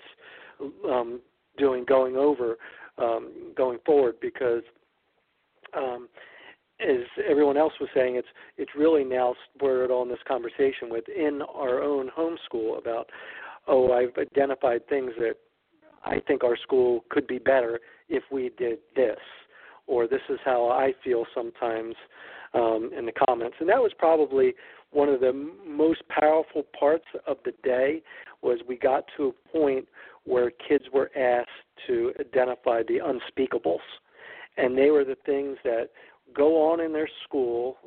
um, 0.90 1.22
doing, 1.58 1.86
going 1.86 2.16
over, 2.16 2.58
um, 2.98 3.54
going 3.56 3.80
forward, 3.86 4.16
because 4.22 4.64
um, 5.76 6.08
as 6.82 7.06
everyone 7.30 7.58
else 7.58 7.74
was 7.80 7.90
saying, 7.94 8.16
it's 8.16 8.28
it's 8.58 8.72
really 8.78 9.04
now 9.04 9.36
spurred 9.54 9.92
on 9.92 10.08
this 10.10 10.20
conversation 10.28 10.90
within 10.90 11.42
our 11.54 11.82
own 11.82 12.10
homeschool 12.18 12.78
about, 12.78 13.10
oh, 13.68 13.92
I've 13.92 14.18
identified 14.18 14.88
things 14.88 15.12
that 15.20 15.36
I 16.06 16.20
think 16.28 16.44
our 16.44 16.58
school 16.58 17.04
could 17.10 17.28
be 17.28 17.40
better 17.40 17.80
if 18.08 18.24
we 18.32 18.52
did 18.58 18.80
this, 18.96 19.20
or 19.88 20.08
this 20.08 20.22
is 20.30 20.40
how 20.46 20.70
I 20.70 20.94
feel 21.04 21.26
sometimes 21.36 21.96
um, 22.54 22.92
in 22.98 23.06
the 23.06 23.12
comments. 23.28 23.58
And 23.60 23.70
that 23.70 23.82
was 23.82 23.92
probably 23.98 24.54
one 24.92 25.10
of 25.10 25.20
the 25.20 25.52
most 25.68 26.02
powerful 26.10 26.64
parts 26.78 27.06
of 27.28 27.38
the 27.46 27.54
day 27.64 28.02
was 28.42 28.60
we 28.68 28.78
got 28.78 29.04
to 29.18 29.28
a 29.28 29.52
point 29.52 29.86
where 30.24 30.52
kids 30.68 30.86
were 30.94 31.12
asked 31.18 31.50
to 31.88 32.14
identify 32.20 32.82
the 32.84 33.00
unspeakables. 33.00 33.78
And 34.58 34.78
they 34.78 34.90
were 34.90 35.06
the 35.06 35.18
things 35.26 35.58
that 35.64 35.90
go 36.36 36.72
on 36.72 36.80
in 36.80 36.94
their 36.94 37.10
school, 37.24 37.78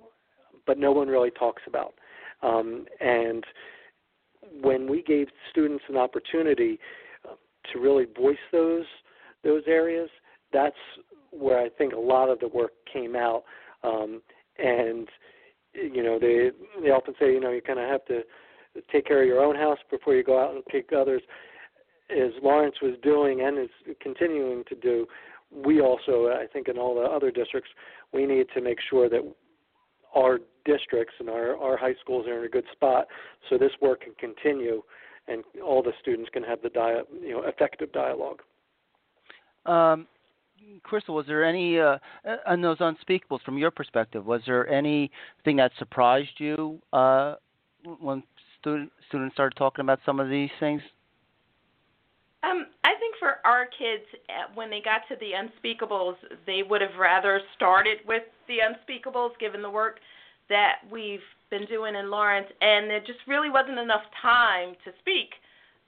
but 0.67 0.79
no 0.79 0.93
one 0.93 1.09
really 1.09 1.31
talks 1.31 1.63
about. 1.67 1.95
Um, 2.43 2.87
and 3.01 3.45
when 4.61 4.91
we 4.91 5.03
gave 5.03 5.29
students 5.51 5.85
an 5.89 5.97
opportunity 5.97 6.79
to 7.73 7.79
really 7.79 8.07
voice 8.17 8.37
those 8.51 8.85
those 9.45 9.63
areas, 9.67 10.09
that's 10.53 10.77
where 11.31 11.59
I 11.59 11.69
think 11.69 11.95
a 11.95 11.99
lot 11.99 12.29
of 12.29 12.39
the 12.39 12.49
work 12.49 12.73
came 12.93 13.17
out. 13.17 13.45
Um, 13.83 14.23
and 14.59 15.09
you 15.75 16.03
know, 16.03 16.19
they 16.19 16.51
they 16.83 16.91
often 16.91 17.15
say, 17.19 17.33
you 17.33 17.41
know, 17.41 17.51
you 17.51 17.63
kind 17.63 17.79
of 17.79 17.89
have 17.89 18.05
to 18.07 18.23
take 18.91 19.07
care 19.07 19.23
of 19.23 19.29
your 19.29 19.43
own 19.43 19.57
house 19.57 19.79
before 19.91 20.15
you 20.15 20.23
go 20.23 20.43
out 20.43 20.55
and 20.55 20.65
pick 20.67 20.91
others. 20.93 21.23
As 22.11 22.33
Lawrence 22.43 22.77
was 22.83 22.95
doing 23.03 23.41
and 23.41 23.59
is 23.59 23.97
continuing 24.01 24.65
to 24.69 24.75
do, 24.75 25.07
we 25.55 25.81
also, 25.81 26.29
I 26.29 26.47
think, 26.53 26.69
in 26.69 26.79
all 26.79 26.95
the 26.95 27.03
other 27.03 27.31
districts, 27.31 27.71
we 28.13 28.27
need 28.27 28.47
to 28.55 28.61
make 28.61 28.79
sure 28.89 29.09
that 29.09 29.21
our 30.15 30.39
districts 30.65 31.15
and 31.19 31.29
our, 31.29 31.57
our 31.57 31.77
high 31.77 31.95
schools 32.01 32.27
are 32.27 32.39
in 32.39 32.45
a 32.45 32.49
good 32.49 32.65
spot 32.73 33.07
so 33.49 33.59
this 33.59 33.73
work 33.81 34.03
can 34.03 34.15
continue 34.15 34.83
and 35.29 35.45
all 35.65 35.83
the 35.83 35.93
students 36.01 36.29
can 36.33 36.43
have 36.43 36.61
the 36.63 36.69
dia- 36.69 37.05
you 37.21 37.33
know 37.33 37.43
effective 37.45 37.93
dialogue. 37.93 38.43
Um, 39.67 40.07
Crystal, 40.83 41.15
was 41.15 41.27
there 41.27 41.45
any 41.45 41.79
uh, 41.79 41.99
on 42.47 42.61
those 42.61 42.79
unspeakables 42.79 43.43
from 43.45 43.59
your 43.59 43.71
perspective? 43.71 44.25
Was 44.27 44.43
there 44.47 44.69
anything 44.69 45.57
that 45.57 45.73
surprised 45.79 46.39
you 46.39 46.81
uh, 46.93 47.35
when 48.01 48.23
student, 48.61 48.91
students 49.09 49.35
started 49.35 49.57
talking 49.57 49.83
about 49.83 50.01
some 50.05 50.21
of 50.21 50.29
these 50.29 50.51
things? 50.61 50.83
Um, 52.43 52.67
I 52.85 52.95
think 52.99 53.15
for 53.19 53.37
our 53.53 53.67
kids, 53.67 54.05
when 54.55 54.71
they 54.71 54.81
got 54.81 55.03
to 55.09 55.17
the 55.21 55.33
unspeakables, 55.37 56.17
they 56.47 56.63
would 56.69 56.81
have 56.81 56.99
rather 56.99 57.41
started 57.57 57.99
with 58.07 58.23
the 58.49 58.59
unspeakables, 58.59 59.31
given 59.39 59.63
the 59.63 59.71
work 59.71 60.01
that 60.49 60.77
we've 60.91 61.25
been 61.51 61.67
doing 61.67 61.95
in 61.95 62.11
Lawrence, 62.11 62.49
and 62.61 62.91
there 62.91 63.01
just 63.01 63.21
really 63.27 63.51
wasn't 63.51 63.79
enough 63.79 64.03
time 64.21 64.75
to 64.85 64.91
speak 65.01 65.31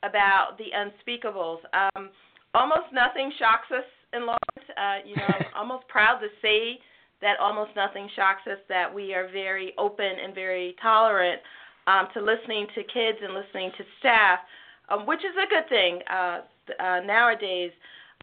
about 0.02 0.58
the 0.58 0.70
unspeakables. 0.76 1.58
Um, 1.72 2.10
almost 2.54 2.92
nothing 2.92 3.32
shocks 3.38 3.68
us 3.70 3.88
in 4.12 4.26
Lawrence. 4.26 4.68
Uh, 4.76 4.98
you 5.04 5.16
know, 5.16 5.24
I'm 5.28 5.46
almost 5.56 5.88
proud 5.88 6.20
to 6.20 6.28
say 6.40 6.78
that 7.22 7.40
almost 7.40 7.70
nothing 7.74 8.08
shocks 8.14 8.42
us. 8.46 8.58
That 8.68 8.92
we 8.92 9.14
are 9.14 9.28
very 9.32 9.72
open 9.78 10.12
and 10.22 10.34
very 10.34 10.76
tolerant 10.80 11.40
um, 11.86 12.08
to 12.14 12.20
listening 12.20 12.66
to 12.74 12.82
kids 12.84 13.18
and 13.22 13.34
listening 13.34 13.70
to 13.78 13.84
staff, 14.00 14.40
um, 14.88 15.06
which 15.06 15.20
is 15.20 15.34
a 15.36 15.48
good 15.48 15.68
thing 15.68 16.00
uh, 16.10 16.40
uh, 16.78 17.00
nowadays. 17.04 17.72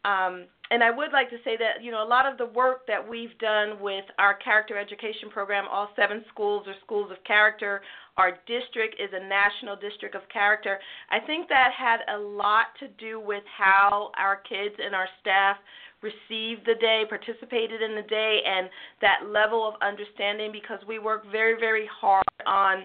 Um, 0.03 0.45
and 0.71 0.81
I 0.83 0.89
would 0.89 1.11
like 1.11 1.29
to 1.29 1.37
say 1.43 1.57
that 1.57 1.83
you 1.83 1.91
know 1.91 2.03
a 2.03 2.07
lot 2.07 2.25
of 2.25 2.37
the 2.37 2.45
work 2.45 2.87
that 2.87 3.07
we've 3.07 3.37
done 3.39 3.79
with 3.81 4.05
our 4.17 4.35
character 4.35 4.77
education 4.77 5.29
program, 5.29 5.65
all 5.69 5.89
seven 5.95 6.23
schools 6.31 6.65
or 6.65 6.73
schools 6.83 7.11
of 7.11 7.17
character. 7.25 7.81
Our 8.17 8.31
district 8.47 8.95
is 8.99 9.09
a 9.13 9.27
national 9.27 9.75
district 9.75 10.15
of 10.15 10.21
character. 10.31 10.79
I 11.09 11.19
think 11.19 11.49
that 11.49 11.71
had 11.77 11.99
a 12.13 12.17
lot 12.17 12.67
to 12.79 12.87
do 12.87 13.19
with 13.19 13.43
how 13.57 14.11
our 14.17 14.37
kids 14.37 14.75
and 14.83 14.95
our 14.95 15.07
staff 15.19 15.57
received 16.01 16.65
the 16.65 16.75
day, 16.79 17.03
participated 17.07 17.81
in 17.81 17.95
the 17.95 18.07
day, 18.07 18.39
and 18.45 18.69
that 19.01 19.29
level 19.29 19.67
of 19.67 19.75
understanding 19.81 20.51
because 20.51 20.79
we 20.87 20.99
work 20.99 21.23
very, 21.31 21.59
very 21.59 21.87
hard 21.99 22.23
on 22.45 22.83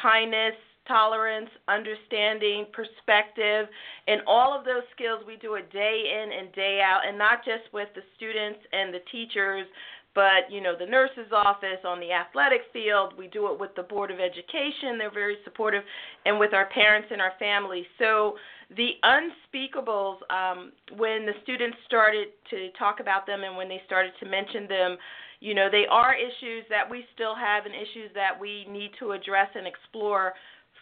kindness, 0.00 0.54
tolerance, 0.90 1.48
understanding, 1.68 2.66
perspective, 2.72 3.70
and 4.08 4.20
all 4.26 4.58
of 4.58 4.64
those 4.64 4.82
skills 4.94 5.22
we 5.24 5.36
do 5.36 5.54
it 5.54 5.70
day 5.72 6.02
in 6.10 6.32
and 6.32 6.52
day 6.52 6.82
out, 6.82 7.06
and 7.06 7.16
not 7.16 7.44
just 7.44 7.72
with 7.72 7.88
the 7.94 8.02
students 8.16 8.58
and 8.72 8.92
the 8.92 8.98
teachers, 9.12 9.66
but 10.14 10.50
you 10.50 10.60
know 10.60 10.74
the 10.76 10.86
nurse's 10.86 11.30
office 11.32 11.78
on 11.86 12.00
the 12.00 12.10
athletic 12.10 12.62
field. 12.72 13.14
We 13.16 13.28
do 13.28 13.52
it 13.52 13.60
with 13.60 13.70
the 13.76 13.84
board 13.84 14.10
of 14.10 14.18
education; 14.18 14.98
they're 14.98 15.14
very 15.14 15.36
supportive, 15.44 15.84
and 16.26 16.38
with 16.38 16.52
our 16.52 16.66
parents 16.66 17.08
and 17.12 17.20
our 17.20 17.32
families. 17.38 17.86
So 17.98 18.34
the 18.76 18.90
unspeakables, 19.04 20.18
um, 20.30 20.72
when 20.96 21.26
the 21.26 21.34
students 21.42 21.76
started 21.86 22.28
to 22.50 22.70
talk 22.78 23.00
about 23.00 23.26
them 23.26 23.42
and 23.44 23.56
when 23.56 23.68
they 23.68 23.82
started 23.86 24.12
to 24.20 24.26
mention 24.26 24.66
them, 24.68 24.96
you 25.38 25.54
know 25.54 25.68
they 25.70 25.86
are 25.90 26.14
issues 26.14 26.64
that 26.68 26.88
we 26.90 27.04
still 27.14 27.34
have 27.34 27.66
and 27.66 27.74
issues 27.74 28.10
that 28.14 28.38
we 28.38 28.66
need 28.68 28.90
to 28.98 29.12
address 29.12 29.48
and 29.54 29.66
explore 29.66 30.34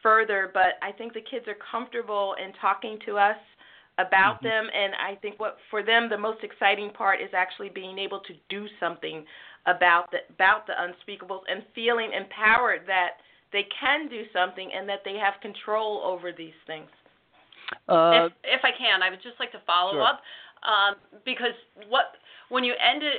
further, 0.02 0.50
but 0.52 0.78
I 0.82 0.92
think 0.92 1.12
the 1.12 1.20
kids 1.20 1.46
are 1.48 1.56
comfortable 1.70 2.34
in 2.42 2.52
talking 2.60 2.98
to 3.06 3.16
us 3.16 3.36
about 3.98 4.36
mm-hmm. 4.36 4.46
them 4.46 4.66
and 4.72 4.94
I 4.94 5.16
think 5.16 5.40
what 5.40 5.56
for 5.70 5.82
them 5.82 6.08
the 6.08 6.16
most 6.16 6.44
exciting 6.44 6.90
part 6.90 7.20
is 7.20 7.30
actually 7.34 7.68
being 7.68 7.98
able 7.98 8.20
to 8.20 8.32
do 8.48 8.66
something 8.78 9.24
about 9.66 10.10
the 10.12 10.18
about 10.32 10.66
the 10.66 10.72
unspeakables 10.72 11.42
and 11.50 11.62
feeling 11.74 12.12
empowered 12.12 12.82
that 12.86 13.18
they 13.52 13.66
can 13.80 14.08
do 14.08 14.22
something 14.32 14.70
and 14.72 14.88
that 14.88 15.00
they 15.04 15.14
have 15.14 15.34
control 15.42 16.02
over 16.04 16.32
these 16.32 16.56
things. 16.66 16.88
Uh, 17.88 18.28
if, 18.28 18.32
if 18.44 18.60
I 18.64 18.70
can, 18.70 19.02
I 19.02 19.10
would 19.10 19.22
just 19.22 19.40
like 19.40 19.52
to 19.52 19.60
follow 19.66 19.92
sure. 19.92 20.02
up 20.02 20.20
um, 20.62 20.94
because 21.24 21.56
what 21.88 22.16
when 22.48 22.64
you 22.64 22.74
ended 22.78 23.14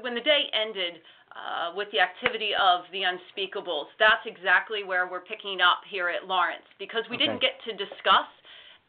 when 0.00 0.14
the 0.14 0.20
day 0.20 0.50
ended 0.52 1.00
uh, 1.36 1.76
with 1.76 1.88
the 1.92 2.00
activity 2.00 2.56
of 2.56 2.88
the 2.92 3.04
unspeakables. 3.04 3.92
That's 4.00 4.24
exactly 4.24 4.84
where 4.84 5.04
we're 5.04 5.20
picking 5.20 5.60
up 5.60 5.84
here 5.84 6.08
at 6.08 6.24
Lawrence 6.24 6.64
because 6.78 7.04
we 7.10 7.16
okay. 7.16 7.28
didn't 7.28 7.44
get 7.44 7.60
to 7.68 7.72
discuss 7.76 8.24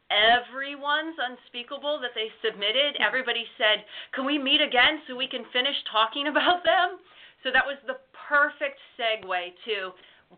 everyone's 0.07 1.19
unspeakable 1.19 1.99
that 1.99 2.15
they 2.15 2.31
submitted. 2.39 2.95
Everybody 3.03 3.43
said, 3.59 3.83
"Can 4.15 4.23
we 4.23 4.39
meet 4.39 4.61
again 4.61 5.03
so 5.07 5.15
we 5.15 5.27
can 5.27 5.43
finish 5.51 5.75
talking 5.91 6.27
about 6.31 6.63
them?" 6.63 6.99
So 7.43 7.51
that 7.51 7.65
was 7.67 7.77
the 7.85 7.99
perfect 8.15 8.79
segue 8.95 9.51
to 9.67 9.91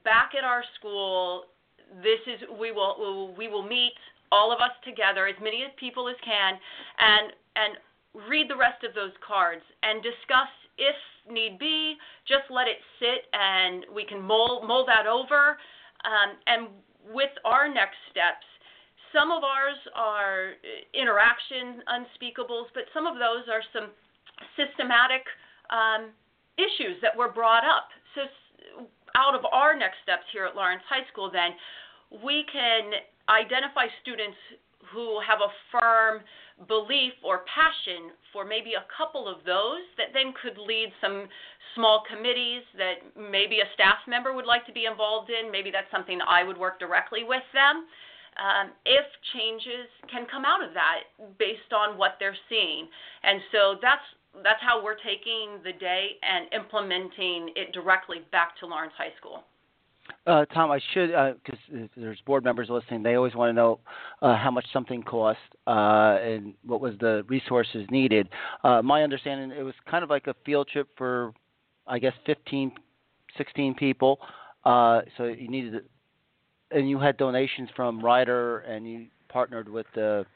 back 0.03 0.34
at 0.38 0.43
our 0.43 0.64
school. 0.78 1.45
This 2.01 2.20
is 2.26 2.41
we 2.60 2.72
will 2.72 3.34
we 3.38 3.47
will 3.47 3.64
meet 3.64 3.93
all 4.32 4.51
of 4.51 4.60
us 4.60 4.74
together, 4.86 5.28
as 5.28 5.36
many 5.41 5.66
people 5.78 6.10
as 6.10 6.18
can, 6.26 6.57
and 6.97 7.34
and 7.55 7.78
read 8.30 8.49
the 8.49 8.57
rest 8.57 8.84
of 8.84 8.93
those 8.93 9.14
cards 9.22 9.62
and 9.84 10.01
discuss 10.01 10.49
if 10.78 10.95
need 11.30 11.59
be, 11.59 11.95
just 12.27 12.49
let 12.49 12.67
it 12.67 12.77
sit 12.99 13.27
and 13.34 13.86
we 13.93 14.05
can 14.05 14.21
mold, 14.21 14.67
mold 14.67 14.88
that 14.88 15.07
over. 15.07 15.57
Um, 16.05 16.38
and 16.47 16.67
with 17.13 17.32
our 17.45 17.67
next 17.67 17.97
steps, 18.11 18.45
some 19.13 19.32
of 19.32 19.43
ours 19.43 19.77
are 19.95 20.53
interaction 20.93 21.82
unspeakables, 21.89 22.69
but 22.73 22.84
some 22.93 23.07
of 23.07 23.15
those 23.15 23.49
are 23.49 23.63
some 23.73 23.89
systematic 24.55 25.25
um, 25.69 26.13
issues 26.57 27.01
that 27.01 27.15
were 27.15 27.32
brought 27.32 27.65
up. 27.65 27.89
So, 28.15 28.21
out 29.17 29.34
of 29.34 29.41
our 29.51 29.75
next 29.75 29.97
steps 30.03 30.30
here 30.32 30.45
at 30.45 30.55
Lawrence 30.55 30.84
High 30.88 31.05
School, 31.11 31.32
then, 31.32 31.57
we 32.23 32.45
can 32.51 32.91
identify 33.30 33.86
students 34.01 34.38
who 34.93 35.19
have 35.21 35.39
a 35.41 35.51
firm 35.71 36.21
belief 36.68 37.14
or 37.24 37.47
passion 37.47 38.12
for 38.34 38.43
maybe 38.43 38.74
a 38.76 38.84
couple 38.91 39.28
of 39.28 39.43
those 39.45 39.86
that 39.97 40.12
then 40.14 40.34
could 40.36 40.57
lead 40.57 40.91
some 40.99 41.28
small 41.76 42.03
committees 42.03 42.64
that 42.76 42.99
maybe 43.16 43.60
a 43.64 43.68
staff 43.74 44.03
member 44.07 44.34
would 44.34 44.45
like 44.45 44.66
to 44.66 44.74
be 44.74 44.86
involved 44.86 45.30
in. 45.32 45.51
Maybe 45.51 45.72
that's 45.72 45.89
something 45.91 46.20
I 46.28 46.43
would 46.43 46.57
work 46.57 46.80
directly 46.80 47.24
with 47.24 47.45
them. 47.53 47.88
Um, 48.39 48.72
if 48.86 49.05
changes 49.36 49.88
can 50.12 50.26
come 50.32 50.45
out 50.45 50.64
of 50.64 50.74
that 50.74 51.07
based 51.38 51.72
on 51.76 51.97
what 51.97 52.16
they're 52.20 52.38
seeing. 52.47 52.88
And 53.24 53.41
so 53.51 53.76
that's 53.82 54.05
that's 54.43 54.62
how 54.62 54.84
we're 54.84 54.99
taking 55.01 55.57
the 55.64 55.74
day 55.74 56.22
and 56.22 56.53
implementing 56.53 57.49
it 57.55 57.74
directly 57.74 58.22
back 58.32 58.55
to 58.60 58.68
Lawrence 58.68 58.93
High 58.95 59.12
School. 59.18 59.43
Uh, 60.30 60.45
Tom, 60.45 60.69
I 60.69 60.80
should 60.93 61.07
because 61.43 61.59
uh, 61.73 61.88
there's 61.97 62.21
board 62.21 62.43
members 62.43 62.69
listening. 62.69 63.01
They 63.01 63.15
always 63.15 63.34
want 63.34 63.49
to 63.49 63.53
know 63.53 63.80
uh, 64.21 64.38
how 64.38 64.51
much 64.51 64.65
something 64.71 65.01
cost 65.01 65.39
uh, 65.65 66.19
and 66.21 66.53
what 66.63 66.82
was 66.82 66.93
the 66.99 67.23
resources 67.27 67.88
needed. 67.89 68.30
Uh, 68.63 68.84
my 68.84 69.01
understanding, 69.01 69.57
it 69.57 69.63
was 69.63 69.73
kind 69.89 70.03
of 70.03 70.11
like 70.11 70.27
a 70.27 70.36
field 70.45 70.67
trip 70.71 70.88
for, 70.95 71.34
I 71.88 71.97
guess, 71.97 72.13
15, 72.27 72.71
16 73.39 73.73
people. 73.73 74.19
Uh, 74.65 75.01
so 75.17 75.23
you 75.23 75.49
needed, 75.49 75.82
and 76.69 76.88
you 76.88 76.99
had 76.99 77.17
donations 77.17 77.69
from 77.75 77.99
Rider, 77.99 78.59
and 78.59 78.88
you 78.88 79.07
partnered 79.30 79.67
with 79.67 79.88
the 79.95 80.27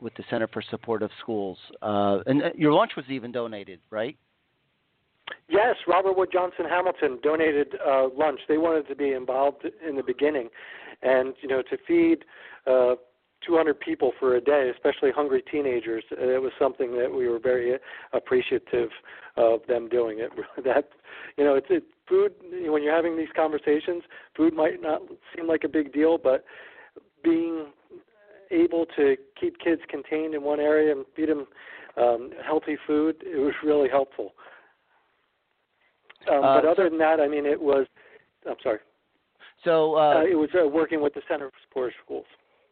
with 0.00 0.14
the 0.14 0.24
Center 0.30 0.48
for 0.48 0.62
Supportive 0.70 1.10
Schools. 1.20 1.58
and 1.82 2.42
your 2.56 2.72
lunch 2.72 2.92
was 2.96 3.04
even 3.10 3.30
donated, 3.30 3.78
right? 3.90 4.16
Yes, 5.48 5.76
Robert 5.86 6.16
Wood 6.16 6.30
Johnson 6.32 6.64
Hamilton 6.68 7.18
donated 7.22 7.74
uh, 7.86 8.08
lunch. 8.16 8.40
They 8.48 8.58
wanted 8.58 8.88
to 8.88 8.96
be 8.96 9.12
involved 9.12 9.66
in 9.86 9.96
the 9.96 10.02
beginning, 10.02 10.48
and 11.02 11.34
you 11.42 11.48
know 11.48 11.62
to 11.62 11.76
feed 11.86 12.24
uh, 12.66 12.94
200 13.46 13.78
people 13.80 14.12
for 14.18 14.36
a 14.36 14.40
day, 14.40 14.70
especially 14.74 15.10
hungry 15.10 15.42
teenagers. 15.50 16.04
Uh, 16.12 16.28
it 16.28 16.40
was 16.40 16.52
something 16.58 16.96
that 16.96 17.10
we 17.12 17.28
were 17.28 17.38
very 17.38 17.76
appreciative 18.12 18.90
of 19.36 19.60
them 19.68 19.88
doing. 19.88 20.20
It 20.20 20.30
that 20.64 20.88
you 21.36 21.44
know 21.44 21.54
it's 21.54 21.66
it, 21.70 21.84
food 22.08 22.32
when 22.50 22.82
you're 22.82 22.94
having 22.94 23.16
these 23.16 23.32
conversations. 23.34 24.02
Food 24.36 24.54
might 24.54 24.80
not 24.80 25.02
seem 25.34 25.46
like 25.46 25.64
a 25.64 25.68
big 25.68 25.92
deal, 25.92 26.18
but 26.18 26.44
being 27.22 27.66
able 28.50 28.86
to 28.96 29.16
keep 29.40 29.58
kids 29.58 29.80
contained 29.88 30.34
in 30.34 30.42
one 30.42 30.60
area 30.60 30.92
and 30.92 31.04
feed 31.16 31.28
them 31.28 31.46
um, 31.96 32.30
healthy 32.44 32.76
food, 32.86 33.16
it 33.22 33.38
was 33.38 33.54
really 33.64 33.88
helpful. 33.88 34.32
Um, 36.30 36.44
uh, 36.44 36.60
but 36.60 36.68
other 36.68 36.88
than 36.88 36.98
that, 36.98 37.20
I 37.20 37.28
mean, 37.28 37.46
it 37.46 37.60
was. 37.60 37.86
I'm 38.48 38.56
sorry. 38.62 38.78
So 39.64 39.96
uh, 39.96 40.18
uh, 40.18 40.24
it 40.24 40.34
was 40.34 40.50
uh, 40.60 40.66
working 40.66 41.00
with 41.00 41.14
the 41.14 41.22
Center 41.28 41.48
for 41.50 41.56
Supportive 41.68 41.94
Schools. 42.04 42.26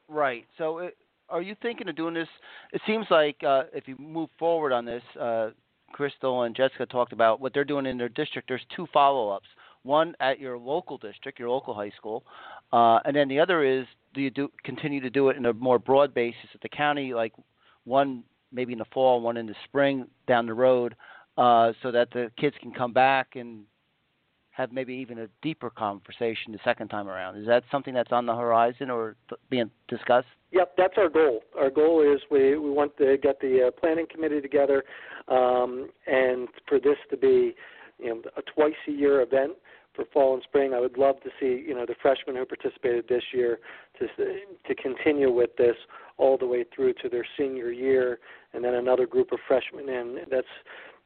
Right. 0.09 0.45
So 0.59 0.79
it, 0.79 0.97
are 1.29 1.43
you 1.43 1.55
thinking 1.63 1.89
of 1.89 1.97
doing 1.97 2.15
this? 2.15 2.29
It 2.73 2.81
seems 2.87 3.07
like 3.11 3.37
uh, 3.47 3.65
if 3.73 3.87
you 3.87 3.97
move 3.99 4.29
forward 4.39 4.73
on 4.73 4.85
this, 4.85 5.03
uh, 5.21 5.51
Crystal 5.93 6.43
and 6.43 6.55
Jessica 6.55 6.87
talked 6.87 7.13
about 7.13 7.41
what 7.41 7.55
they're 7.55 7.65
doing 7.65 7.87
in 7.87 7.97
their 7.97 8.09
district. 8.09 8.49
There's 8.49 8.65
two 8.75 8.87
follow-ups. 8.93 9.47
One 9.83 10.15
at 10.21 10.39
your 10.39 10.59
local 10.59 10.99
district, 10.99 11.39
your 11.39 11.49
local 11.49 11.73
high 11.73 11.93
school, 11.97 12.25
and 12.73 13.17
then 13.17 13.29
the 13.29 13.41
other 13.41 13.65
is 13.65 13.87
do 14.13 14.21
you 14.21 14.31
do 14.31 14.51
continue 14.63 15.01
to 15.01 15.09
do 15.09 15.31
it 15.31 15.37
in 15.37 15.47
a 15.47 15.53
more 15.55 15.79
broad 15.79 16.13
basis 16.13 16.51
at 16.55 16.61
the 16.61 16.69
county, 16.69 17.15
like 17.15 17.33
one 17.85 18.25
maybe 18.53 18.73
in 18.73 18.79
the 18.79 18.85
fall, 18.93 19.21
one 19.21 19.37
in 19.37 19.47
the 19.47 19.55
spring 19.65 20.07
down 20.27 20.47
the 20.47 20.55
road, 20.55 20.95
uh, 21.41 21.73
so 21.83 21.91
that 21.91 22.11
the 22.13 22.31
kids 22.39 22.55
can 22.61 22.71
come 22.71 22.93
back 22.93 23.35
and 23.35 23.63
have 24.51 24.73
maybe 24.73 24.93
even 24.93 25.21
a 25.21 25.29
deeper 25.41 25.71
conversation 25.71 26.53
the 26.53 26.59
second 26.65 26.89
time 26.89 27.09
around. 27.09 27.39
Is 27.39 27.47
that 27.47 27.63
something 27.73 27.95
that's 27.95 28.13
on 28.13 28.27
the 28.27 28.35
horizon 28.35 28.91
or 28.91 29.17
being 29.49 29.71
discussed? 29.89 30.27
Yep, 30.53 30.75
that's 30.77 30.95
our 30.99 31.09
goal. 31.09 31.41
Our 31.59 31.71
goal 31.71 32.03
is 32.03 32.21
we, 32.31 32.59
we 32.59 32.71
want 32.71 32.95
to 32.99 33.17
get 33.17 33.41
the 33.41 33.69
uh, 33.69 33.81
planning 33.81 34.07
committee 34.13 34.43
together 34.43 34.85
um, 35.29 35.89
and 36.07 36.49
for 36.69 36.79
this 36.79 36.99
to 37.11 37.17
be 37.17 37.55
you 37.99 38.09
know, 38.11 38.23
a 38.37 38.43
twice 38.43 38.75
a 38.87 38.91
year 38.91 39.23
event 39.23 39.53
for 39.95 40.05
fall 40.13 40.35
and 40.35 40.43
spring. 40.43 40.75
I 40.75 40.81
would 40.81 40.99
love 40.99 41.21
to 41.23 41.31
see 41.41 41.65
you 41.67 41.75
know 41.75 41.87
the 41.87 41.95
freshmen 42.03 42.37
who 42.37 42.45
participated 42.45 43.07
this 43.09 43.23
year 43.33 43.61
to 43.99 44.07
to 44.07 44.75
continue 44.75 45.33
with 45.33 45.57
this 45.57 45.77
all 46.17 46.37
the 46.37 46.47
way 46.47 46.65
through 46.75 46.95
to 47.03 47.09
their 47.09 47.27
senior 47.39 47.71
year, 47.71 48.19
and 48.53 48.63
then 48.65 48.75
another 48.75 49.07
group 49.07 49.33
of 49.33 49.39
freshmen 49.47 49.89
in. 49.89 50.19
That's 50.31 50.47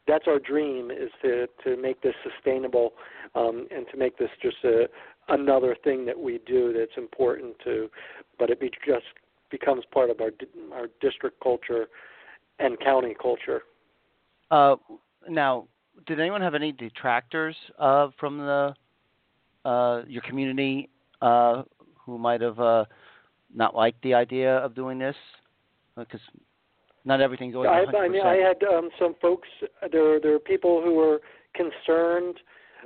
that's 0.06 0.26
our 0.26 0.38
dream 0.38 0.90
is 0.90 1.10
to 1.22 1.46
to 1.64 1.76
make 1.80 2.02
this 2.02 2.14
sustainable 2.22 2.92
um, 3.34 3.66
and 3.74 3.86
to 3.90 3.96
make 3.96 4.18
this 4.18 4.30
just 4.42 4.56
a 4.64 4.86
another 5.28 5.76
thing 5.84 6.04
that 6.04 6.18
we 6.18 6.40
do 6.46 6.74
that's 6.76 6.96
important 6.96 7.56
to, 7.64 7.90
but 8.38 8.50
it 8.50 8.60
be 8.60 8.70
just 8.86 9.04
becomes 9.50 9.84
part 9.92 10.10
of 10.10 10.20
our 10.20 10.30
our 10.72 10.88
district 11.00 11.40
culture 11.42 11.86
and 12.58 12.78
county 12.80 13.14
culture. 13.20 13.62
Uh, 14.50 14.76
now, 15.28 15.66
did 16.06 16.20
anyone 16.20 16.40
have 16.40 16.54
any 16.54 16.72
detractors 16.72 17.56
uh, 17.78 18.08
from 18.18 18.38
the 18.38 18.74
uh, 19.64 20.02
your 20.06 20.22
community 20.22 20.90
uh, 21.22 21.62
who 22.04 22.18
might 22.18 22.40
have 22.40 22.60
uh, 22.60 22.84
not 23.54 23.74
liked 23.74 24.02
the 24.02 24.14
idea 24.14 24.58
of 24.58 24.74
doing 24.74 24.98
this? 24.98 25.16
Because 25.96 26.20
not 27.04 27.20
everything's 27.20 27.54
always. 27.54 27.70
I, 27.70 27.96
I 27.96 28.08
mean, 28.08 28.22
I 28.24 28.36
had 28.36 28.62
um, 28.64 28.88
some 28.98 29.14
folks. 29.20 29.48
There, 29.92 30.20
there 30.20 30.34
are 30.34 30.38
people 30.38 30.82
who 30.82 30.94
were 30.94 31.20
concerned 31.54 32.38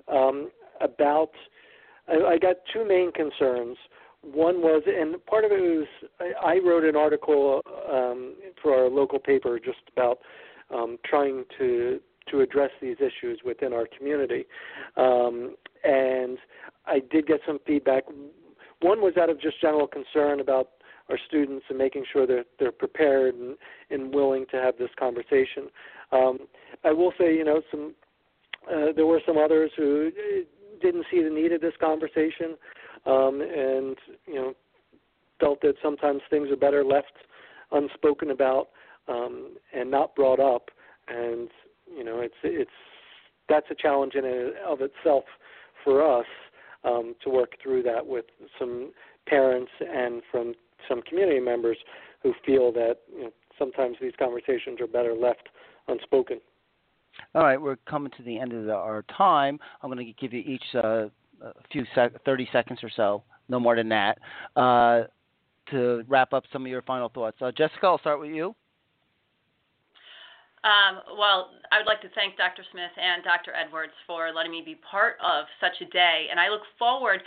um, 0.08 0.50
about. 0.80 1.30
I, 2.08 2.32
I 2.34 2.38
got 2.38 2.56
two 2.72 2.86
main 2.86 3.12
concerns. 3.12 3.76
One 4.22 4.60
was, 4.60 4.82
and 4.86 5.24
part 5.26 5.44
of 5.44 5.52
it 5.52 5.60
was, 5.60 5.86
I, 6.20 6.54
I 6.54 6.58
wrote 6.58 6.84
an 6.84 6.96
article 6.96 7.62
um, 7.90 8.34
for 8.60 8.74
our 8.74 8.90
local 8.90 9.20
paper 9.20 9.60
just 9.60 9.78
about 9.92 10.18
um, 10.74 10.98
trying 11.04 11.44
to 11.58 12.00
to 12.30 12.40
address 12.40 12.70
these 12.82 12.96
issues 12.98 13.40
within 13.44 13.72
our 13.72 13.86
community, 13.96 14.44
um, 14.96 15.54
and 15.84 16.36
I 16.86 17.00
did 17.10 17.26
get 17.26 17.40
some 17.46 17.58
feedback. 17.66 18.04
One 18.80 19.00
was 19.00 19.14
out 19.16 19.30
of 19.30 19.40
just 19.40 19.60
general 19.60 19.86
concern 19.86 20.40
about 20.40 20.68
our 21.08 21.18
students 21.26 21.64
and 21.68 21.78
making 21.78 22.04
sure 22.12 22.26
that 22.26 22.44
they're 22.58 22.72
prepared 22.72 23.34
and, 23.34 23.56
and 23.90 24.14
willing 24.14 24.46
to 24.50 24.56
have 24.56 24.76
this 24.78 24.90
conversation. 24.98 25.68
Um, 26.12 26.38
I 26.84 26.92
will 26.92 27.12
say, 27.18 27.34
you 27.34 27.44
know, 27.44 27.62
some 27.70 27.94
uh, 28.70 28.92
there 28.94 29.06
were 29.06 29.20
some 29.26 29.38
others 29.38 29.70
who 29.76 30.10
didn't 30.82 31.06
see 31.10 31.22
the 31.22 31.30
need 31.30 31.52
of 31.52 31.60
this 31.60 31.72
conversation, 31.80 32.56
um, 33.06 33.40
and 33.40 33.96
you 34.26 34.34
know, 34.34 34.54
felt 35.40 35.60
that 35.62 35.74
sometimes 35.82 36.20
things 36.28 36.50
are 36.50 36.56
better 36.56 36.84
left 36.84 37.12
unspoken 37.72 38.30
about 38.30 38.68
um, 39.08 39.56
and 39.74 39.90
not 39.90 40.14
brought 40.14 40.40
up. 40.40 40.70
And 41.08 41.48
you 41.96 42.04
know, 42.04 42.20
it's 42.20 42.34
it's 42.42 42.70
that's 43.48 43.66
a 43.70 43.74
challenge 43.74 44.14
in 44.14 44.24
and 44.24 44.52
of 44.66 44.80
itself 44.80 45.24
for 45.84 46.20
us 46.20 46.26
um, 46.84 47.14
to 47.24 47.30
work 47.30 47.52
through 47.62 47.82
that 47.84 48.06
with 48.06 48.26
some 48.58 48.92
parents 49.26 49.70
and 49.80 50.22
from 50.30 50.54
some 50.88 51.02
community 51.02 51.40
members 51.40 51.76
who 52.22 52.34
feel 52.44 52.72
that 52.72 52.96
you 53.14 53.24
know, 53.24 53.30
sometimes 53.58 53.96
these 54.00 54.12
conversations 54.18 54.80
are 54.80 54.86
better 54.86 55.14
left 55.14 55.48
unspoken. 55.88 56.40
All 57.34 57.42
right, 57.42 57.60
we're 57.60 57.76
coming 57.88 58.12
to 58.16 58.22
the 58.22 58.38
end 58.38 58.52
of 58.52 58.66
the, 58.66 58.74
our 58.74 59.02
time. 59.16 59.58
I'm 59.82 59.90
going 59.90 60.04
to 60.04 60.12
give 60.20 60.32
you 60.32 60.40
each 60.40 60.62
uh, 60.74 61.06
a 61.42 61.52
few 61.72 61.84
sec- 61.94 62.24
30 62.24 62.48
seconds 62.52 62.80
or 62.82 62.90
so, 62.94 63.24
no 63.48 63.58
more 63.58 63.76
than 63.76 63.88
that, 63.88 64.18
uh, 64.56 65.04
to 65.70 66.04
wrap 66.06 66.32
up 66.32 66.44
some 66.52 66.64
of 66.64 66.70
your 66.70 66.82
final 66.82 67.08
thoughts. 67.08 67.36
Uh, 67.40 67.50
Jessica, 67.50 67.86
I'll 67.86 67.98
start 67.98 68.20
with 68.20 68.30
you. 68.30 68.54
Um, 70.64 71.00
well, 71.16 71.50
I 71.70 71.78
would 71.78 71.86
like 71.86 72.02
to 72.02 72.10
thank 72.14 72.36
Dr. 72.36 72.62
Smith 72.72 72.90
and 72.98 73.22
Dr. 73.22 73.54
Edwards 73.54 73.92
for 74.06 74.32
letting 74.34 74.50
me 74.50 74.62
be 74.64 74.74
part 74.74 75.14
of 75.22 75.46
such 75.60 75.80
a 75.80 75.90
day, 75.90 76.26
and 76.30 76.40
I 76.40 76.48
look 76.48 76.62
forward 76.78 77.22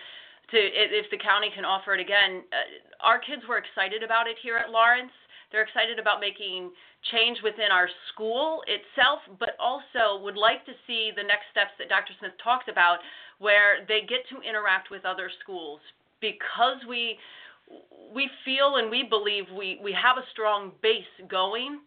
to 0.52 0.58
if 0.58 1.10
the 1.12 1.18
county 1.18 1.50
can 1.56 1.66
offer 1.66 1.94
it 1.94 2.02
again. 2.02 2.44
Uh, 2.52 3.06
our 3.06 3.20
kids 3.20 3.42
were 3.48 3.58
excited 3.58 4.04
about 4.04 4.28
it 4.28 4.38
here 4.44 4.58
at 4.58 4.70
Lawrence. 4.70 5.12
They're 5.52 5.64
excited 5.64 6.00
about 6.00 6.20
making 6.22 6.72
change 7.12 7.40
within 7.44 7.72
our 7.72 7.90
school 8.14 8.64
itself, 8.72 9.20
but 9.40 9.60
also 9.60 10.24
would 10.24 10.38
like 10.38 10.64
to 10.66 10.72
see 10.88 11.12
the 11.12 11.24
next 11.24 11.52
steps 11.52 11.76
that 11.80 11.90
Dr. 11.90 12.14
Smith 12.20 12.32
talked 12.44 12.70
about, 12.70 13.00
where 13.40 13.84
they 13.88 14.08
get 14.08 14.24
to 14.32 14.40
interact 14.48 14.92
with 14.92 15.04
other 15.04 15.30
schools 15.44 15.82
because 16.22 16.78
we 16.88 17.18
we 18.14 18.30
feel 18.44 18.76
and 18.76 18.92
we 18.92 19.04
believe 19.04 19.46
we, 19.58 19.80
we 19.82 19.96
have 19.96 20.18
a 20.18 20.28
strong 20.32 20.72
base 20.82 21.08
going. 21.30 21.80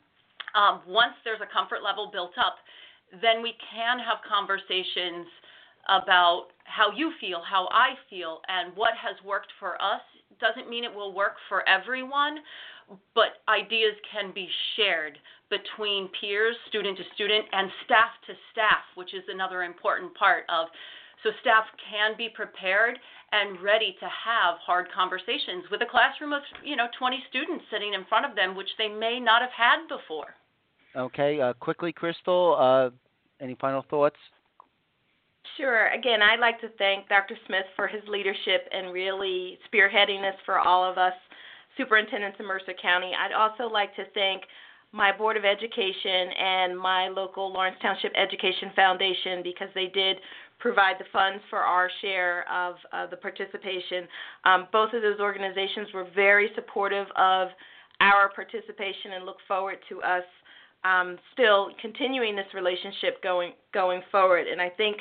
Um, 0.55 0.81
once 0.89 1.13
there's 1.25 1.41
a 1.45 1.53
comfort 1.53 1.85
level 1.85 2.09
built 2.11 2.33
up, 2.39 2.57
then 3.21 3.43
we 3.43 3.53
can 3.73 3.99
have 3.99 4.25
conversations 4.25 5.29
about 5.89 6.54
how 6.75 6.91
you 6.91 7.13
feel, 7.21 7.41
how 7.49 7.69
I 7.71 7.95
feel, 8.11 8.41
and 8.49 8.75
what 8.75 8.95
has 8.99 9.17
worked 9.25 9.53
for 9.61 9.81
us 9.81 10.03
doesn't 10.41 10.69
mean 10.69 10.83
it 10.83 10.93
will 10.93 11.15
work 11.15 11.35
for 11.49 11.67
everyone, 11.69 12.39
but 13.15 13.39
ideas 13.49 13.95
can 14.11 14.33
be 14.35 14.49
shared 14.75 15.17
between 15.51 16.11
peers, 16.21 16.57
student 16.69 16.99
to 16.99 17.05
student, 17.15 17.47
and 17.53 17.71
staff 17.85 18.11
to 18.27 18.35
staff, 18.51 18.83
which 18.97 19.15
is 19.15 19.23
another 19.29 19.63
important 19.63 20.13
part 20.15 20.45
of 20.49 20.67
so 21.23 21.31
staff 21.41 21.65
can 21.91 22.13
be 22.19 22.29
prepared 22.29 22.99
and 23.33 23.61
ready 23.63 23.97
to 23.99 24.05
have 24.07 24.59
hard 24.61 24.87
conversations 24.95 25.65
with 25.71 25.81
a 25.81 25.87
classroom 25.91 26.33
of, 26.33 26.43
you 26.63 26.77
know, 26.77 26.87
20 26.99 27.17
students 27.31 27.65
sitting 27.73 27.95
in 27.95 28.05
front 28.09 28.27
of 28.27 28.37
them, 28.37 28.55
which 28.55 28.69
they 28.79 28.89
may 28.89 29.19
not 29.19 29.41
have 29.41 29.51
had 29.57 29.89
before. 29.89 30.35
Okay, 30.95 31.41
uh, 31.41 31.55
quickly, 31.55 31.93
Crystal, 31.93 32.57
uh, 32.61 32.91
any 33.43 33.57
final 33.59 33.85
thoughts? 33.89 34.19
Sure. 35.57 35.89
Again, 35.89 36.21
I'd 36.21 36.41
like 36.41 36.61
to 36.63 36.69
thank 36.79 37.09
Dr. 37.09 37.37
Smith 37.47 37.67
for 37.77 37.87
his 37.87 38.03
leadership 38.09 38.69
and 38.73 38.93
really 38.93 39.59
spearheading 39.71 40.21
this 40.21 40.39
for 40.45 40.59
all 40.59 40.89
of 40.89 40.99
us 40.99 41.15
superintendents 41.77 42.39
in 42.41 42.47
Mercer 42.47 42.75
County. 42.81 43.13
I'd 43.15 43.33
also 43.33 43.73
like 43.73 43.95
to 43.97 44.05
thank 44.15 44.43
my 44.93 45.17
Board 45.17 45.37
of 45.37 45.45
Education 45.45 46.31
and 46.39 46.79
my 46.79 47.09
local 47.09 47.53
Lawrence 47.53 47.77
Township 47.83 48.13
Education 48.17 48.71
Foundation 48.77 49.43
because 49.43 49.69
they 49.75 49.87
did 49.87 50.19
provide 50.61 50.97
the 50.99 51.05
funds 51.13 51.43
for 51.51 51.59
our 51.59 51.91
share 52.01 52.45
of 52.51 52.77
uh, 52.93 53.07
the 53.07 53.17
participation. 53.17 54.07
Um, 54.45 54.69
both 54.73 54.93
of 54.95 55.03
those 55.03 55.19
organizations 55.19 55.89
were 55.93 56.07
very 56.15 56.51
supportive 56.55 57.07
of 57.17 57.49
our 58.01 58.31
participation 58.35 59.13
and 59.15 59.27
look 59.27 59.39
forward 59.47 59.79
to 59.89 60.01
us 60.03 60.25
um, 60.85 61.19
still 61.33 61.71
continuing 61.81 62.37
this 62.37 62.47
relationship 62.55 63.23
going 63.23 63.53
going 63.73 64.03
forward. 64.13 64.47
And 64.47 64.61
I 64.61 64.69
think 64.69 64.99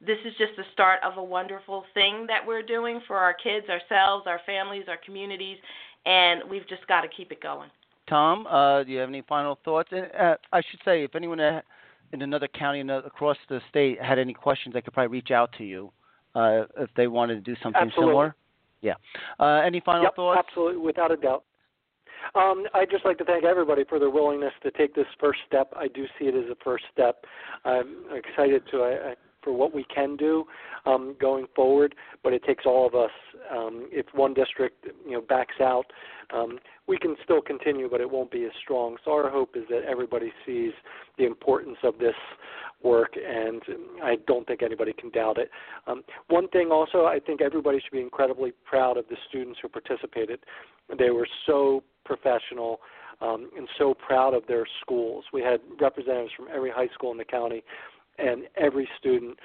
this 0.00 0.18
is 0.24 0.32
just 0.38 0.52
the 0.56 0.64
start 0.72 1.00
of 1.04 1.16
a 1.16 1.22
wonderful 1.22 1.84
thing 1.94 2.26
that 2.28 2.46
we're 2.46 2.62
doing 2.62 3.00
for 3.06 3.16
our 3.16 3.34
kids, 3.34 3.66
ourselves, 3.68 4.26
our 4.26 4.40
families, 4.46 4.84
our 4.88 4.98
communities, 5.04 5.58
and 6.06 6.42
we've 6.48 6.68
just 6.68 6.86
got 6.86 7.00
to 7.02 7.08
keep 7.08 7.32
it 7.32 7.40
going. 7.40 7.70
Tom, 8.08 8.46
uh, 8.46 8.84
do 8.84 8.92
you 8.92 8.98
have 8.98 9.08
any 9.08 9.22
final 9.22 9.58
thoughts? 9.64 9.88
And 9.92 10.06
uh, 10.18 10.36
I 10.52 10.60
should 10.70 10.80
say, 10.84 11.04
if 11.04 11.14
anyone 11.14 11.40
in 11.40 12.22
another 12.22 12.48
county 12.48 12.80
across 12.80 13.38
the 13.48 13.60
state 13.70 14.00
had 14.00 14.18
any 14.18 14.34
questions, 14.34 14.74
they 14.74 14.82
could 14.82 14.92
probably 14.92 15.16
reach 15.16 15.30
out 15.30 15.50
to 15.58 15.64
you 15.64 15.90
uh, 16.34 16.64
if 16.78 16.90
they 16.96 17.06
wanted 17.06 17.34
to 17.36 17.40
do 17.40 17.56
something 17.62 17.80
absolutely. 17.80 18.10
similar. 18.10 18.36
Yeah. 18.82 18.94
Uh, 19.40 19.62
any 19.64 19.80
final 19.80 20.02
yep, 20.02 20.16
thoughts? 20.16 20.40
Absolutely, 20.46 20.82
without 20.82 21.10
a 21.10 21.16
doubt. 21.16 21.44
Um, 22.34 22.64
I'd 22.74 22.90
just 22.90 23.04
like 23.04 23.18
to 23.18 23.24
thank 23.24 23.44
everybody 23.44 23.84
for 23.84 23.98
their 23.98 24.10
willingness 24.10 24.52
to 24.62 24.70
take 24.70 24.94
this 24.94 25.06
first 25.20 25.40
step. 25.46 25.72
I 25.76 25.88
do 25.88 26.06
see 26.18 26.26
it 26.26 26.34
as 26.34 26.50
a 26.50 26.56
first 26.64 26.84
step. 26.92 27.24
I'm 27.64 28.04
excited 28.12 28.62
to 28.70 28.82
uh, 28.82 29.14
for 29.44 29.52
what 29.52 29.74
we 29.74 29.84
can 29.84 30.16
do 30.16 30.44
um, 30.86 31.14
going 31.20 31.46
forward, 31.54 31.94
but 32.22 32.32
it 32.32 32.42
takes 32.44 32.64
all 32.66 32.86
of 32.86 32.94
us. 32.94 33.10
Um, 33.54 33.88
if 33.92 34.06
one 34.14 34.34
district 34.34 34.86
you 35.06 35.12
know 35.12 35.20
backs 35.20 35.60
out, 35.60 35.84
um, 36.34 36.58
we 36.86 36.98
can 36.98 37.14
still 37.22 37.40
continue, 37.40 37.88
but 37.88 38.00
it 38.00 38.10
won't 38.10 38.30
be 38.30 38.44
as 38.44 38.52
strong. 38.62 38.96
So 39.04 39.12
our 39.12 39.30
hope 39.30 39.56
is 39.56 39.64
that 39.70 39.82
everybody 39.88 40.32
sees 40.46 40.72
the 41.18 41.24
importance 41.26 41.76
of 41.84 41.98
this 41.98 42.14
work, 42.82 43.14
and 43.16 43.62
I 44.02 44.16
don't 44.26 44.46
think 44.46 44.62
anybody 44.62 44.92
can 44.92 45.10
doubt 45.10 45.38
it. 45.38 45.50
Um, 45.86 46.02
one 46.28 46.48
thing 46.48 46.70
also, 46.70 47.06
I 47.06 47.18
think 47.18 47.40
everybody 47.40 47.80
should 47.80 47.92
be 47.92 48.00
incredibly 48.00 48.52
proud 48.64 48.96
of 48.96 49.04
the 49.08 49.16
students 49.28 49.58
who 49.62 49.68
participated. 49.68 50.40
They 50.98 51.10
were 51.10 51.28
so 51.46 51.82
professional 52.04 52.80
um, 53.20 53.50
and 53.56 53.68
so 53.78 53.94
proud 53.94 54.34
of 54.34 54.46
their 54.46 54.66
schools. 54.82 55.24
We 55.32 55.40
had 55.40 55.60
representatives 55.80 56.32
from 56.36 56.48
every 56.54 56.70
high 56.70 56.88
school 56.94 57.12
in 57.12 57.18
the 57.18 57.24
county, 57.24 57.62
and 58.18 58.44
every 58.56 58.88
student 58.98 59.38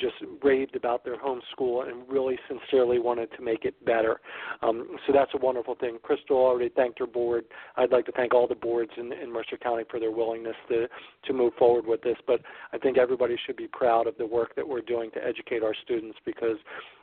just 0.00 0.14
raved 0.42 0.76
about 0.76 1.04
their 1.04 1.18
home 1.18 1.40
school 1.52 1.82
and 1.82 2.08
really 2.08 2.38
sincerely 2.48 2.98
wanted 2.98 3.28
to 3.36 3.42
make 3.42 3.64
it 3.64 3.84
better. 3.84 4.20
Um, 4.62 4.96
so 5.06 5.12
that's 5.12 5.32
a 5.34 5.38
wonderful 5.38 5.74
thing. 5.74 5.98
Crystal 6.02 6.36
already 6.36 6.70
thanked 6.70 6.98
her 6.98 7.06
board. 7.06 7.44
I'd 7.76 7.92
like 7.92 8.06
to 8.06 8.12
thank 8.12 8.32
all 8.32 8.48
the 8.48 8.54
boards 8.54 8.92
in, 8.96 9.12
in 9.12 9.30
Mercer 9.30 9.58
County 9.58 9.84
for 9.90 10.00
their 10.00 10.10
willingness 10.10 10.56
to, 10.68 10.88
to 11.26 11.32
move 11.32 11.52
forward 11.58 11.86
with 11.86 12.02
this. 12.02 12.16
But 12.26 12.40
I 12.72 12.78
think 12.78 12.96
everybody 12.96 13.36
should 13.46 13.56
be 13.56 13.68
proud 13.68 14.06
of 14.06 14.16
the 14.16 14.26
work 14.26 14.54
that 14.56 14.66
we're 14.66 14.80
doing 14.80 15.10
to 15.12 15.24
educate 15.24 15.62
our 15.62 15.74
students 15.84 16.18
because 16.24 16.56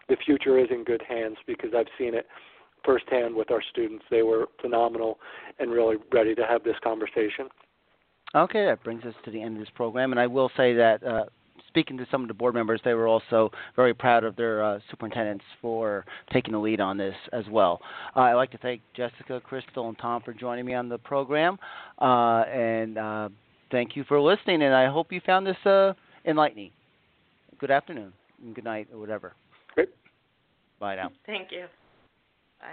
the 0.10 0.18
future 0.26 0.58
is 0.58 0.68
in 0.72 0.84
good 0.84 1.04
hands 1.08 1.38
because 1.46 1.72
I've 1.78 1.88
seen 1.98 2.16
it 2.16 2.26
firsthand 2.84 3.36
with 3.36 3.52
our 3.52 3.62
students. 3.72 4.04
They 4.10 4.24
were 4.24 4.48
phenomenal 4.60 5.20
and 5.60 5.72
really 5.72 5.98
ready 6.12 6.34
to 6.34 6.46
have 6.48 6.64
this 6.64 6.76
conversation. 6.84 7.48
Okay, 8.34 8.66
that 8.66 8.84
brings 8.84 9.04
us 9.04 9.14
to 9.26 9.32
the 9.32 9.42
end 9.42 9.58
of 9.58 9.60
this 9.60 9.72
program, 9.76 10.12
and 10.12 10.20
I 10.20 10.28
will 10.28 10.50
say 10.56 10.74
that 10.76 11.04
uh, 11.04 11.26
speaking 11.68 11.98
to 11.98 12.08
some 12.12 12.22
of 12.22 12.28
the 12.28 12.34
board 12.34 12.54
members, 12.54 12.80
they 12.84 12.94
were 12.94 13.08
also 13.08 13.52
very 13.76 13.94
proud 13.94 14.24
of 14.24 14.36
their 14.36 14.64
uh, 14.64 14.80
superintendents 14.90 15.44
for 15.62 16.06
taking 16.32 16.54
the 16.54 16.60
lead 16.60 16.80
on 16.80 16.98
this 16.98 17.16
as 17.34 17.46
well. 17.50 17.80
Uh, 18.16 18.22
I'd 18.22 18.34
like 18.34 18.52
to 18.52 18.58
thank 18.58 18.82
Jessica, 18.96 19.42
Crystal, 19.42 19.88
and 19.88 19.98
Tom 19.98 20.22
for 20.24 20.34
joining 20.34 20.66
me 20.66 20.74
on 20.74 20.90
the 20.90 20.98
program, 20.98 21.58
uh, 22.00 22.44
and 22.44 22.98
uh, 22.98 23.30
thank 23.70 23.96
you 23.96 24.04
for 24.06 24.20
listening. 24.22 24.62
And 24.64 24.74
I 24.74 24.88
hope 24.88 25.12
you 25.12 25.22
found 25.26 25.46
this 25.46 25.58
uh, 25.66 25.94
enlightening. 26.26 26.72
Good 27.60 27.72
afternoon, 27.72 28.14
and 28.44 28.56
good 28.56 28.64
night, 28.64 28.88
or 28.94 29.00
whatever. 29.00 29.34
Great. 29.76 29.90
Bye 30.80 30.96
now. 30.96 31.12
Thank 31.26 31.52
you. 31.52 31.66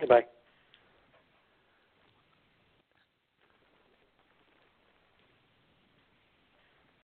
Bye. 0.01 0.07
Bye. 0.07 0.38